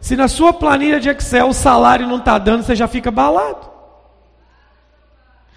Se 0.00 0.16
na 0.16 0.26
sua 0.26 0.54
planilha 0.54 0.98
de 0.98 1.10
Excel 1.10 1.48
o 1.48 1.52
salário 1.52 2.08
não 2.08 2.16
está 2.16 2.38
dando, 2.38 2.62
você 2.62 2.74
já 2.74 2.88
fica 2.88 3.10
abalado. 3.10 3.70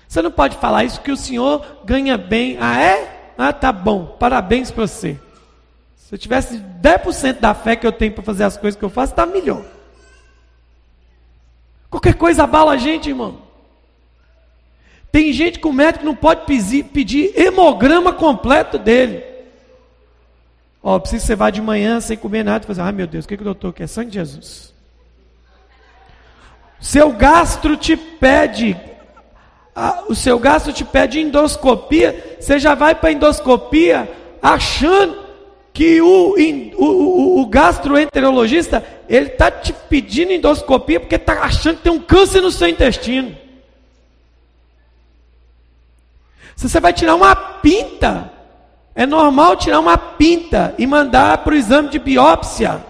Você 0.10 0.22
não 0.22 0.32
pode 0.32 0.58
falar 0.58 0.84
isso 0.84 1.00
que 1.00 1.12
o 1.12 1.16
senhor 1.16 1.66
ganha 1.86 2.18
bem. 2.18 2.58
Ah, 2.60 2.82
é? 2.82 3.17
Ah, 3.38 3.54
tá 3.54 3.72
bom. 3.72 4.06
Parabéns 4.20 4.72
para 4.72 4.88
você. 4.88 5.20
Se 5.96 6.16
eu 6.16 6.18
tivesse 6.18 6.58
10% 6.58 7.40
da 7.40 7.54
fé 7.54 7.76
que 7.76 7.86
eu 7.86 7.92
tenho 7.92 8.14
para 8.14 8.24
fazer 8.24 8.44
as 8.44 8.58
coisas 8.58 8.78
que 8.78 8.84
eu 8.84 8.90
faço, 8.90 9.14
está 9.14 9.26
melhor. 9.26 9.64
Qualquer 11.90 12.16
coisa 12.16 12.44
abala 12.44 12.74
a 12.74 12.78
gente, 12.78 13.10
irmão. 13.10 13.42
Tem 15.12 15.32
gente 15.32 15.60
que 15.60 15.68
o 15.68 15.74
médico 15.74 16.06
não 16.06 16.16
pode 16.16 16.46
pedir, 16.46 17.34
hemograma 17.36 18.14
completo 18.14 18.78
dele. 18.78 19.24
Ó, 20.84 20.96
oh, 20.96 21.00
preciso 21.00 21.22
que 21.22 21.28
você 21.28 21.36
vá 21.36 21.50
de 21.50 21.62
manhã 21.62 22.00
sem 22.00 22.16
comer 22.16 22.44
nada 22.44 22.66
fazer, 22.66 22.82
ai 22.82 22.92
meu 22.92 23.08
Deus, 23.08 23.26
o 23.26 23.28
que, 23.28 23.36
que 23.36 23.42
o 23.42 23.46
doutor 23.46 23.74
quer? 23.74 23.88
Sangue 23.88 24.12
de 24.12 24.20
Jesus. 24.20 24.74
Seu 26.80 27.12
gastro 27.12 27.76
te 27.76 27.98
pede, 27.98 28.80
o 30.08 30.16
seu 30.16 30.40
gastro 30.40 30.74
te 30.74 30.84
pede 30.84 31.20
endoscopia, 31.20 32.38
você 32.40 32.58
já 32.58 32.74
vai 32.74 32.96
para 32.96 33.12
endoscopia 33.12 34.10
achando 34.42 35.28
que 35.72 36.02
o, 36.02 36.36
o, 36.78 37.42
o, 37.42 37.46
gastroenterologista 37.46 38.84
ele 39.08 39.28
está 39.28 39.52
te 39.52 39.72
pedindo 39.72 40.32
endoscopia 40.32 41.00
porque 41.00 41.16
está 41.16 41.44
achando 41.44 41.78
que 41.78 41.84
tem 41.84 41.92
um 41.92 42.00
câncer 42.00 42.42
no 42.42 42.50
seu 42.50 42.68
intestino. 42.68 43.36
Se 46.56 46.68
você 46.68 46.80
vai 46.80 46.92
tirar 46.92 47.14
uma 47.14 47.36
pinta, 47.36 48.32
é 48.96 49.06
normal 49.06 49.56
tirar 49.56 49.80
uma 49.80 49.96
pinta 49.96 50.74
e 50.80 50.88
mandar 50.88 51.38
para 51.40 51.54
o 51.54 51.56
exame 51.56 51.90
de 51.90 52.00
biópsia. 52.00 52.84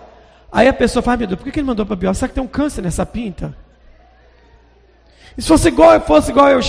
Aí 0.49 0.69
a 0.69 0.73
pessoa 0.73 1.03
fala, 1.03 1.17
meu 1.17 1.27
Deus, 1.27 1.41
por 1.41 1.51
que 1.51 1.59
ele 1.59 1.67
mandou 1.67 1.85
para 1.85 1.97
biópsia? 1.97 2.19
Será 2.21 2.29
que 2.29 2.35
tem 2.35 2.43
um 2.43 2.47
câncer 2.47 2.81
nessa 2.81 3.05
pinta? 3.05 3.53
E 5.37 5.41
se 5.41 5.47
fosse 5.47 5.67
igual, 5.67 6.01
fosse 6.01 6.31
igual 6.31 6.49
eu, 6.49 6.59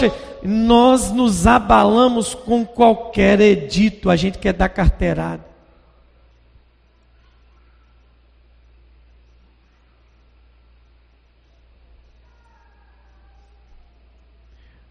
nós 0.43 1.11
nos 1.11 1.47
abalamos 1.47 2.35
com 2.35 2.67
qualquer 2.67 3.41
edito, 3.41 4.11
a 4.11 4.17
gente 4.17 4.39
quer 4.39 4.53
dar 4.53 4.69
carteirada. 4.69 5.49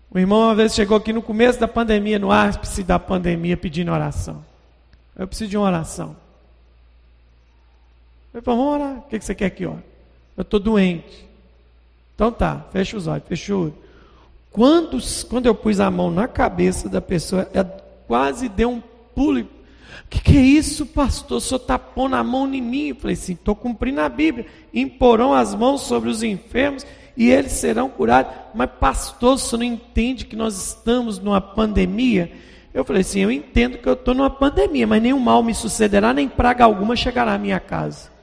O 0.09 0.17
irmão 0.17 0.39
uma 0.39 0.55
vez 0.55 0.73
chegou 0.73 0.97
aqui 0.97 1.13
no 1.13 1.21
começo 1.21 1.59
da 1.59 1.67
pandemia, 1.67 2.17
no 2.17 2.31
ápice 2.31 2.81
da 2.81 2.97
pandemia, 2.97 3.55
pedindo 3.55 3.91
oração. 3.91 4.43
Eu 5.15 5.27
preciso 5.27 5.51
de 5.51 5.57
uma 5.57 5.67
oração. 5.67 6.15
Eu 8.33 8.41
falei, 8.41 8.57
vamos 8.57 8.73
orar. 8.73 8.97
O 8.97 9.01
que 9.03 9.19
você 9.19 9.35
quer 9.35 9.51
que 9.51 9.67
ore? 9.67 9.83
Eu 10.35 10.41
estou 10.41 10.59
doente. 10.59 11.26
Então 12.17 12.31
tá, 12.31 12.65
fecha 12.71 12.97
os 12.97 13.05
olhos, 13.05 13.27
fecha 13.27 13.55
o 13.55 13.65
olho. 13.65 13.75
Quando, 14.51 14.97
quando 15.29 15.45
eu 15.45 15.53
pus 15.53 15.79
a 15.79 15.91
mão 15.91 16.09
na 16.09 16.27
cabeça 16.27 16.89
da 16.89 16.99
pessoa, 16.99 17.47
ela 17.53 17.65
quase 18.07 18.49
deu 18.49 18.71
um 18.71 18.81
pulo. 19.13 19.41
O 19.41 19.47
que, 20.09 20.19
que 20.19 20.35
é 20.35 20.41
isso, 20.41 20.83
pastor? 20.87 21.37
O 21.37 21.41
senhor 21.41 21.61
está 21.61 21.77
pondo 21.77 22.15
a 22.15 22.23
mão 22.23 22.51
em 22.51 22.59
mim? 22.59 22.87
Eu 22.87 22.95
falei 22.95 23.13
assim, 23.13 23.33
estou 23.33 23.55
cumprindo 23.55 24.01
a 24.01 24.09
Bíblia. 24.09 24.47
Imporão 24.73 25.31
as 25.31 25.53
mãos 25.53 25.81
sobre 25.81 26.09
os 26.09 26.23
enfermos 26.23 26.87
e 27.15 27.29
eles 27.29 27.51
serão 27.51 27.87
curados. 27.87 28.33
Mas, 28.51 28.71
pastor, 28.79 29.37
você 29.37 29.55
não 29.55 29.63
entende 29.63 30.25
que 30.25 30.35
nós 30.35 30.57
estamos 30.57 31.19
numa 31.19 31.39
pandemia? 31.39 32.31
Eu 32.73 32.83
falei 32.83 33.01
assim: 33.01 33.19
eu 33.19 33.31
entendo 33.31 33.77
que 33.77 33.87
eu 33.87 33.93
estou 33.93 34.15
numa 34.15 34.29
pandemia, 34.31 34.87
mas 34.87 35.03
nenhum 35.03 35.19
mal 35.19 35.43
me 35.43 35.53
sucederá, 35.53 36.15
nem 36.15 36.27
praga 36.27 36.63
alguma 36.65 36.95
chegará 36.95 37.35
à 37.35 37.37
minha 37.37 37.59
casa. 37.59 38.16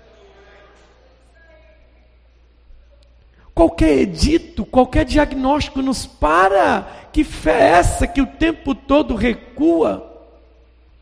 Qualquer 3.54 3.98
edito, 3.98 4.66
qualquer 4.66 5.04
diagnóstico 5.04 5.80
nos 5.80 6.04
para. 6.06 6.82
Que 7.12 7.22
fé 7.22 7.60
é 7.60 7.70
essa 7.70 8.06
que 8.06 8.20
o 8.20 8.26
tempo 8.26 8.74
todo 8.74 9.14
recua? 9.14 10.10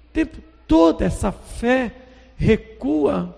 O 0.04 0.12
tempo 0.12 0.38
todo 0.68 1.02
essa 1.02 1.32
fé 1.32 1.92
recua. 2.36 3.34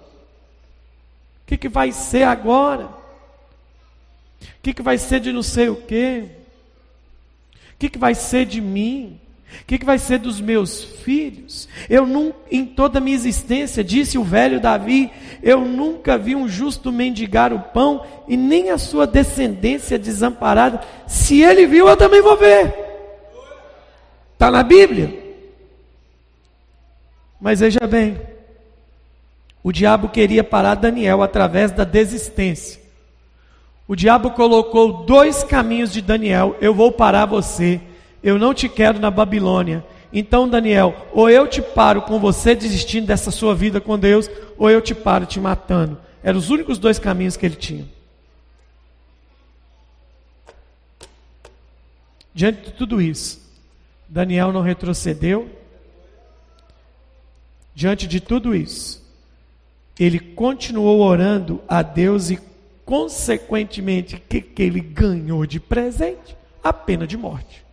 O 1.42 1.46
que, 1.46 1.56
que 1.56 1.68
vai 1.68 1.92
ser 1.92 2.24
agora? 2.24 2.86
O 2.86 4.62
que, 4.62 4.74
que 4.74 4.82
vai 4.82 4.98
ser 4.98 5.20
de 5.20 5.32
não 5.32 5.42
sei 5.42 5.68
o 5.68 5.76
quê? 5.76 6.24
O 7.74 7.76
que, 7.78 7.88
que 7.90 7.98
vai 7.98 8.14
ser 8.14 8.46
de 8.46 8.60
mim? 8.60 9.20
O 9.62 9.66
que, 9.66 9.78
que, 9.78 9.84
vai 9.84 9.98
ser 9.98 10.18
dos 10.18 10.40
meus 10.40 10.84
filhos? 10.84 11.68
Eu 11.88 12.07
em 12.50 12.66
toda 12.66 12.98
a 12.98 13.00
minha 13.00 13.16
existência, 13.16 13.82
disse 13.82 14.18
o 14.18 14.24
velho 14.24 14.61
Davi, 14.61 15.11
eu 15.42 15.61
nunca 15.61 16.18
vi 16.18 16.34
um 16.34 16.48
justo 16.48 16.92
mendigar 16.92 17.52
o 17.52 17.61
pão 17.61 18.05
e 18.28 18.36
nem 18.36 18.70
a 18.70 18.78
sua 18.78 19.07
descendência 19.07 19.98
desamparada. 19.98 20.80
Se 21.07 21.40
ele 21.40 21.66
viu, 21.66 21.88
eu 21.88 21.96
também 21.96 22.20
vou 22.20 22.36
ver. 22.36 22.74
Está 24.34 24.50
na 24.50 24.62
Bíblia. 24.62 25.22
Mas 27.40 27.61
veja 27.61 27.86
bem, 27.86 28.18
o 29.62 29.72
diabo 29.72 30.09
queria 30.09 30.44
parar 30.44 30.74
Daniel 30.74 31.22
através 31.22 31.70
da 31.70 31.84
desistência. 31.84 32.80
O 33.86 33.94
diabo 33.94 34.30
colocou 34.30 35.05
dois 35.05 35.44
caminhos 35.44 35.92
de 35.92 36.00
Daniel: 36.00 36.57
eu 36.61 36.74
vou 36.74 36.90
parar 36.90 37.26
você 37.26 37.80
eu 38.24 38.38
não 38.38 38.54
te 38.54 38.70
quero 38.70 38.98
na 38.98 39.10
Babilônia. 39.10 39.84
Então, 40.10 40.48
Daniel, 40.48 41.08
ou 41.12 41.28
eu 41.28 41.46
te 41.46 41.60
paro 41.60 42.00
com 42.00 42.18
você 42.18 42.54
desistindo 42.54 43.06
dessa 43.06 43.30
sua 43.30 43.54
vida 43.54 43.82
com 43.82 43.98
Deus, 43.98 44.30
ou 44.56 44.70
eu 44.70 44.80
te 44.80 44.94
paro 44.94 45.26
te 45.26 45.38
matando. 45.38 45.98
Eram 46.22 46.38
os 46.38 46.48
únicos 46.48 46.78
dois 46.78 46.98
caminhos 46.98 47.36
que 47.36 47.44
ele 47.44 47.54
tinha. 47.54 47.84
Diante 52.32 52.62
de 52.62 52.70
tudo 52.72 53.00
isso, 53.00 53.40
Daniel 54.08 54.52
não 54.52 54.62
retrocedeu. 54.62 55.50
Diante 57.74 58.06
de 58.06 58.20
tudo 58.20 58.54
isso, 58.54 59.04
ele 59.98 60.18
continuou 60.18 61.00
orando 61.00 61.60
a 61.68 61.82
Deus 61.82 62.30
e, 62.30 62.38
consequentemente, 62.84 64.14
o 64.14 64.20
que, 64.20 64.40
que 64.40 64.62
ele 64.62 64.80
ganhou 64.80 65.44
de 65.44 65.60
presente? 65.60 66.36
A 66.62 66.72
pena 66.72 67.06
de 67.06 67.16
morte. 67.16 67.63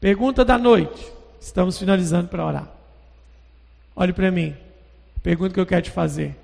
Pergunta 0.00 0.44
da 0.44 0.56
noite. 0.56 1.06
Estamos 1.40 1.78
finalizando 1.78 2.28
para 2.28 2.46
orar. 2.46 2.68
Olhe 3.94 4.12
para 4.12 4.30
mim. 4.30 4.54
Pergunta 5.22 5.52
que 5.52 5.60
eu 5.60 5.66
quero 5.66 5.82
te 5.82 5.90
fazer. 5.90 6.36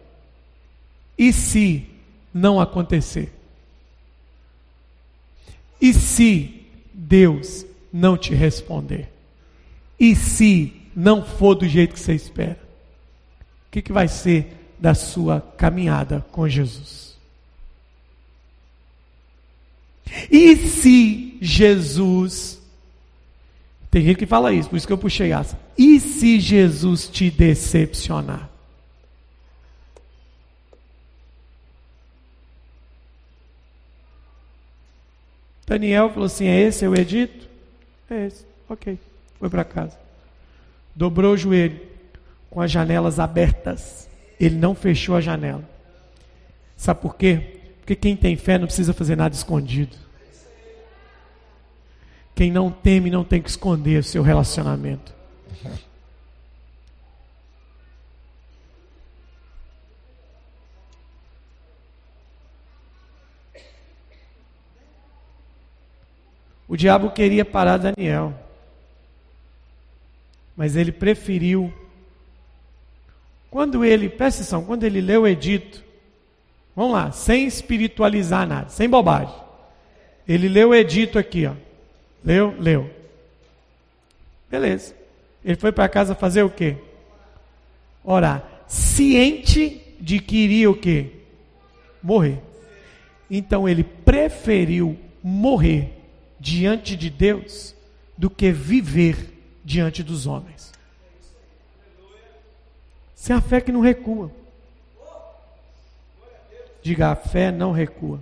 E 1.16 1.32
se 1.32 1.86
não 2.32 2.60
acontecer? 2.60 3.32
E 5.80 5.94
se 5.94 6.66
Deus 6.92 7.64
não 7.92 8.16
te 8.16 8.34
responder? 8.34 9.10
E 9.98 10.14
se 10.14 10.82
não 10.94 11.24
for 11.24 11.54
do 11.54 11.66
jeito 11.66 11.94
que 11.94 12.00
você 12.00 12.14
espera? 12.14 12.58
O 13.68 13.70
que, 13.70 13.80
que 13.80 13.92
vai 13.92 14.08
ser 14.08 14.54
da 14.78 14.94
sua 14.94 15.40
caminhada 15.40 16.24
com 16.30 16.46
Jesus? 16.46 17.16
E 20.30 20.56
se 20.56 21.38
Jesus 21.40 22.55
tem 23.96 24.04
gente 24.04 24.18
que 24.18 24.26
fala 24.26 24.52
isso, 24.52 24.68
por 24.68 24.76
isso 24.76 24.86
que 24.86 24.92
eu 24.92 24.98
puxei 24.98 25.32
essa. 25.32 25.58
E 25.78 25.98
se 25.98 26.38
Jesus 26.38 27.08
te 27.08 27.30
decepcionar? 27.30 28.50
Daniel 35.66 36.10
falou 36.10 36.26
assim: 36.26 36.46
é 36.46 36.60
esse 36.60 36.84
é 36.84 36.88
o 36.90 36.94
edito? 36.94 37.48
É 38.10 38.26
esse. 38.26 38.44
Ok. 38.68 38.98
Foi 39.38 39.48
para 39.48 39.64
casa. 39.64 39.98
Dobrou 40.94 41.32
o 41.32 41.38
joelho, 41.38 41.80
com 42.50 42.60
as 42.60 42.70
janelas 42.70 43.18
abertas. 43.18 44.10
Ele 44.38 44.56
não 44.56 44.74
fechou 44.74 45.16
a 45.16 45.22
janela. 45.22 45.64
Sabe 46.76 47.00
por 47.00 47.16
quê? 47.16 47.60
Porque 47.78 47.96
quem 47.96 48.14
tem 48.14 48.36
fé 48.36 48.58
não 48.58 48.66
precisa 48.66 48.92
fazer 48.92 49.16
nada 49.16 49.34
escondido. 49.34 49.96
Quem 52.36 52.52
não 52.52 52.70
teme 52.70 53.10
não 53.10 53.24
tem 53.24 53.40
que 53.40 53.48
esconder 53.48 54.04
seu 54.04 54.22
relacionamento. 54.22 55.16
O 66.68 66.76
diabo 66.76 67.10
queria 67.10 67.42
parar 67.42 67.78
Daniel, 67.78 68.34
mas 70.54 70.76
ele 70.76 70.92
preferiu. 70.92 71.72
Quando 73.50 73.82
ele, 73.82 74.10
presta 74.10 74.42
atenção, 74.42 74.62
quando 74.62 74.84
ele 74.84 75.00
leu 75.00 75.22
o 75.22 75.26
edito, 75.26 75.82
vamos 76.74 76.92
lá, 76.92 77.12
sem 77.12 77.46
espiritualizar 77.46 78.46
nada, 78.46 78.68
sem 78.68 78.90
bobagem. 78.90 79.34
Ele 80.28 80.48
leu 80.48 80.70
o 80.70 80.74
edito 80.74 81.18
aqui, 81.18 81.46
ó. 81.46 81.65
Leu? 82.26 82.56
Leu. 82.58 82.90
Beleza. 84.50 84.94
Ele 85.44 85.54
foi 85.54 85.70
para 85.70 85.88
casa 85.88 86.12
fazer 86.12 86.42
o 86.42 86.50
quê? 86.50 86.76
Orar. 88.02 88.64
Ciente 88.66 89.80
de 90.00 90.18
que 90.18 90.36
iria 90.36 90.68
o 90.68 90.76
quê? 90.76 91.12
Morrer. 92.02 92.42
Então 93.30 93.68
ele 93.68 93.84
preferiu 93.84 94.98
morrer 95.22 95.92
diante 96.40 96.96
de 96.96 97.08
Deus 97.08 97.76
do 98.18 98.28
que 98.28 98.50
viver 98.50 99.32
diante 99.64 100.02
dos 100.02 100.26
homens. 100.26 100.72
Se 103.14 103.32
é 103.32 103.36
a 103.36 103.40
fé 103.40 103.60
que 103.60 103.70
não 103.70 103.80
recua. 103.80 104.32
Diga, 106.82 107.10
a 107.10 107.16
fé 107.16 107.50
não 107.50 107.72
recua. 107.72 108.20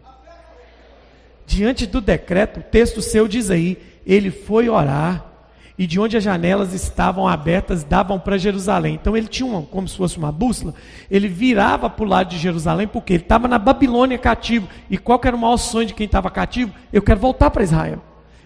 Diante 1.47 1.86
do 1.86 2.01
decreto, 2.01 2.61
o 2.61 2.62
texto 2.62 3.03
seu 3.03 3.28
diz 3.28 3.51
aí, 3.51 3.78
ele 4.07 4.30
foi 4.30 4.68
orar 4.68 5.34
e 5.76 5.86
de 5.86 5.99
onde 5.99 6.16
as 6.16 6.22
janelas 6.22 6.72
estavam 6.72 7.26
abertas 7.26 7.82
davam 7.82 8.18
para 8.18 8.38
Jerusalém. 8.38 8.95
Então 8.95 9.16
ele 9.16 9.26
tinha 9.26 9.47
uma, 9.47 9.62
como 9.62 9.88
se 9.88 9.97
fosse 9.97 10.16
uma 10.16 10.30
bússola, 10.30 10.74
ele 11.11 11.28
virava 11.28 11.90
para 11.90 12.05
o 12.05 12.09
lado 12.09 12.30
de 12.30 12.38
Jerusalém, 12.38 12.86
porque 12.86 13.14
ele 13.14 13.22
estava 13.22 13.49
na 13.49 13.59
Babilônia 13.59 14.16
cativo. 14.16 14.68
E 14.88 14.97
qual 14.97 15.20
era 15.24 15.36
o 15.36 15.38
maior 15.38 15.57
sonho 15.57 15.86
de 15.86 15.95
quem 15.95 16.07
estava 16.07 16.30
cativo? 16.30 16.72
Eu 16.92 17.03
quero 17.03 17.18
voltar 17.18 17.51
para 17.51 17.64
Israel. 17.64 18.01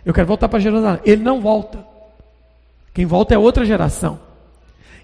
Eu 0.04 0.14
quero 0.14 0.26
voltar 0.26 0.48
para 0.48 0.58
Jerusalém. 0.58 1.00
Ele 1.04 1.22
não 1.22 1.40
volta. 1.40 1.84
Quem 2.94 3.04
volta 3.04 3.34
é 3.34 3.38
outra 3.38 3.64
geração. 3.64 4.27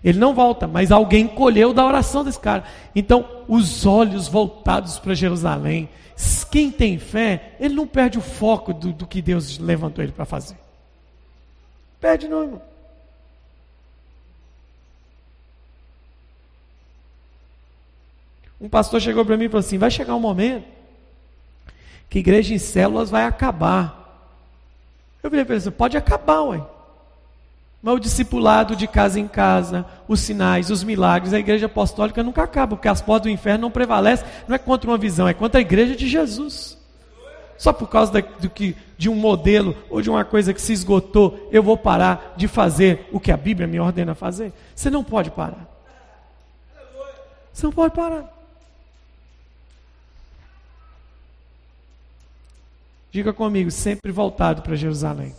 Ele 0.05 0.18
não 0.18 0.34
volta, 0.34 0.68
mas 0.68 0.92
alguém 0.92 1.26
colheu 1.26 1.72
da 1.72 1.84
oração 1.84 2.22
desse 2.22 2.38
cara. 2.38 2.64
Então, 2.94 3.26
os 3.48 3.86
olhos 3.86 4.28
voltados 4.28 4.98
para 4.98 5.14
Jerusalém, 5.14 5.88
quem 6.50 6.70
tem 6.70 6.98
fé, 6.98 7.55
ele 7.59 7.74
não 7.74 7.86
perde 7.86 8.18
o 8.18 8.20
foco 8.20 8.74
do, 8.74 8.92
do 8.92 9.07
que 9.07 9.22
Deus 9.22 9.59
levantou 9.59 10.05
ele 10.05 10.12
para 10.12 10.26
fazer. 10.26 10.57
Perde 12.00 12.28
não, 12.28 12.42
irmão. 12.42 12.62
Um 18.61 18.68
pastor 18.68 19.00
chegou 19.00 19.24
para 19.24 19.36
mim 19.36 19.44
e 19.44 19.48
falou 19.48 19.61
assim: 19.61 19.78
vai 19.78 19.90
chegar 19.90 20.14
um 20.14 20.20
momento 20.20 20.66
que 22.09 22.18
igreja 22.18 22.55
em 22.55 22.59
células 22.59 23.11
vai 23.11 23.24
acabar. 23.24 24.02
Eu 25.22 25.30
falei 25.30 25.44
para 25.44 25.57
ele: 25.57 25.70
pode 25.70 25.96
acabar, 25.96 26.42
ué. 26.42 26.74
Mas 27.85 27.97
o 27.97 28.01
discipulado 28.01 28.74
de 28.74 28.87
casa 28.87 29.20
em 29.20 29.28
casa, 29.28 29.85
os 30.09 30.20
sinais, 30.20 30.70
os 30.70 30.82
milagres, 30.82 31.35
a 31.35 31.39
igreja 31.39 31.66
apostólica 31.66 32.22
nunca 32.22 32.43
acaba, 32.43 32.76
porque 32.76 32.89
as 32.89 33.03
portas 33.03 33.24
do 33.24 33.35
inferno 33.35 33.61
não 33.61 33.70
prevalecem, 33.70 34.26
não 34.49 34.57
é 34.57 34.59
contra 34.59 34.89
uma 34.89 34.97
visão, 34.97 35.28
é 35.28 35.35
contra 35.35 35.61
a 35.61 35.61
igreja 35.61 35.95
de 35.95 36.09
Jesus. 36.09 36.78
Só 37.59 37.74
por 37.74 37.87
causa 37.91 38.11
do 38.41 38.49
que, 38.49 38.74
de 38.97 39.11
um 39.11 39.14
modelo 39.14 39.76
ou 39.91 40.01
de 40.01 40.09
uma 40.09 40.24
coisa 40.24 40.55
que 40.55 40.62
se 40.62 40.72
esgotou, 40.72 41.47
eu 41.53 41.62
vou 41.62 41.76
parar 41.76 42.32
de 42.39 42.49
fazer 42.49 43.07
o 43.12 43.20
que 43.20 43.30
a 43.30 43.37
Bíblia 43.37 43.68
me 43.68 43.78
ordena 43.78 44.14
fazer? 44.14 44.51
Você 44.74 44.89
não 44.89 45.05
pode 45.05 45.30
parar. 45.30 45.68
Você 47.53 47.66
não 47.66 47.72
pode 47.72 47.95
parar. 47.95 48.24
Diga 53.12 53.35
comigo, 53.35 53.70
sempre 53.70 54.11
voltado 54.11 54.62
para 54.62 54.74
Jerusalém. 54.74 55.35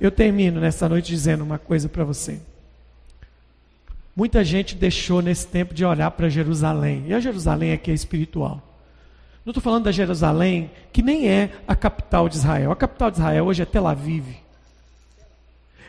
Eu 0.00 0.10
termino 0.10 0.60
nessa 0.60 0.88
noite 0.88 1.08
dizendo 1.08 1.44
uma 1.44 1.58
coisa 1.58 1.88
para 1.88 2.04
você. 2.04 2.40
Muita 4.16 4.42
gente 4.42 4.74
deixou 4.74 5.20
nesse 5.20 5.46
tempo 5.46 5.74
de 5.74 5.84
olhar 5.84 6.10
para 6.10 6.28
Jerusalém. 6.28 7.04
E 7.06 7.14
a 7.14 7.20
Jerusalém 7.20 7.72
aqui 7.72 7.90
é 7.90 7.94
espiritual. 7.94 8.62
Não 9.44 9.50
estou 9.50 9.62
falando 9.62 9.84
da 9.84 9.92
Jerusalém, 9.92 10.70
que 10.92 11.02
nem 11.02 11.28
é 11.28 11.50
a 11.66 11.74
capital 11.74 12.28
de 12.28 12.36
Israel. 12.36 12.72
A 12.72 12.76
capital 12.76 13.10
de 13.10 13.18
Israel 13.18 13.46
hoje 13.46 13.62
é 13.62 13.66
Tel 13.66 13.86
Aviv. 13.86 14.26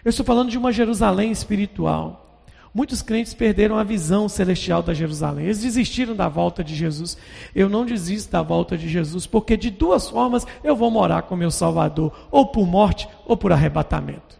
Eu 0.03 0.09
estou 0.09 0.25
falando 0.25 0.49
de 0.49 0.57
uma 0.57 0.71
Jerusalém 0.71 1.31
espiritual. 1.31 2.30
Muitos 2.73 3.01
crentes 3.01 3.33
perderam 3.33 3.77
a 3.77 3.83
visão 3.83 4.29
celestial 4.29 4.81
da 4.81 4.93
Jerusalém. 4.93 5.45
Eles 5.45 5.61
desistiram 5.61 6.15
da 6.15 6.29
volta 6.29 6.63
de 6.63 6.73
Jesus. 6.73 7.17
Eu 7.53 7.67
não 7.67 7.85
desisto 7.85 8.31
da 8.31 8.41
volta 8.41 8.77
de 8.77 8.87
Jesus, 8.87 9.25
porque 9.25 9.57
de 9.57 9.69
duas 9.69 10.09
formas 10.09 10.47
eu 10.63 10.73
vou 10.73 10.89
morar 10.89 11.23
com 11.23 11.35
meu 11.35 11.51
Salvador: 11.51 12.13
ou 12.31 12.45
por 12.47 12.65
morte 12.65 13.09
ou 13.25 13.35
por 13.35 13.51
arrebatamento. 13.51 14.39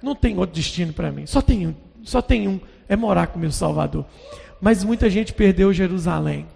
Não 0.00 0.14
tem 0.14 0.38
outro 0.38 0.54
destino 0.54 0.92
para 0.92 1.10
mim. 1.10 1.26
Só 1.26 1.42
tem 1.42 1.66
um, 1.66 1.74
só 2.04 2.22
tem 2.22 2.46
um, 2.46 2.60
é 2.88 2.94
morar 2.94 3.26
com 3.26 3.38
meu 3.38 3.50
Salvador. 3.50 4.06
Mas 4.60 4.84
muita 4.84 5.10
gente 5.10 5.32
perdeu 5.32 5.72
Jerusalém. 5.72 6.46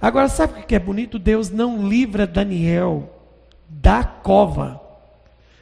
Agora, 0.00 0.28
sabe 0.28 0.60
o 0.60 0.62
que 0.64 0.74
é 0.74 0.78
bonito? 0.78 1.18
Deus 1.18 1.50
não 1.50 1.86
livra 1.86 2.26
Daniel 2.26 3.10
da 3.68 4.02
cova. 4.02 4.80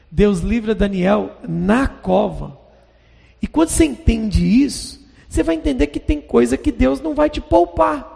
Deus 0.09 0.41
livra 0.41 0.77
Daniel 0.77 1.33
na 1.49 1.89
cova. 1.89 2.62
E 3.43 3.49
quando 3.49 3.71
você 3.71 3.85
entende 3.85 4.47
isso, 4.47 5.05
você 5.29 5.43
vai 5.43 5.57
entender 5.57 5.89
que 5.89 5.99
tem 5.99 6.21
coisa 6.21 6.57
que 6.57 6.71
Deus 6.71 7.01
não 7.01 7.15
vai 7.15 7.29
te 7.29 7.41
poupar. 7.41 8.13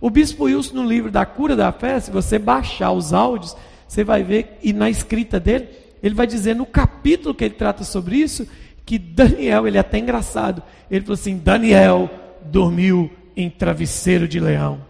O 0.00 0.08
bispo 0.08 0.44
Wilson, 0.44 0.76
no 0.76 0.84
livro 0.84 1.10
da 1.10 1.26
cura 1.26 1.54
da 1.54 1.70
fé, 1.70 2.00
se 2.00 2.10
você 2.10 2.38
baixar 2.38 2.90
os 2.92 3.12
áudios, 3.12 3.54
você 3.86 4.02
vai 4.02 4.22
ver, 4.22 4.58
e 4.62 4.72
na 4.72 4.88
escrita 4.88 5.38
dele, 5.38 5.68
ele 6.02 6.14
vai 6.14 6.26
dizer 6.26 6.56
no 6.56 6.64
capítulo 6.64 7.34
que 7.34 7.44
ele 7.44 7.54
trata 7.54 7.84
sobre 7.84 8.16
isso, 8.16 8.48
que 8.86 8.98
Daniel, 8.98 9.68
ele 9.68 9.76
é 9.76 9.80
até 9.80 9.98
engraçado, 9.98 10.62
ele 10.90 11.04
falou 11.04 11.14
assim: 11.14 11.36
Daniel 11.36 12.08
dormiu 12.42 13.10
em 13.36 13.50
travesseiro 13.50 14.26
de 14.26 14.40
leão. 14.40 14.80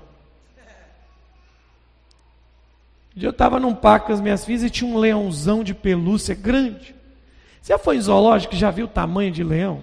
Eu 3.21 3.31
estava 3.31 3.59
num 3.59 3.75
parque 3.75 4.07
com 4.07 4.13
as 4.13 4.21
minhas 4.21 4.45
filhas 4.45 4.63
e 4.63 4.71
tinha 4.71 4.89
um 4.89 4.97
leãozão 4.97 5.65
de 5.65 5.75
pelúcia 5.75 6.35
grande. 6.35 6.95
Você 7.61 7.77
foi 7.79 7.97
em 7.97 8.01
zoológico 8.01 8.55
e 8.55 8.59
já 8.59 8.71
viu 8.71 8.87
o 8.87 8.89
tamanho 8.89 9.31
de 9.31 9.45
leão? 9.45 9.83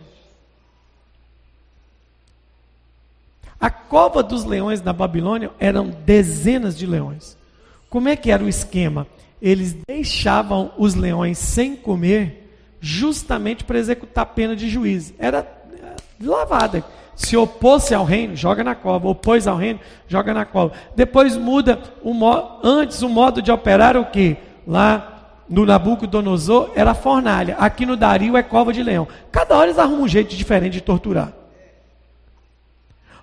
A 3.59 3.69
cova 3.69 4.21
dos 4.21 4.43
leões 4.43 4.82
na 4.82 4.93
Babilônia 4.93 5.51
eram 5.59 5.89
dezenas 5.89 6.78
de 6.78 6.86
leões. 6.86 7.38
Como 7.89 8.09
é 8.09 8.15
que 8.15 8.32
era 8.32 8.43
o 8.43 8.49
esquema? 8.49 9.07
Eles 9.41 9.73
deixavam 9.88 10.71
os 10.78 10.95
leões 10.95 11.38
sem 11.38 11.75
comer 11.75 12.47
justamente 12.80 13.63
para 13.63 13.80
executar 13.80 14.23
a 14.23 14.28
pena 14.28 14.55
de 14.55 14.69
juízo. 14.69 15.13
Era 15.17 15.47
lavada. 16.21 16.84
Se 17.15 17.36
opôs 17.36 17.91
ao 17.91 18.05
reino, 18.05 18.36
joga 18.36 18.63
na 18.63 18.75
cova. 18.75 19.07
Opôs 19.07 19.47
ao 19.47 19.57
reino, 19.57 19.80
joga 20.07 20.34
na 20.34 20.45
cova. 20.45 20.73
Depois 20.95 21.36
muda 21.36 21.82
o 22.03 22.13
antes 22.63 23.01
o 23.01 23.09
modo 23.09 23.41
de 23.41 23.51
operar 23.51 23.97
o 23.97 24.05
que? 24.05 24.38
Lá 24.67 25.16
no 25.50 25.66
Nabucodonosor 25.66 26.72
era 26.76 26.93
fornalha. 26.93 27.56
Aqui 27.58 27.86
no 27.86 27.95
Dario 27.95 28.36
é 28.36 28.43
cova 28.43 28.74
de 28.74 28.84
leão. 28.84 29.08
Cada 29.32 29.56
hora 29.56 29.68
eles 29.68 29.80
arrumam 29.80 30.04
um 30.04 30.08
jeito 30.08 30.36
diferente 30.36 30.74
de 30.74 30.82
torturar. 30.82 31.34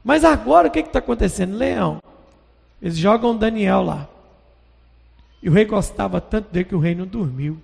Mas 0.03 0.25
agora 0.25 0.69
o 0.69 0.71
que 0.71 0.81
está 0.81 0.99
acontecendo? 0.99 1.57
Leão. 1.57 1.99
Eles 2.81 2.97
jogam 2.97 3.37
Daniel 3.37 3.83
lá. 3.83 4.09
E 5.43 5.49
o 5.49 5.53
rei 5.53 5.65
gostava 5.65 6.21
tanto 6.21 6.51
dele 6.51 6.65
que 6.65 6.75
o 6.75 6.79
rei 6.79 6.95
não 6.95 7.07
dormiu. 7.07 7.59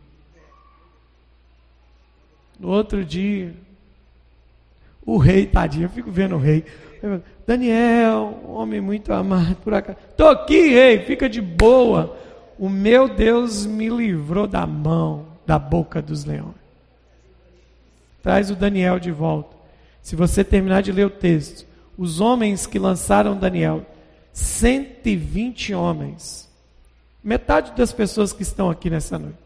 No 2.59 2.69
outro 2.69 3.03
dia, 3.05 3.55
o 5.05 5.17
rei, 5.17 5.47
tadinho, 5.47 5.87
eu 5.87 5.91
fico 5.91 6.11
vendo 6.11 6.37
o 6.37 6.39
rei. 6.39 6.65
Daniel, 7.47 8.39
homem 8.47 8.81
muito 8.81 9.13
amado 9.13 9.57
por 9.57 9.73
acaso. 9.73 9.99
Estou 10.11 10.29
aqui, 10.29 10.69
rei, 10.69 11.01
fica 11.01 11.29
de 11.29 11.41
boa. 11.41 12.17
O 12.61 12.69
meu 12.69 13.09
Deus 13.09 13.65
me 13.65 13.89
livrou 13.89 14.47
da 14.47 14.67
mão, 14.67 15.25
da 15.47 15.59
boca 15.59 16.03
dos 16.03 16.27
leões. 16.27 16.61
Traz 18.23 18.51
o 18.51 18.55
Daniel 18.55 19.01
de 19.01 19.11
volta. 19.11 19.57
Se 20.03 20.15
você 20.15 20.45
terminar 20.45 20.83
de 20.83 20.93
ler 20.93 21.07
o 21.07 21.11
texto, 21.11 21.67
os 21.97 22.21
homens 22.21 22.67
que 22.67 22.79
lançaram 22.79 23.35
Daniel, 23.35 23.87
120 24.35 25.73
homens, 25.73 26.51
metade 27.25 27.73
das 27.73 27.95
pessoas 27.95 28.31
que 28.31 28.43
estão 28.43 28.69
aqui 28.69 28.91
nessa 28.91 29.19
noite, 29.19 29.39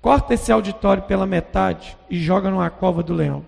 corta 0.00 0.32
esse 0.32 0.50
auditório 0.50 1.02
pela 1.02 1.26
metade 1.26 1.94
e 2.08 2.18
joga 2.18 2.50
numa 2.50 2.70
cova 2.70 3.02
do 3.02 3.12
leão. 3.12 3.44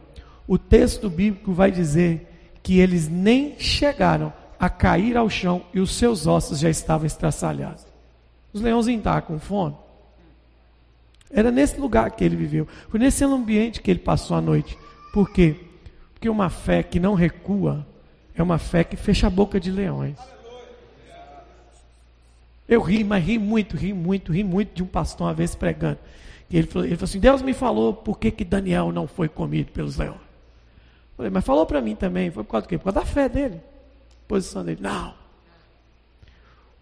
O 0.47 0.59
texto 0.59 1.09
bíblico 1.09 1.55
vai 1.55 1.71
dizer 1.71 2.29
que 2.63 2.79
eles 2.79 3.09
nem 3.09 3.59
chegaram 3.59 4.31
a 4.61 4.69
cair 4.69 5.17
ao 5.17 5.31
chão 5.31 5.63
e 5.73 5.81
os 5.81 5.95
seus 5.95 6.27
ossos 6.27 6.59
já 6.59 6.69
estavam 6.69 7.07
estraçalhados. 7.07 7.92
Os 8.53 8.61
leãozinhos 8.61 9.01
estavam 9.01 9.23
com 9.23 9.39
fome. 9.39 9.77
Era 11.31 11.51
nesse 11.51 11.81
lugar 11.81 12.11
que 12.11 12.23
ele 12.23 12.37
viveu. 12.37 12.69
Foi 12.89 13.01
nesse 13.01 13.25
ambiente 13.25 13.81
que 13.81 13.91
ele 13.91 14.01
passou 14.01 14.37
a 14.37 14.41
noite. 14.41 14.77
Por 15.13 15.31
quê? 15.31 15.57
Porque 16.13 16.29
uma 16.29 16.51
fé 16.51 16.83
que 16.83 17.01
não 17.01 17.15
recua 17.15 17.87
é 18.35 18.43
uma 18.43 18.59
fé 18.59 18.85
que 18.85 18.97
fecha 18.97 19.27
a 19.27 19.31
boca 19.31 19.59
de 19.59 19.71
leões. 19.71 20.19
Eu 22.69 22.81
ri, 22.81 23.03
mas 23.03 23.25
ri 23.25 23.39
muito, 23.39 23.77
ri 23.77 23.93
muito, 23.93 24.33
ri 24.33 24.45
muito 24.45 24.75
de 24.75 24.83
um 24.83 24.87
pastor 24.87 25.27
uma 25.27 25.35
vez 25.35 25.55
pregando. 25.55 25.99
E 26.49 26.59
ele 26.59 26.67
falou, 26.67 26.87
ele 26.87 26.97
falou 26.97 27.05
assim: 27.05 27.19
Deus 27.19 27.43
me 27.43 27.55
falou 27.55 27.95
por 27.95 28.19
que, 28.19 28.31
que 28.31 28.45
Daniel 28.45 28.93
não 28.93 29.07
foi 29.07 29.29
comido 29.29 29.73
pelos 29.73 29.97
leões. 29.97 30.17
Eu 30.17 31.17
falei, 31.17 31.31
mas 31.31 31.45
falou 31.45 31.67
para 31.67 31.81
mim 31.81 31.95
também. 31.95 32.31
Foi 32.31 32.45
por 32.45 32.53
causa 32.53 32.67
do 32.67 32.69
quê? 32.69 32.79
Por 32.79 32.85
causa 32.85 33.01
da 33.01 33.07
fé 33.07 33.29
dele. 33.29 33.61
Posição 34.29 34.65
dele. 34.65 34.81
Não. 34.81 35.15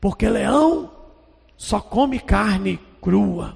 Porque 0.01 0.29
leão 0.29 0.91
só 1.61 1.79
come 1.79 2.19
carne 2.19 2.81
crua. 3.03 3.55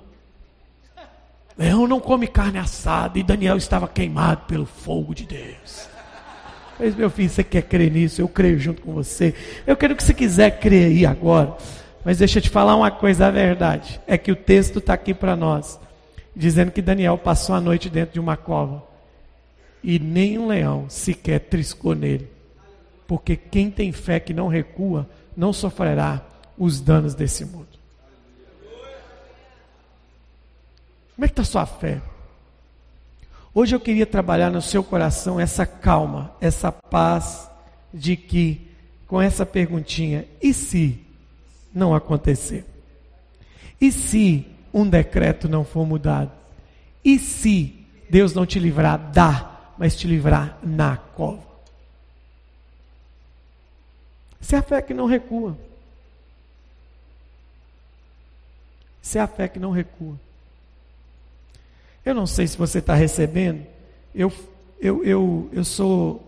Leão 1.56 1.88
não 1.88 1.98
come 1.98 2.26
carne 2.26 2.58
assada. 2.58 3.18
E 3.18 3.22
Daniel 3.22 3.56
estava 3.56 3.88
queimado 3.88 4.42
pelo 4.42 4.66
fogo 4.66 5.14
de 5.14 5.24
Deus. 5.24 5.88
Mas, 6.78 6.94
meu 6.94 7.08
filho, 7.08 7.30
você 7.30 7.42
quer 7.42 7.62
crer 7.62 7.90
nisso? 7.90 8.20
Eu 8.20 8.28
creio 8.28 8.58
junto 8.58 8.82
com 8.82 8.92
você. 8.92 9.34
Eu 9.66 9.74
quero 9.74 9.96
que 9.96 10.02
você 10.04 10.12
quiser 10.12 10.60
crer 10.60 10.88
aí 10.88 11.06
agora. 11.06 11.56
Mas 12.04 12.18
deixa 12.18 12.40
eu 12.40 12.42
te 12.42 12.50
falar 12.50 12.76
uma 12.76 12.90
coisa, 12.90 13.26
a 13.26 13.30
verdade 13.30 13.98
é 14.06 14.18
que 14.18 14.30
o 14.30 14.36
texto 14.36 14.80
está 14.80 14.92
aqui 14.92 15.14
para 15.14 15.34
nós, 15.34 15.80
dizendo 16.36 16.72
que 16.72 16.82
Daniel 16.82 17.16
passou 17.16 17.54
a 17.54 17.60
noite 17.60 17.88
dentro 17.88 18.12
de 18.12 18.20
uma 18.20 18.36
cova 18.36 18.84
e 19.82 19.98
nenhum 19.98 20.48
leão 20.48 20.84
sequer 20.90 21.40
triscou 21.40 21.94
nele, 21.94 22.28
porque 23.06 23.34
quem 23.34 23.70
tem 23.70 23.92
fé 23.92 24.20
que 24.20 24.34
não 24.34 24.46
recua 24.46 25.08
não 25.34 25.54
sofrerá 25.54 26.20
os 26.58 26.82
danos 26.82 27.14
desse 27.14 27.46
mundo. 27.46 27.73
Como 31.14 31.24
é 31.24 31.28
que 31.28 31.32
está 31.32 31.42
a 31.42 31.44
sua 31.44 31.66
fé? 31.66 32.02
Hoje 33.54 33.74
eu 33.74 33.78
queria 33.78 34.04
trabalhar 34.04 34.50
no 34.50 34.60
seu 34.60 34.82
coração 34.82 35.38
essa 35.38 35.64
calma, 35.64 36.34
essa 36.40 36.72
paz 36.72 37.48
de 37.92 38.16
que, 38.16 38.68
com 39.06 39.22
essa 39.22 39.46
perguntinha, 39.46 40.26
e 40.42 40.52
se 40.52 41.00
não 41.72 41.94
acontecer? 41.94 42.64
E 43.80 43.92
se 43.92 44.44
um 44.72 44.88
decreto 44.88 45.48
não 45.48 45.64
for 45.64 45.86
mudado? 45.86 46.32
E 47.04 47.16
se 47.16 47.86
Deus 48.10 48.34
não 48.34 48.44
te 48.44 48.58
livrar 48.58 48.98
da, 49.12 49.72
mas 49.78 49.94
te 49.94 50.08
livrar 50.08 50.58
na 50.64 50.96
cova? 50.96 51.44
Se 54.40 54.56
é 54.56 54.58
a 54.58 54.62
fé 54.62 54.82
que 54.82 54.92
não 54.92 55.06
recua. 55.06 55.56
Se 59.00 59.18
é 59.18 59.20
a 59.20 59.28
fé 59.28 59.46
que 59.46 59.60
não 59.60 59.70
recua. 59.70 60.18
Eu 62.04 62.14
não 62.14 62.26
sei 62.26 62.46
se 62.46 62.56
você 62.56 62.78
está 62.78 62.94
recebendo. 62.94 63.64
Eu, 64.14 64.32
eu, 64.80 65.02
eu, 65.04 65.48
eu 65.52 65.64
sou 65.64 66.22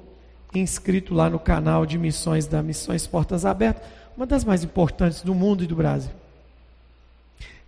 inscrito 0.54 1.12
lá 1.12 1.28
no 1.28 1.38
canal 1.38 1.84
de 1.84 1.98
missões 1.98 2.46
da 2.46 2.62
Missões 2.62 3.06
Portas 3.06 3.44
Abertas, 3.44 3.86
uma 4.16 4.26
das 4.26 4.42
mais 4.42 4.64
importantes 4.64 5.20
do 5.20 5.34
mundo 5.34 5.62
e 5.62 5.66
do 5.66 5.76
Brasil. 5.76 6.12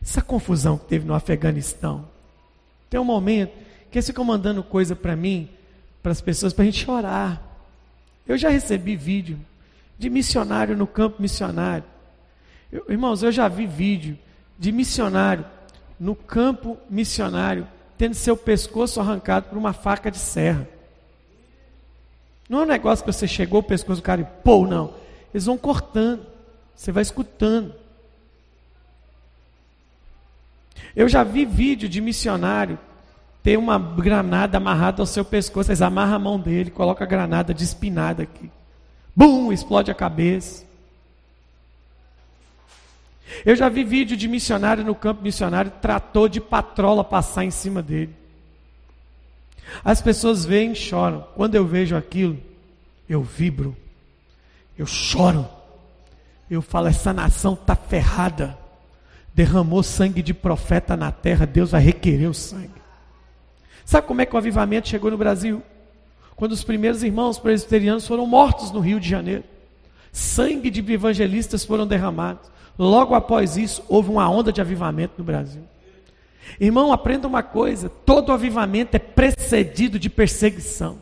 Essa 0.00 0.22
confusão 0.22 0.78
que 0.78 0.86
teve 0.86 1.06
no 1.06 1.12
Afeganistão. 1.12 2.06
Tem 2.88 2.98
um 2.98 3.04
momento 3.04 3.52
que 3.90 3.98
eles 3.98 4.06
ficam 4.06 4.24
mandando 4.24 4.62
coisa 4.62 4.96
para 4.96 5.14
mim, 5.14 5.48
para 6.02 6.12
as 6.12 6.20
pessoas, 6.22 6.54
para 6.54 6.62
a 6.62 6.66
gente 6.66 6.82
chorar. 6.82 7.42
Eu 8.26 8.38
já 8.38 8.48
recebi 8.48 8.96
vídeo 8.96 9.38
de 9.98 10.08
missionário 10.08 10.74
no 10.74 10.86
campo 10.86 11.20
missionário. 11.20 11.84
Eu, 12.72 12.86
irmãos, 12.88 13.22
eu 13.22 13.30
já 13.30 13.48
vi 13.48 13.66
vídeo 13.66 14.18
de 14.58 14.72
missionário 14.72 15.44
no 16.00 16.14
campo 16.14 16.78
missionário 16.88 17.66
tendo 17.98 18.14
seu 18.14 18.36
pescoço 18.36 19.00
arrancado 19.00 19.48
por 19.48 19.58
uma 19.58 19.72
faca 19.72 20.10
de 20.10 20.18
serra. 20.18 20.66
Não 22.48 22.60
é 22.60 22.62
um 22.62 22.66
negócio 22.66 23.04
que 23.04 23.12
você 23.12 23.26
chegou 23.26 23.60
o 23.60 23.62
pescoço 23.62 24.00
do 24.00 24.04
cara 24.04 24.20
e 24.20 24.42
pô, 24.42 24.66
não. 24.66 24.94
Eles 25.34 25.44
vão 25.44 25.58
cortando. 25.58 26.24
Você 26.74 26.92
vai 26.92 27.02
escutando. 27.02 27.74
Eu 30.94 31.08
já 31.08 31.24
vi 31.24 31.44
vídeo 31.44 31.88
de 31.88 32.00
missionário 32.00 32.78
ter 33.42 33.58
uma 33.58 33.78
granada 33.78 34.56
amarrada 34.56 35.02
ao 35.02 35.06
seu 35.06 35.24
pescoço. 35.24 35.70
Eles 35.70 35.82
amarram 35.82 36.14
a 36.14 36.18
mão 36.18 36.40
dele, 36.40 36.70
colocam 36.70 37.04
a 37.04 37.10
granada 37.10 37.52
de 37.52 37.64
espinada 37.64 38.22
aqui. 38.22 38.50
Bum! 39.14 39.52
Explode 39.52 39.90
a 39.90 39.94
cabeça. 39.94 40.67
Eu 43.44 43.54
já 43.54 43.68
vi 43.68 43.84
vídeo 43.84 44.16
de 44.16 44.26
missionário 44.28 44.84
no 44.84 44.94
campo 44.94 45.22
missionário, 45.22 45.72
tratou 45.82 46.28
de 46.28 46.40
patrola 46.40 47.04
passar 47.04 47.44
em 47.44 47.50
cima 47.50 47.82
dele. 47.82 48.14
As 49.84 50.00
pessoas 50.00 50.44
veem 50.44 50.72
e 50.72 50.76
choram. 50.76 51.26
Quando 51.34 51.54
eu 51.54 51.66
vejo 51.66 51.94
aquilo, 51.94 52.38
eu 53.08 53.22
vibro, 53.22 53.76
eu 54.76 54.86
choro. 54.86 55.46
Eu 56.50 56.62
falo: 56.62 56.86
essa 56.88 57.12
nação 57.12 57.54
está 57.54 57.74
ferrada. 57.74 58.56
Derramou 59.34 59.82
sangue 59.82 60.22
de 60.22 60.34
profeta 60.34 60.96
na 60.96 61.12
terra, 61.12 61.46
Deus 61.46 61.70
vai 61.70 61.80
requerer 61.80 62.28
o 62.28 62.34
sangue. 62.34 62.78
Sabe 63.84 64.06
como 64.06 64.20
é 64.20 64.26
que 64.26 64.34
o 64.34 64.38
avivamento 64.38 64.88
chegou 64.88 65.10
no 65.10 65.16
Brasil? 65.16 65.62
Quando 66.34 66.52
os 66.52 66.64
primeiros 66.64 67.02
irmãos 67.02 67.38
presbiterianos 67.38 68.06
foram 68.06 68.26
mortos 68.26 68.70
no 68.70 68.80
Rio 68.80 68.98
de 68.98 69.08
Janeiro. 69.08 69.44
Sangue 70.12 70.70
de 70.70 70.92
evangelistas 70.92 71.64
foram 71.64 71.86
derramados. 71.86 72.50
Logo 72.78 73.14
após 73.14 73.56
isso, 73.56 73.82
houve 73.88 74.08
uma 74.08 74.28
onda 74.30 74.52
de 74.52 74.60
avivamento 74.60 75.14
no 75.18 75.24
Brasil. 75.24 75.62
Irmão, 76.60 76.92
aprenda 76.92 77.26
uma 77.26 77.42
coisa: 77.42 77.88
todo 77.88 78.32
avivamento 78.32 78.96
é 78.96 78.98
precedido 78.98 79.98
de 79.98 80.08
perseguição. 80.08 80.98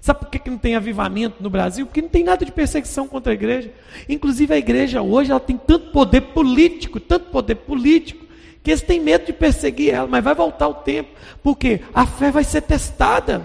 Sabe 0.00 0.20
por 0.20 0.30
que, 0.30 0.48
não 0.48 0.56
tem 0.56 0.74
avivamento 0.74 1.42
no 1.42 1.50
Brasil? 1.50 1.84
Porque 1.84 2.00
não 2.00 2.08
tem 2.08 2.24
nada 2.24 2.42
de 2.42 2.50
perseguição 2.50 3.06
contra 3.06 3.32
a 3.32 3.34
igreja. 3.34 3.70
Inclusive 4.08 4.54
a 4.54 4.58
igreja 4.58 5.02
hoje 5.02 5.30
ela 5.30 5.38
tem 5.38 5.58
tanto 5.58 5.90
poder 5.90 6.22
político, 6.22 6.98
tanto 6.98 7.26
poder 7.26 7.56
político, 7.56 8.24
que 8.62 8.70
eles 8.70 8.80
têm 8.80 8.98
medo 8.98 9.26
de 9.26 9.34
perseguir 9.34 9.92
ela, 9.92 10.08
mas 10.08 10.24
vai 10.24 10.34
voltar 10.34 10.68
o 10.68 10.74
tempo, 10.74 11.10
porque 11.42 11.82
a 11.92 12.06
fé 12.06 12.30
vai 12.30 12.44
ser 12.44 12.62
testada. 12.62 13.42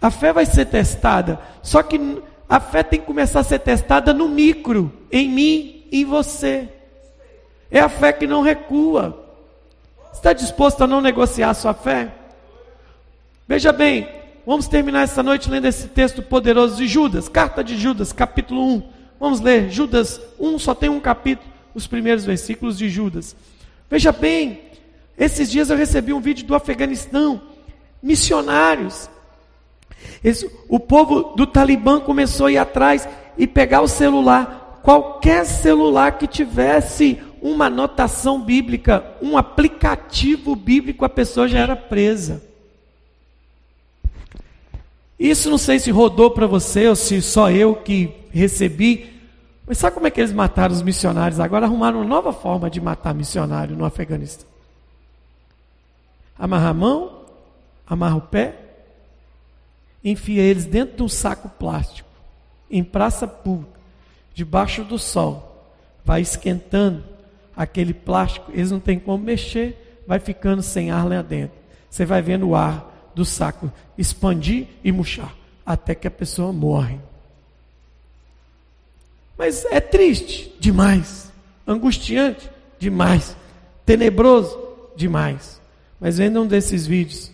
A 0.00 0.10
fé 0.10 0.32
vai 0.32 0.44
ser 0.44 0.66
testada. 0.66 1.40
Só 1.62 1.84
que 1.84 2.20
a 2.48 2.58
fé 2.58 2.82
tem 2.82 3.00
que 3.00 3.06
começar 3.06 3.40
a 3.40 3.44
ser 3.44 3.60
testada 3.60 4.12
no 4.12 4.28
micro, 4.28 4.92
em 5.10 5.28
mim 5.28 5.84
e 5.90 6.02
em 6.02 6.04
você. 6.04 6.68
É 7.70 7.80
a 7.80 7.88
fé 7.88 8.12
que 8.12 8.26
não 8.26 8.42
recua. 8.42 9.26
Está 10.12 10.32
disposto 10.32 10.82
a 10.82 10.86
não 10.86 11.00
negociar 11.00 11.50
a 11.50 11.54
sua 11.54 11.72
fé? 11.72 12.12
Veja 13.46 13.72
bem, 13.72 14.08
vamos 14.46 14.66
terminar 14.66 15.02
essa 15.02 15.22
noite 15.22 15.50
lendo 15.50 15.66
esse 15.66 15.88
texto 15.88 16.22
poderoso 16.22 16.76
de 16.76 16.86
Judas, 16.86 17.28
carta 17.28 17.62
de 17.62 17.76
Judas, 17.76 18.12
capítulo 18.12 18.64
1. 18.74 18.82
Vamos 19.20 19.40
ler 19.40 19.70
Judas 19.70 20.20
1, 20.38 20.58
só 20.58 20.74
tem 20.74 20.88
um 20.88 21.00
capítulo, 21.00 21.48
os 21.74 21.86
primeiros 21.86 22.24
versículos 22.24 22.76
de 22.76 22.88
Judas. 22.88 23.36
Veja 23.88 24.12
bem, 24.12 24.60
esses 25.16 25.50
dias 25.50 25.70
eu 25.70 25.76
recebi 25.76 26.12
um 26.12 26.20
vídeo 26.20 26.46
do 26.46 26.54
Afeganistão, 26.54 27.40
missionários. 28.02 29.08
Esse, 30.24 30.50
o 30.68 30.80
povo 30.80 31.34
do 31.36 31.46
Talibã 31.46 32.00
começou 32.00 32.46
a 32.46 32.52
ir 32.52 32.58
atrás 32.58 33.08
e 33.36 33.46
pegar 33.46 33.80
o 33.82 33.88
celular, 33.88 34.80
qualquer 34.82 35.44
celular 35.44 36.18
que 36.18 36.26
tivesse 36.26 37.20
uma 37.42 37.66
anotação 37.66 38.40
bíblica, 38.40 39.04
um 39.20 39.36
aplicativo 39.36 40.54
bíblico, 40.54 41.04
a 41.04 41.08
pessoa 41.08 41.48
já 41.48 41.58
era 41.58 41.76
presa. 41.76 42.42
Isso 45.18 45.50
não 45.50 45.58
sei 45.58 45.78
se 45.78 45.90
rodou 45.90 46.30
para 46.30 46.46
você 46.46 46.88
ou 46.88 46.96
se 46.96 47.20
só 47.20 47.50
eu 47.50 47.76
que 47.76 48.10
recebi. 48.30 49.20
Mas 49.66 49.78
sabe 49.78 49.94
como 49.94 50.06
é 50.06 50.10
que 50.10 50.20
eles 50.20 50.32
mataram 50.32 50.74
os 50.74 50.82
missionários? 50.82 51.38
Agora 51.38 51.66
arrumaram 51.66 51.98
uma 51.98 52.08
nova 52.08 52.32
forma 52.32 52.70
de 52.70 52.80
matar 52.80 53.14
missionário 53.14 53.76
no 53.76 53.84
Afeganistão. 53.84 54.48
Amarra 56.38 56.70
a 56.70 56.74
mão, 56.74 57.20
amarra 57.86 58.16
o 58.16 58.22
pé, 58.22 58.56
enfia 60.02 60.42
eles 60.42 60.64
dentro 60.64 60.96
de 60.96 61.02
um 61.02 61.08
saco 61.08 61.50
plástico, 61.50 62.08
em 62.70 62.82
praça 62.82 63.26
pública, 63.28 63.78
debaixo 64.32 64.82
do 64.82 64.98
sol, 64.98 65.66
vai 66.02 66.22
esquentando, 66.22 67.04
aquele 67.60 67.92
plástico, 67.92 68.50
eles 68.54 68.70
não 68.70 68.80
têm 68.80 68.98
como 68.98 69.22
mexer, 69.22 70.02
vai 70.06 70.18
ficando 70.18 70.62
sem 70.62 70.90
ar 70.90 71.06
lá 71.06 71.20
dentro. 71.20 71.58
Você 71.90 72.06
vai 72.06 72.22
vendo 72.22 72.48
o 72.48 72.54
ar 72.54 73.10
do 73.14 73.22
saco 73.22 73.70
expandir 73.98 74.66
e 74.82 74.90
murchar, 74.90 75.34
até 75.64 75.94
que 75.94 76.08
a 76.08 76.10
pessoa 76.10 76.54
morre. 76.54 76.98
Mas 79.36 79.66
é 79.66 79.78
triste 79.78 80.56
demais, 80.58 81.30
angustiante 81.66 82.50
demais, 82.78 83.36
tenebroso 83.84 84.58
demais. 84.96 85.60
Mas 86.00 86.16
vendo 86.16 86.40
um 86.40 86.46
desses 86.46 86.86
vídeos, 86.86 87.30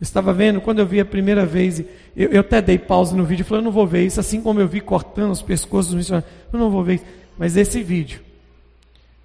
eu 0.00 0.02
estava 0.02 0.32
vendo, 0.32 0.60
quando 0.60 0.80
eu 0.80 0.86
vi 0.86 0.98
a 0.98 1.04
primeira 1.04 1.46
vez, 1.46 1.78
eu, 2.16 2.32
eu 2.32 2.40
até 2.40 2.60
dei 2.60 2.76
pausa 2.76 3.14
no 3.14 3.24
vídeo 3.24 3.42
e 3.42 3.44
falei, 3.44 3.60
eu 3.60 3.66
não 3.66 3.72
vou 3.72 3.86
ver 3.86 4.04
isso, 4.04 4.18
assim 4.18 4.42
como 4.42 4.60
eu 4.60 4.66
vi 4.66 4.80
cortando 4.80 5.30
os 5.30 5.42
pescoços 5.42 5.92
dos 5.92 5.98
missionários, 5.98 6.28
eu 6.52 6.58
não 6.58 6.72
vou 6.72 6.82
ver 6.82 6.94
isso. 6.96 7.04
Mas 7.38 7.56
esse 7.56 7.80
vídeo, 7.84 8.25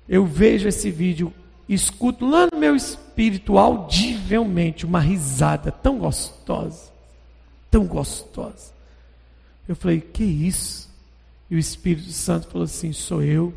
eu 0.08 0.26
vejo 0.26 0.68
esse 0.68 0.92
vídeo, 0.92 1.34
escuto 1.68 2.28
lá 2.28 2.48
no 2.52 2.60
meu 2.60 2.76
espírito 2.76 3.58
audivelmente 3.58 4.86
uma 4.86 5.00
risada 5.00 5.72
tão 5.72 5.98
gostosa, 5.98 6.92
tão 7.70 7.86
gostosa. 7.86 8.72
Eu 9.68 9.76
falei, 9.76 10.02
que 10.02 10.24
isso? 10.24 10.92
E 11.52 11.56
o 11.56 11.60
Espírito 11.60 12.12
Santo 12.12 12.48
falou 12.48 12.64
assim: 12.64 12.94
sou 12.94 13.22
eu 13.22 13.54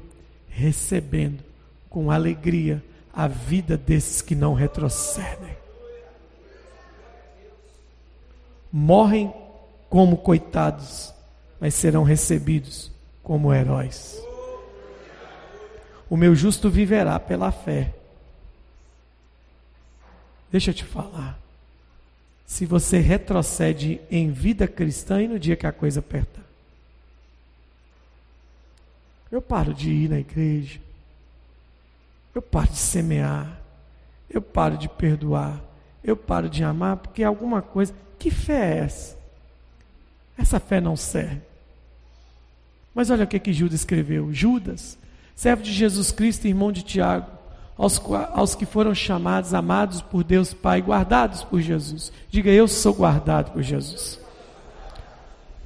recebendo 0.49 1.45
com 1.89 2.11
alegria 2.11 2.83
a 3.13 3.29
vida 3.29 3.77
desses 3.77 4.21
que 4.21 4.35
não 4.35 4.53
retrocedem. 4.53 5.57
Morrem 8.73 9.33
como 9.89 10.17
coitados, 10.17 11.15
mas 11.61 11.75
serão 11.75 12.03
recebidos 12.03 12.91
como 13.23 13.55
heróis. 13.55 14.24
O 16.09 16.17
meu 16.17 16.35
justo 16.35 16.69
viverá 16.69 17.19
pela 17.19 17.51
fé. 17.51 17.95
Deixa 20.51 20.71
eu 20.71 20.75
te 20.75 20.85
falar. 20.85 21.39
Se 22.47 22.67
você 22.67 22.99
retrocede 22.99 24.01
em 24.11 24.31
vida 24.31 24.69
cristã 24.69 25.23
e 25.23 25.29
no 25.29 25.39
dia 25.39 25.57
que 25.57 25.67
a 25.67 25.73
coisa 25.73 26.01
aperta, 26.01 26.41
eu 29.33 29.43
paro 29.43 29.75
de 29.75 29.91
ir 29.91 30.11
na 30.11 30.21
igreja, 30.21 30.79
eu 32.35 32.43
paro 32.43 32.69
de 32.69 32.77
semear, 32.77 33.61
eu 34.31 34.43
paro 34.43 34.77
de 34.77 34.89
perdoar, 34.89 35.61
eu 36.03 36.17
paro 36.17 36.49
de 36.49 36.63
amar, 36.63 36.99
porque 36.99 37.25
alguma 37.25 37.63
coisa. 37.63 37.95
Que 38.19 38.31
fé 38.31 38.75
é 38.75 38.79
essa? 38.79 39.19
Essa 40.37 40.61
fé 40.61 40.81
não 40.81 40.97
serve. 40.97 41.41
Mas 42.95 43.11
olha 43.11 43.25
o 43.25 43.27
que, 43.27 43.39
que 43.41 43.53
Judas 43.53 43.81
escreveu: 43.81 44.33
Judas, 44.33 44.97
servo 45.35 45.63
de 45.63 45.73
Jesus 45.73 46.13
Cristo, 46.13 46.47
irmão 46.47 46.71
de 46.71 46.83
Tiago, 46.83 47.27
aos, 47.77 48.01
aos 48.33 48.55
que 48.55 48.65
foram 48.65 48.95
chamados, 48.95 49.53
amados 49.53 50.01
por 50.01 50.23
Deus 50.23 50.55
Pai, 50.55 50.81
guardados 50.81 51.43
por 51.43 51.61
Jesus. 51.61 52.13
Diga, 52.31 52.51
eu 52.51 52.69
sou 52.69 52.95
guardado 52.95 53.53
por 53.53 53.63
Jesus. 53.63 54.21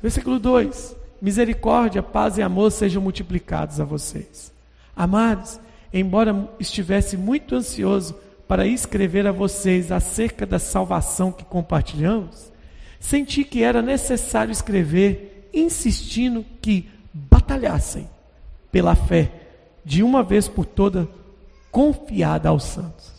Versículo 0.03 0.39
2: 0.39 0.97
Misericórdia, 1.21 2.03
paz 2.03 2.39
e 2.39 2.43
amor 2.43 2.71
sejam 2.71 3.03
multiplicados 3.03 3.81
a 3.81 3.85
vocês. 3.85 4.53
Amados, 4.97 5.61
embora 5.93 6.49
estivesse 6.59 7.17
muito 7.17 7.55
ansioso 7.55 8.17
para 8.47 8.67
escrever 8.67 9.27
a 9.27 9.33
vocês 9.33 9.93
acerca 9.93 10.47
da 10.47 10.59
salvação 10.59 11.31
que 11.31 11.45
compartilhamos, 11.45 12.51
senti 12.99 13.45
que 13.45 13.63
era 13.63 13.83
necessário 13.83 14.51
escrever, 14.51 15.51
insistindo 15.53 16.45
que 16.63 16.89
batalhassem 17.13 18.09
pela 18.73 18.95
fé 18.95 19.48
de 19.89 20.03
uma 20.03 20.23
vez 20.23 20.47
por 20.47 20.67
toda, 20.67 21.09
confiada 21.71 22.51
aos 22.51 22.65
santos. 22.65 23.11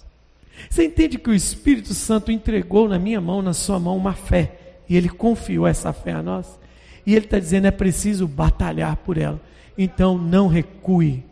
Você 0.70 0.86
entende 0.86 1.17
que 1.17 1.32
o 1.32 1.34
Espírito 1.34 1.95
Santo 1.95 2.32
entregou 2.32 2.88
na 2.88 2.99
minha 2.99 3.20
mão, 3.20 3.41
na 3.41 3.53
sua 3.53 3.80
mão, 3.80 3.97
uma 3.97 4.13
fé, 4.13 4.53
e 4.88 4.95
ele 4.95 5.09
confiou 5.09 5.65
essa 5.65 5.91
fé 5.91 6.11
a 6.11 6.22
nós? 6.22 6.59
E 7.07 7.15
ele 7.15 7.26
está 7.26 7.39
dizendo: 7.39 7.65
é 7.65 7.72
preciso 7.72 8.28
batalhar 8.28 8.97
por 8.97 9.17
ela. 9.17 9.41
Então 9.76 10.15
não 10.15 10.47
recue. 10.47 11.24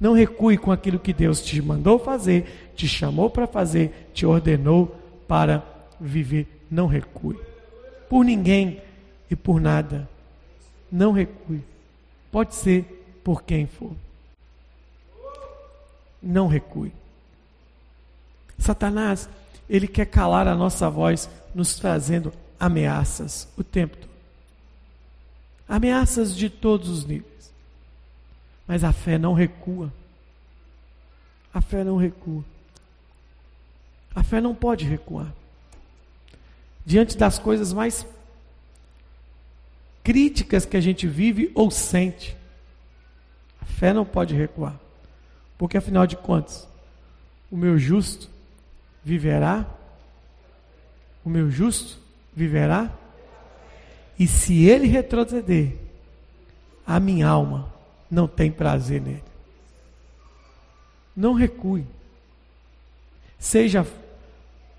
Não 0.00 0.12
recue 0.12 0.56
com 0.56 0.70
aquilo 0.70 1.00
que 1.00 1.12
Deus 1.12 1.42
te 1.42 1.60
mandou 1.60 1.98
fazer, 1.98 2.70
te 2.76 2.86
chamou 2.86 3.28
para 3.28 3.48
fazer, 3.48 4.10
te 4.14 4.24
ordenou 4.24 4.94
para 5.26 5.64
viver. 6.00 6.46
Não 6.70 6.86
recue. 6.86 7.36
Por 8.08 8.24
ninguém 8.24 8.80
e 9.28 9.34
por 9.34 9.60
nada. 9.60 10.08
Não 10.92 11.10
recue. 11.10 11.64
Pode 12.30 12.54
ser 12.54 12.84
por 13.24 13.42
quem 13.42 13.66
for 13.66 13.90
não 16.26 16.48
recue. 16.48 16.92
Satanás, 18.58 19.28
ele 19.68 19.86
quer 19.86 20.06
calar 20.06 20.48
a 20.48 20.54
nossa 20.54 20.90
voz, 20.90 21.28
nos 21.54 21.76
trazendo 21.76 22.32
ameaças 22.58 23.48
o 23.56 23.62
tempo 23.62 23.96
todo. 23.96 24.10
Ameaças 25.68 26.34
de 26.34 26.48
todos 26.48 26.88
os 26.88 27.04
níveis. 27.04 27.52
Mas 28.66 28.84
a 28.84 28.92
fé 28.92 29.18
não 29.18 29.34
recua. 29.34 29.92
A 31.52 31.60
fé 31.60 31.84
não 31.84 31.96
recua. 31.96 32.44
A 34.14 34.22
fé 34.22 34.40
não 34.40 34.54
pode 34.54 34.84
recuar. 34.84 35.32
Diante 36.84 37.16
das 37.16 37.38
coisas 37.38 37.72
mais 37.72 38.06
críticas 40.02 40.64
que 40.64 40.76
a 40.76 40.80
gente 40.80 41.06
vive 41.06 41.50
ou 41.54 41.70
sente, 41.70 42.36
a 43.60 43.64
fé 43.64 43.92
não 43.92 44.04
pode 44.04 44.34
recuar. 44.34 44.78
Porque 45.58 45.76
afinal 45.76 46.06
de 46.06 46.16
contas, 46.16 46.68
o 47.50 47.56
meu 47.56 47.78
justo 47.78 48.28
viverá? 49.04 49.66
O 51.24 51.30
meu 51.30 51.50
justo 51.50 51.98
viverá? 52.34 52.90
E 54.18 54.26
se 54.26 54.64
ele 54.64 54.86
retroceder, 54.86 55.76
a 56.86 57.00
minha 57.00 57.26
alma 57.26 57.72
não 58.10 58.28
tem 58.28 58.50
prazer 58.50 59.00
nele. 59.00 59.24
Não 61.16 61.32
recue. 61.32 61.86
Seja, 63.38 63.86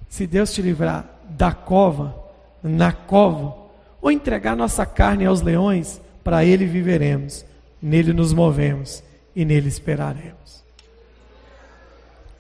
se 0.10 0.26
Deus 0.26 0.54
te 0.54 0.62
livrar 0.62 1.06
da 1.30 1.52
cova, 1.52 2.16
na 2.64 2.92
cova, 2.92 3.56
ou 4.02 4.12
entregar 4.12 4.56
nossa 4.56 4.86
carne 4.86 5.26
aos 5.26 5.42
leões, 5.42 6.00
para 6.24 6.46
ele 6.46 6.66
viveremos, 6.66 7.46
nele 7.82 8.14
nos 8.14 8.34
movemos 8.34 9.04
e 9.36 9.46
nele 9.46 9.68
esperaremos. 9.68 10.47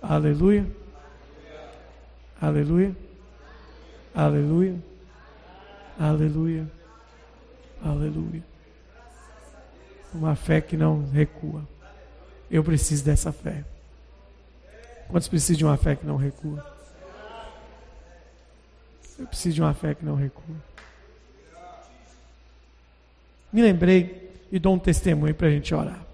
Aleluia. 0.02 0.66
Aleluia. 2.40 2.96
Aleluia. 4.14 4.76
Aleluia. 6.00 6.68
Aleluia. 7.84 8.44
Uma 10.14 10.36
fé 10.36 10.62
que 10.62 10.78
não 10.78 11.06
recua. 11.10 11.68
Eu 12.50 12.64
preciso 12.64 13.04
dessa 13.04 13.32
fé. 13.32 13.64
Quantos 15.08 15.28
precisam 15.28 15.58
de 15.58 15.66
uma 15.66 15.78
fé 15.78 15.96
que 15.96 16.06
não 16.06 16.18
recua? 16.18 16.66
Eu 19.18 19.26
preciso 19.26 19.56
de 19.56 19.62
uma 19.62 19.74
fé 19.74 19.96
que 19.96 20.06
não 20.06 20.16
recua. 20.16 20.56
Me 23.52 23.62
lembrei 23.62 24.32
e 24.52 24.60
dou 24.60 24.76
um 24.76 24.80
testemunho 24.80 25.34
para 25.34 25.48
a 25.48 25.52
gente 25.52 25.74
orar. 25.74 26.06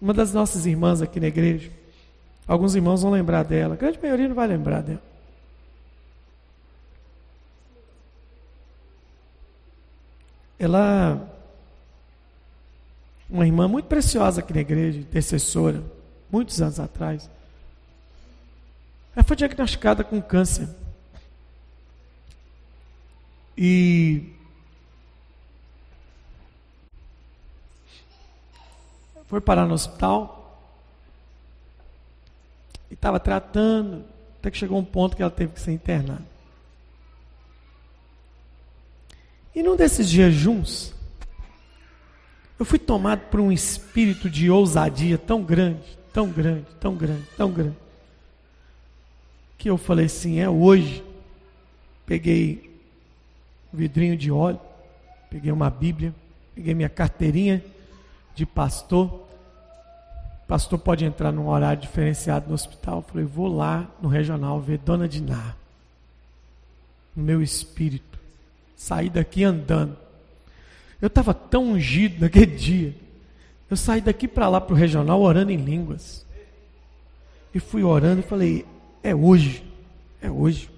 Uma 0.00 0.14
das 0.14 0.32
nossas 0.32 0.64
irmãs 0.64 1.02
aqui 1.02 1.18
na 1.18 1.26
igreja, 1.26 1.70
alguns 2.48 2.74
irmãos 2.74 3.02
vão 3.02 3.12
lembrar 3.12 3.44
dela, 3.44 3.74
a 3.74 3.76
grande 3.76 4.00
maioria 4.00 4.26
não 4.26 4.34
vai 4.34 4.48
lembrar 4.48 4.82
dela. 4.82 5.02
Ela, 10.58 11.30
uma 13.30 13.46
irmã 13.46 13.68
muito 13.68 13.84
preciosa 13.84 14.40
aqui 14.40 14.52
na 14.52 14.60
igreja, 14.60 14.98
intercessora, 14.98 15.84
muitos 16.32 16.60
anos 16.60 16.80
atrás, 16.80 17.30
ela 19.14 19.22
foi 19.22 19.36
diagnosticada 19.36 20.02
com 20.02 20.20
câncer. 20.20 20.68
E 23.56 24.32
foi 29.26 29.40
parar 29.40 29.66
no 29.66 29.74
hospital 29.74 30.37
estava 32.98 33.18
tratando, 33.20 34.04
até 34.38 34.50
que 34.50 34.58
chegou 34.58 34.78
um 34.78 34.84
ponto 34.84 35.16
que 35.16 35.22
ela 35.22 35.30
teve 35.30 35.52
que 35.52 35.60
ser 35.60 35.72
internada. 35.72 36.26
E 39.54 39.62
num 39.62 39.76
desses 39.76 40.08
jejuns, 40.08 40.92
eu 42.58 42.64
fui 42.64 42.78
tomado 42.78 43.20
por 43.30 43.40
um 43.40 43.52
espírito 43.52 44.28
de 44.28 44.50
ousadia 44.50 45.16
tão 45.16 45.42
grande, 45.42 45.98
tão 46.12 46.28
grande, 46.28 46.66
tão 46.80 46.94
grande, 46.96 47.24
tão 47.36 47.52
grande, 47.52 47.76
que 49.56 49.70
eu 49.70 49.78
falei 49.78 50.06
assim: 50.06 50.40
é 50.40 50.48
hoje. 50.48 51.04
Peguei 52.04 52.70
um 53.72 53.76
vidrinho 53.76 54.16
de 54.16 54.30
óleo, 54.30 54.60
peguei 55.28 55.52
uma 55.52 55.68
Bíblia, 55.68 56.14
peguei 56.54 56.74
minha 56.74 56.88
carteirinha 56.88 57.62
de 58.34 58.46
pastor. 58.46 59.27
Pastor 60.48 60.78
pode 60.78 61.04
entrar 61.04 61.30
num 61.30 61.46
horário 61.46 61.82
diferenciado 61.82 62.48
no 62.48 62.54
hospital. 62.54 62.96
Eu 62.96 63.02
falei, 63.02 63.26
vou 63.26 63.54
lá 63.54 63.86
no 64.00 64.08
regional 64.08 64.58
ver 64.58 64.78
Dona 64.78 65.06
Diná. 65.06 65.54
No 67.14 67.22
meu 67.22 67.42
espírito. 67.42 68.18
Saí 68.74 69.10
daqui 69.10 69.44
andando. 69.44 69.94
Eu 71.02 71.08
estava 71.08 71.34
tão 71.34 71.72
ungido 71.72 72.22
naquele 72.22 72.46
dia. 72.56 72.96
Eu 73.68 73.76
saí 73.76 74.00
daqui 74.00 74.26
para 74.26 74.48
lá 74.48 74.58
para 74.58 74.72
o 74.72 74.76
regional 74.76 75.20
orando 75.20 75.52
em 75.52 75.56
línguas. 75.56 76.24
E 77.54 77.60
fui 77.60 77.82
orando 77.82 78.20
e 78.20 78.24
falei, 78.24 78.64
é 79.02 79.14
hoje. 79.14 79.62
É 80.22 80.30
hoje. 80.30 80.70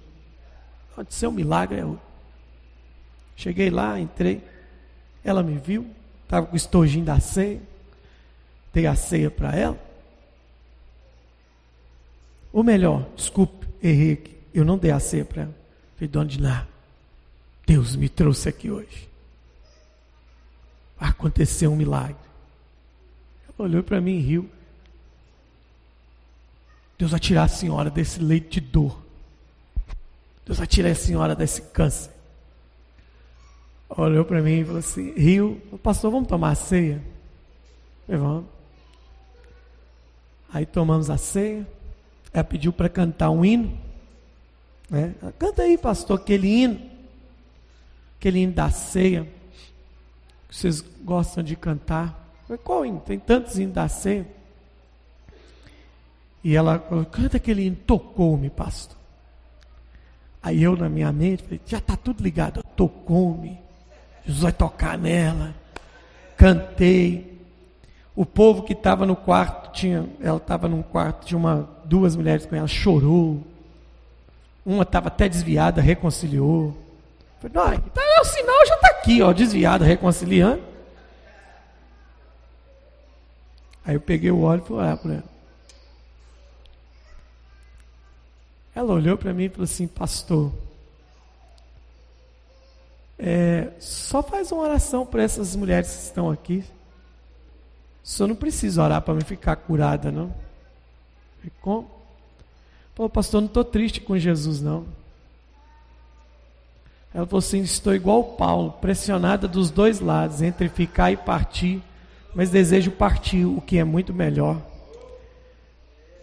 Pode 0.93 1.13
ser 1.13 1.27
um 1.27 1.31
milagre, 1.31 1.79
é 1.79 1.85
hoje. 1.85 2.01
Cheguei 3.37 3.69
lá, 3.69 3.97
entrei. 3.97 4.43
Ela 5.23 5.41
me 5.41 5.57
viu, 5.57 5.87
estava 6.23 6.45
com 6.45 6.53
o 6.53 6.57
estojinho 6.57 7.05
da 7.05 7.21
ceia. 7.21 7.70
Dei 8.73 8.87
a 8.87 8.95
ceia 8.95 9.29
para 9.29 9.55
ela. 9.55 9.79
Ou 12.53 12.63
melhor, 12.63 13.07
desculpe, 13.15 13.67
errei 13.81 14.13
aqui. 14.13 14.37
Eu 14.53 14.65
não 14.65 14.77
dei 14.77 14.91
a 14.91 14.99
ceia 14.99 15.25
para 15.25 15.43
ela. 15.43 15.55
Falei, 15.95 16.07
dona 16.09 16.25
Diná, 16.25 16.67
Deus 17.65 17.95
me 17.95 18.09
trouxe 18.09 18.49
aqui 18.49 18.69
hoje. 18.69 19.09
Aconteceu 20.99 21.71
um 21.71 21.75
milagre. 21.75 22.15
Ela 23.47 23.67
olhou 23.67 23.83
para 23.83 24.01
mim 24.01 24.17
e 24.17 24.21
riu. 24.21 24.49
Deus 26.97 27.11
vai 27.11 27.19
tirar 27.19 27.43
a 27.43 27.47
senhora 27.47 27.89
desse 27.89 28.19
leito 28.19 28.49
de 28.49 28.61
dor. 28.61 29.01
Deus 30.45 30.57
vai 30.57 30.67
tirar 30.67 30.91
a 30.91 30.95
senhora 30.95 31.35
desse 31.35 31.61
câncer. 31.61 32.11
Olhou 33.89 34.23
para 34.23 34.41
mim 34.41 34.59
e 34.59 34.65
falou 34.65 34.79
assim: 34.79 35.11
Rio, 35.13 35.61
pastor, 35.81 36.11
vamos 36.11 36.27
tomar 36.27 36.55
ceia? 36.55 37.01
falei, 38.05 38.21
vamos. 38.21 38.45
Aí 40.53 40.65
tomamos 40.65 41.09
a 41.09 41.17
ceia. 41.17 41.67
Ela 42.33 42.43
pediu 42.43 42.73
para 42.73 42.89
cantar 42.89 43.29
um 43.29 43.43
hino. 43.43 43.77
Né? 44.89 45.13
Canta 45.39 45.63
aí, 45.63 45.77
pastor, 45.77 46.19
aquele 46.19 46.47
hino. 46.47 46.79
Aquele 48.19 48.39
hino 48.39 48.53
da 48.53 48.69
ceia. 48.69 49.27
Que 50.49 50.55
vocês 50.55 50.81
gostam 51.03 51.43
de 51.43 51.55
cantar. 51.55 52.35
qual 52.63 52.85
hino? 52.85 52.99
Tem 52.99 53.17
tantos 53.17 53.57
hinos 53.57 53.75
da 53.75 53.87
ceia. 53.87 54.27
E 56.43 56.55
ela 56.55 56.79
falou, 56.79 57.05
canta 57.05 57.37
aquele 57.37 57.65
hino. 57.65 57.75
Tocou-me, 57.75 58.49
pastor. 58.49 58.97
Aí 60.43 60.63
eu, 60.63 60.75
na 60.75 60.89
minha 60.89 61.11
mente, 61.11 61.43
falei, 61.43 61.61
já 61.65 61.77
está 61.77 61.95
tudo 61.95 62.23
ligado. 62.23 62.63
Tocou-me. 62.75 63.57
Jesus 64.25 64.43
vai 64.43 64.51
tocar 64.51 64.97
nela. 64.97 65.53
Cantei. 66.35 67.30
O 68.15 68.25
povo 68.25 68.63
que 68.63 68.73
estava 68.73 69.05
no 69.05 69.15
quarto, 69.15 69.71
tinha, 69.71 70.09
ela 70.21 70.37
estava 70.37 70.67
num 70.67 70.81
quarto, 70.81 71.25
tinha 71.25 71.37
uma, 71.37 71.69
duas 71.85 72.15
mulheres 72.15 72.45
com 72.45 72.55
ela, 72.55 72.67
chorou. 72.67 73.41
Uma 74.65 74.83
estava 74.83 75.07
até 75.07 75.29
desviada, 75.29 75.81
reconciliou. 75.81 76.75
Falei, 77.39 77.55
não, 77.55 77.79
tá, 77.89 78.01
o 78.21 78.25
sinal 78.25 78.65
já 78.67 78.75
está 78.75 78.87
aqui, 78.89 79.21
ó, 79.21 79.31
desviada, 79.31 79.85
reconciliando. 79.85 80.61
Aí 83.83 83.95
eu 83.95 84.01
peguei 84.01 84.29
o 84.29 84.43
óleo 84.43 84.61
e 84.63 84.67
fui 84.67 84.77
olhar 84.77 84.97
para 84.97 85.13
ela. 85.13 85.31
Ela 88.75 88.93
olhou 88.93 89.17
para 89.17 89.33
mim 89.33 89.45
e 89.45 89.49
falou 89.49 89.63
assim, 89.63 89.87
pastor, 89.87 90.51
é, 93.17 93.69
só 93.79 94.23
faz 94.23 94.51
uma 94.51 94.63
oração 94.63 95.05
para 95.05 95.23
essas 95.23 95.55
mulheres 95.55 95.93
que 95.93 96.01
estão 96.03 96.29
aqui. 96.29 96.63
O 98.03 98.07
senhor 98.07 98.27
não 98.27 98.35
precisa 98.35 98.83
orar 98.83 99.01
para 99.01 99.13
me 99.13 99.23
ficar 99.23 99.55
curada, 99.55 100.11
não. 100.11 100.33
Falei, 101.37 101.51
como? 101.61 101.89
Falou, 102.95 103.09
pastor, 103.09 103.41
não 103.41 103.47
estou 103.47 103.63
triste 103.63 104.01
com 104.01 104.17
Jesus, 104.17 104.61
não. 104.61 104.85
Ela 107.13 107.25
falou 107.25 107.39
assim: 107.39 107.59
estou 107.61 107.93
igual 107.93 108.23
Paulo, 108.23 108.71
pressionada 108.73 109.47
dos 109.47 109.69
dois 109.69 109.99
lados, 109.99 110.41
entre 110.41 110.69
ficar 110.69 111.11
e 111.11 111.17
partir, 111.17 111.81
mas 112.33 112.49
desejo 112.49 112.91
partir, 112.91 113.45
o 113.45 113.61
que 113.61 113.77
é 113.77 113.83
muito 113.83 114.13
melhor. 114.13 114.61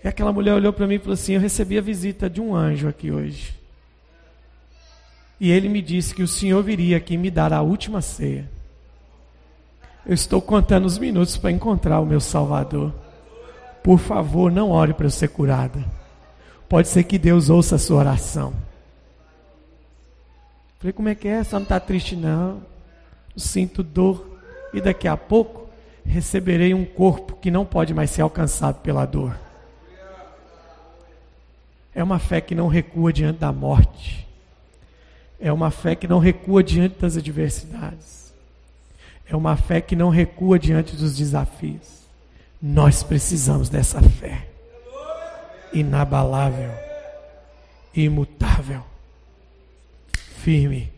E 0.03 0.09
aquela 0.09 0.33
mulher 0.33 0.55
olhou 0.55 0.73
para 0.73 0.87
mim 0.87 0.95
e 0.95 0.99
falou 0.99 1.15
assim: 1.15 1.35
Eu 1.35 1.41
recebi 1.41 1.79
a 1.79 1.83
visita 1.83 2.29
de 2.31 2.41
um 2.41 2.55
anjo 2.55 2.89
aqui 2.89 3.11
hoje. 3.11 3.55
E 5.41 5.51
ele 5.51 5.69
me 5.69 5.81
disse 5.81 6.15
que 6.15 6.23
o 6.23 6.29
Senhor 6.29 6.63
viria 6.63 6.97
aqui 6.97 7.17
me 7.17 7.31
dar 7.31 7.53
a 7.53 7.63
última 7.63 8.01
ceia. 8.01 8.49
Eu 10.07 10.15
estou 10.15 10.41
contando 10.41 10.87
os 10.87 10.99
minutos 10.99 11.37
para 11.37 11.51
encontrar 11.51 12.01
o 12.01 12.07
meu 12.07 12.21
Salvador. 12.21 12.93
Por 13.83 13.99
favor, 13.99 14.51
não 14.51 14.71
ore 14.71 14.95
para 14.95 15.07
eu 15.07 15.11
ser 15.11 15.29
curada. 15.29 15.85
Pode 16.69 16.89
ser 16.89 17.05
que 17.05 17.19
Deus 17.19 17.49
ouça 17.49 17.77
a 17.77 17.79
sua 17.79 17.99
oração. 17.99 18.53
Falei, 20.79 20.93
como 20.93 21.09
é 21.09 21.15
que 21.15 21.27
é? 21.27 21.43
Só 21.43 21.57
não 21.57 21.65
está 21.65 21.81
triste, 21.81 22.15
não. 22.15 22.63
Eu 23.35 23.41
sinto 23.41 23.83
dor. 23.83 24.39
E 24.73 24.81
daqui 24.81 25.09
a 25.09 25.17
pouco 25.17 25.69
receberei 26.05 26.73
um 26.75 26.85
corpo 26.85 27.37
que 27.37 27.51
não 27.51 27.65
pode 27.65 27.93
mais 27.93 28.11
ser 28.11 28.23
alcançado 28.23 28.81
pela 28.81 29.05
dor. 29.05 29.37
É 31.95 32.03
uma 32.03 32.19
fé 32.19 32.41
que 32.41 32.55
não 32.55 32.69
recua 32.69 33.13
diante 33.13 33.41
da 33.41 33.53
morte. 33.53 34.27
É 35.41 35.53
uma 35.53 35.71
fé 35.71 35.95
que 35.95 36.07
não 36.07 36.19
recua 36.19 36.63
diante 36.63 37.01
das 37.01 37.17
adversidades. 37.17 38.18
É 39.29 39.37
uma 39.37 39.57
fé 39.57 39.81
que 39.81 39.95
não 39.95 40.09
recua 40.09 40.59
diante 40.59 40.97
dos 40.97 41.17
desafios. 41.17 41.99
Nós 42.61 43.03
precisamos 43.03 43.69
dessa 43.69 44.01
fé. 44.03 44.47
Inabalável, 45.73 46.73
imutável, 47.95 48.83
firme 50.43 50.98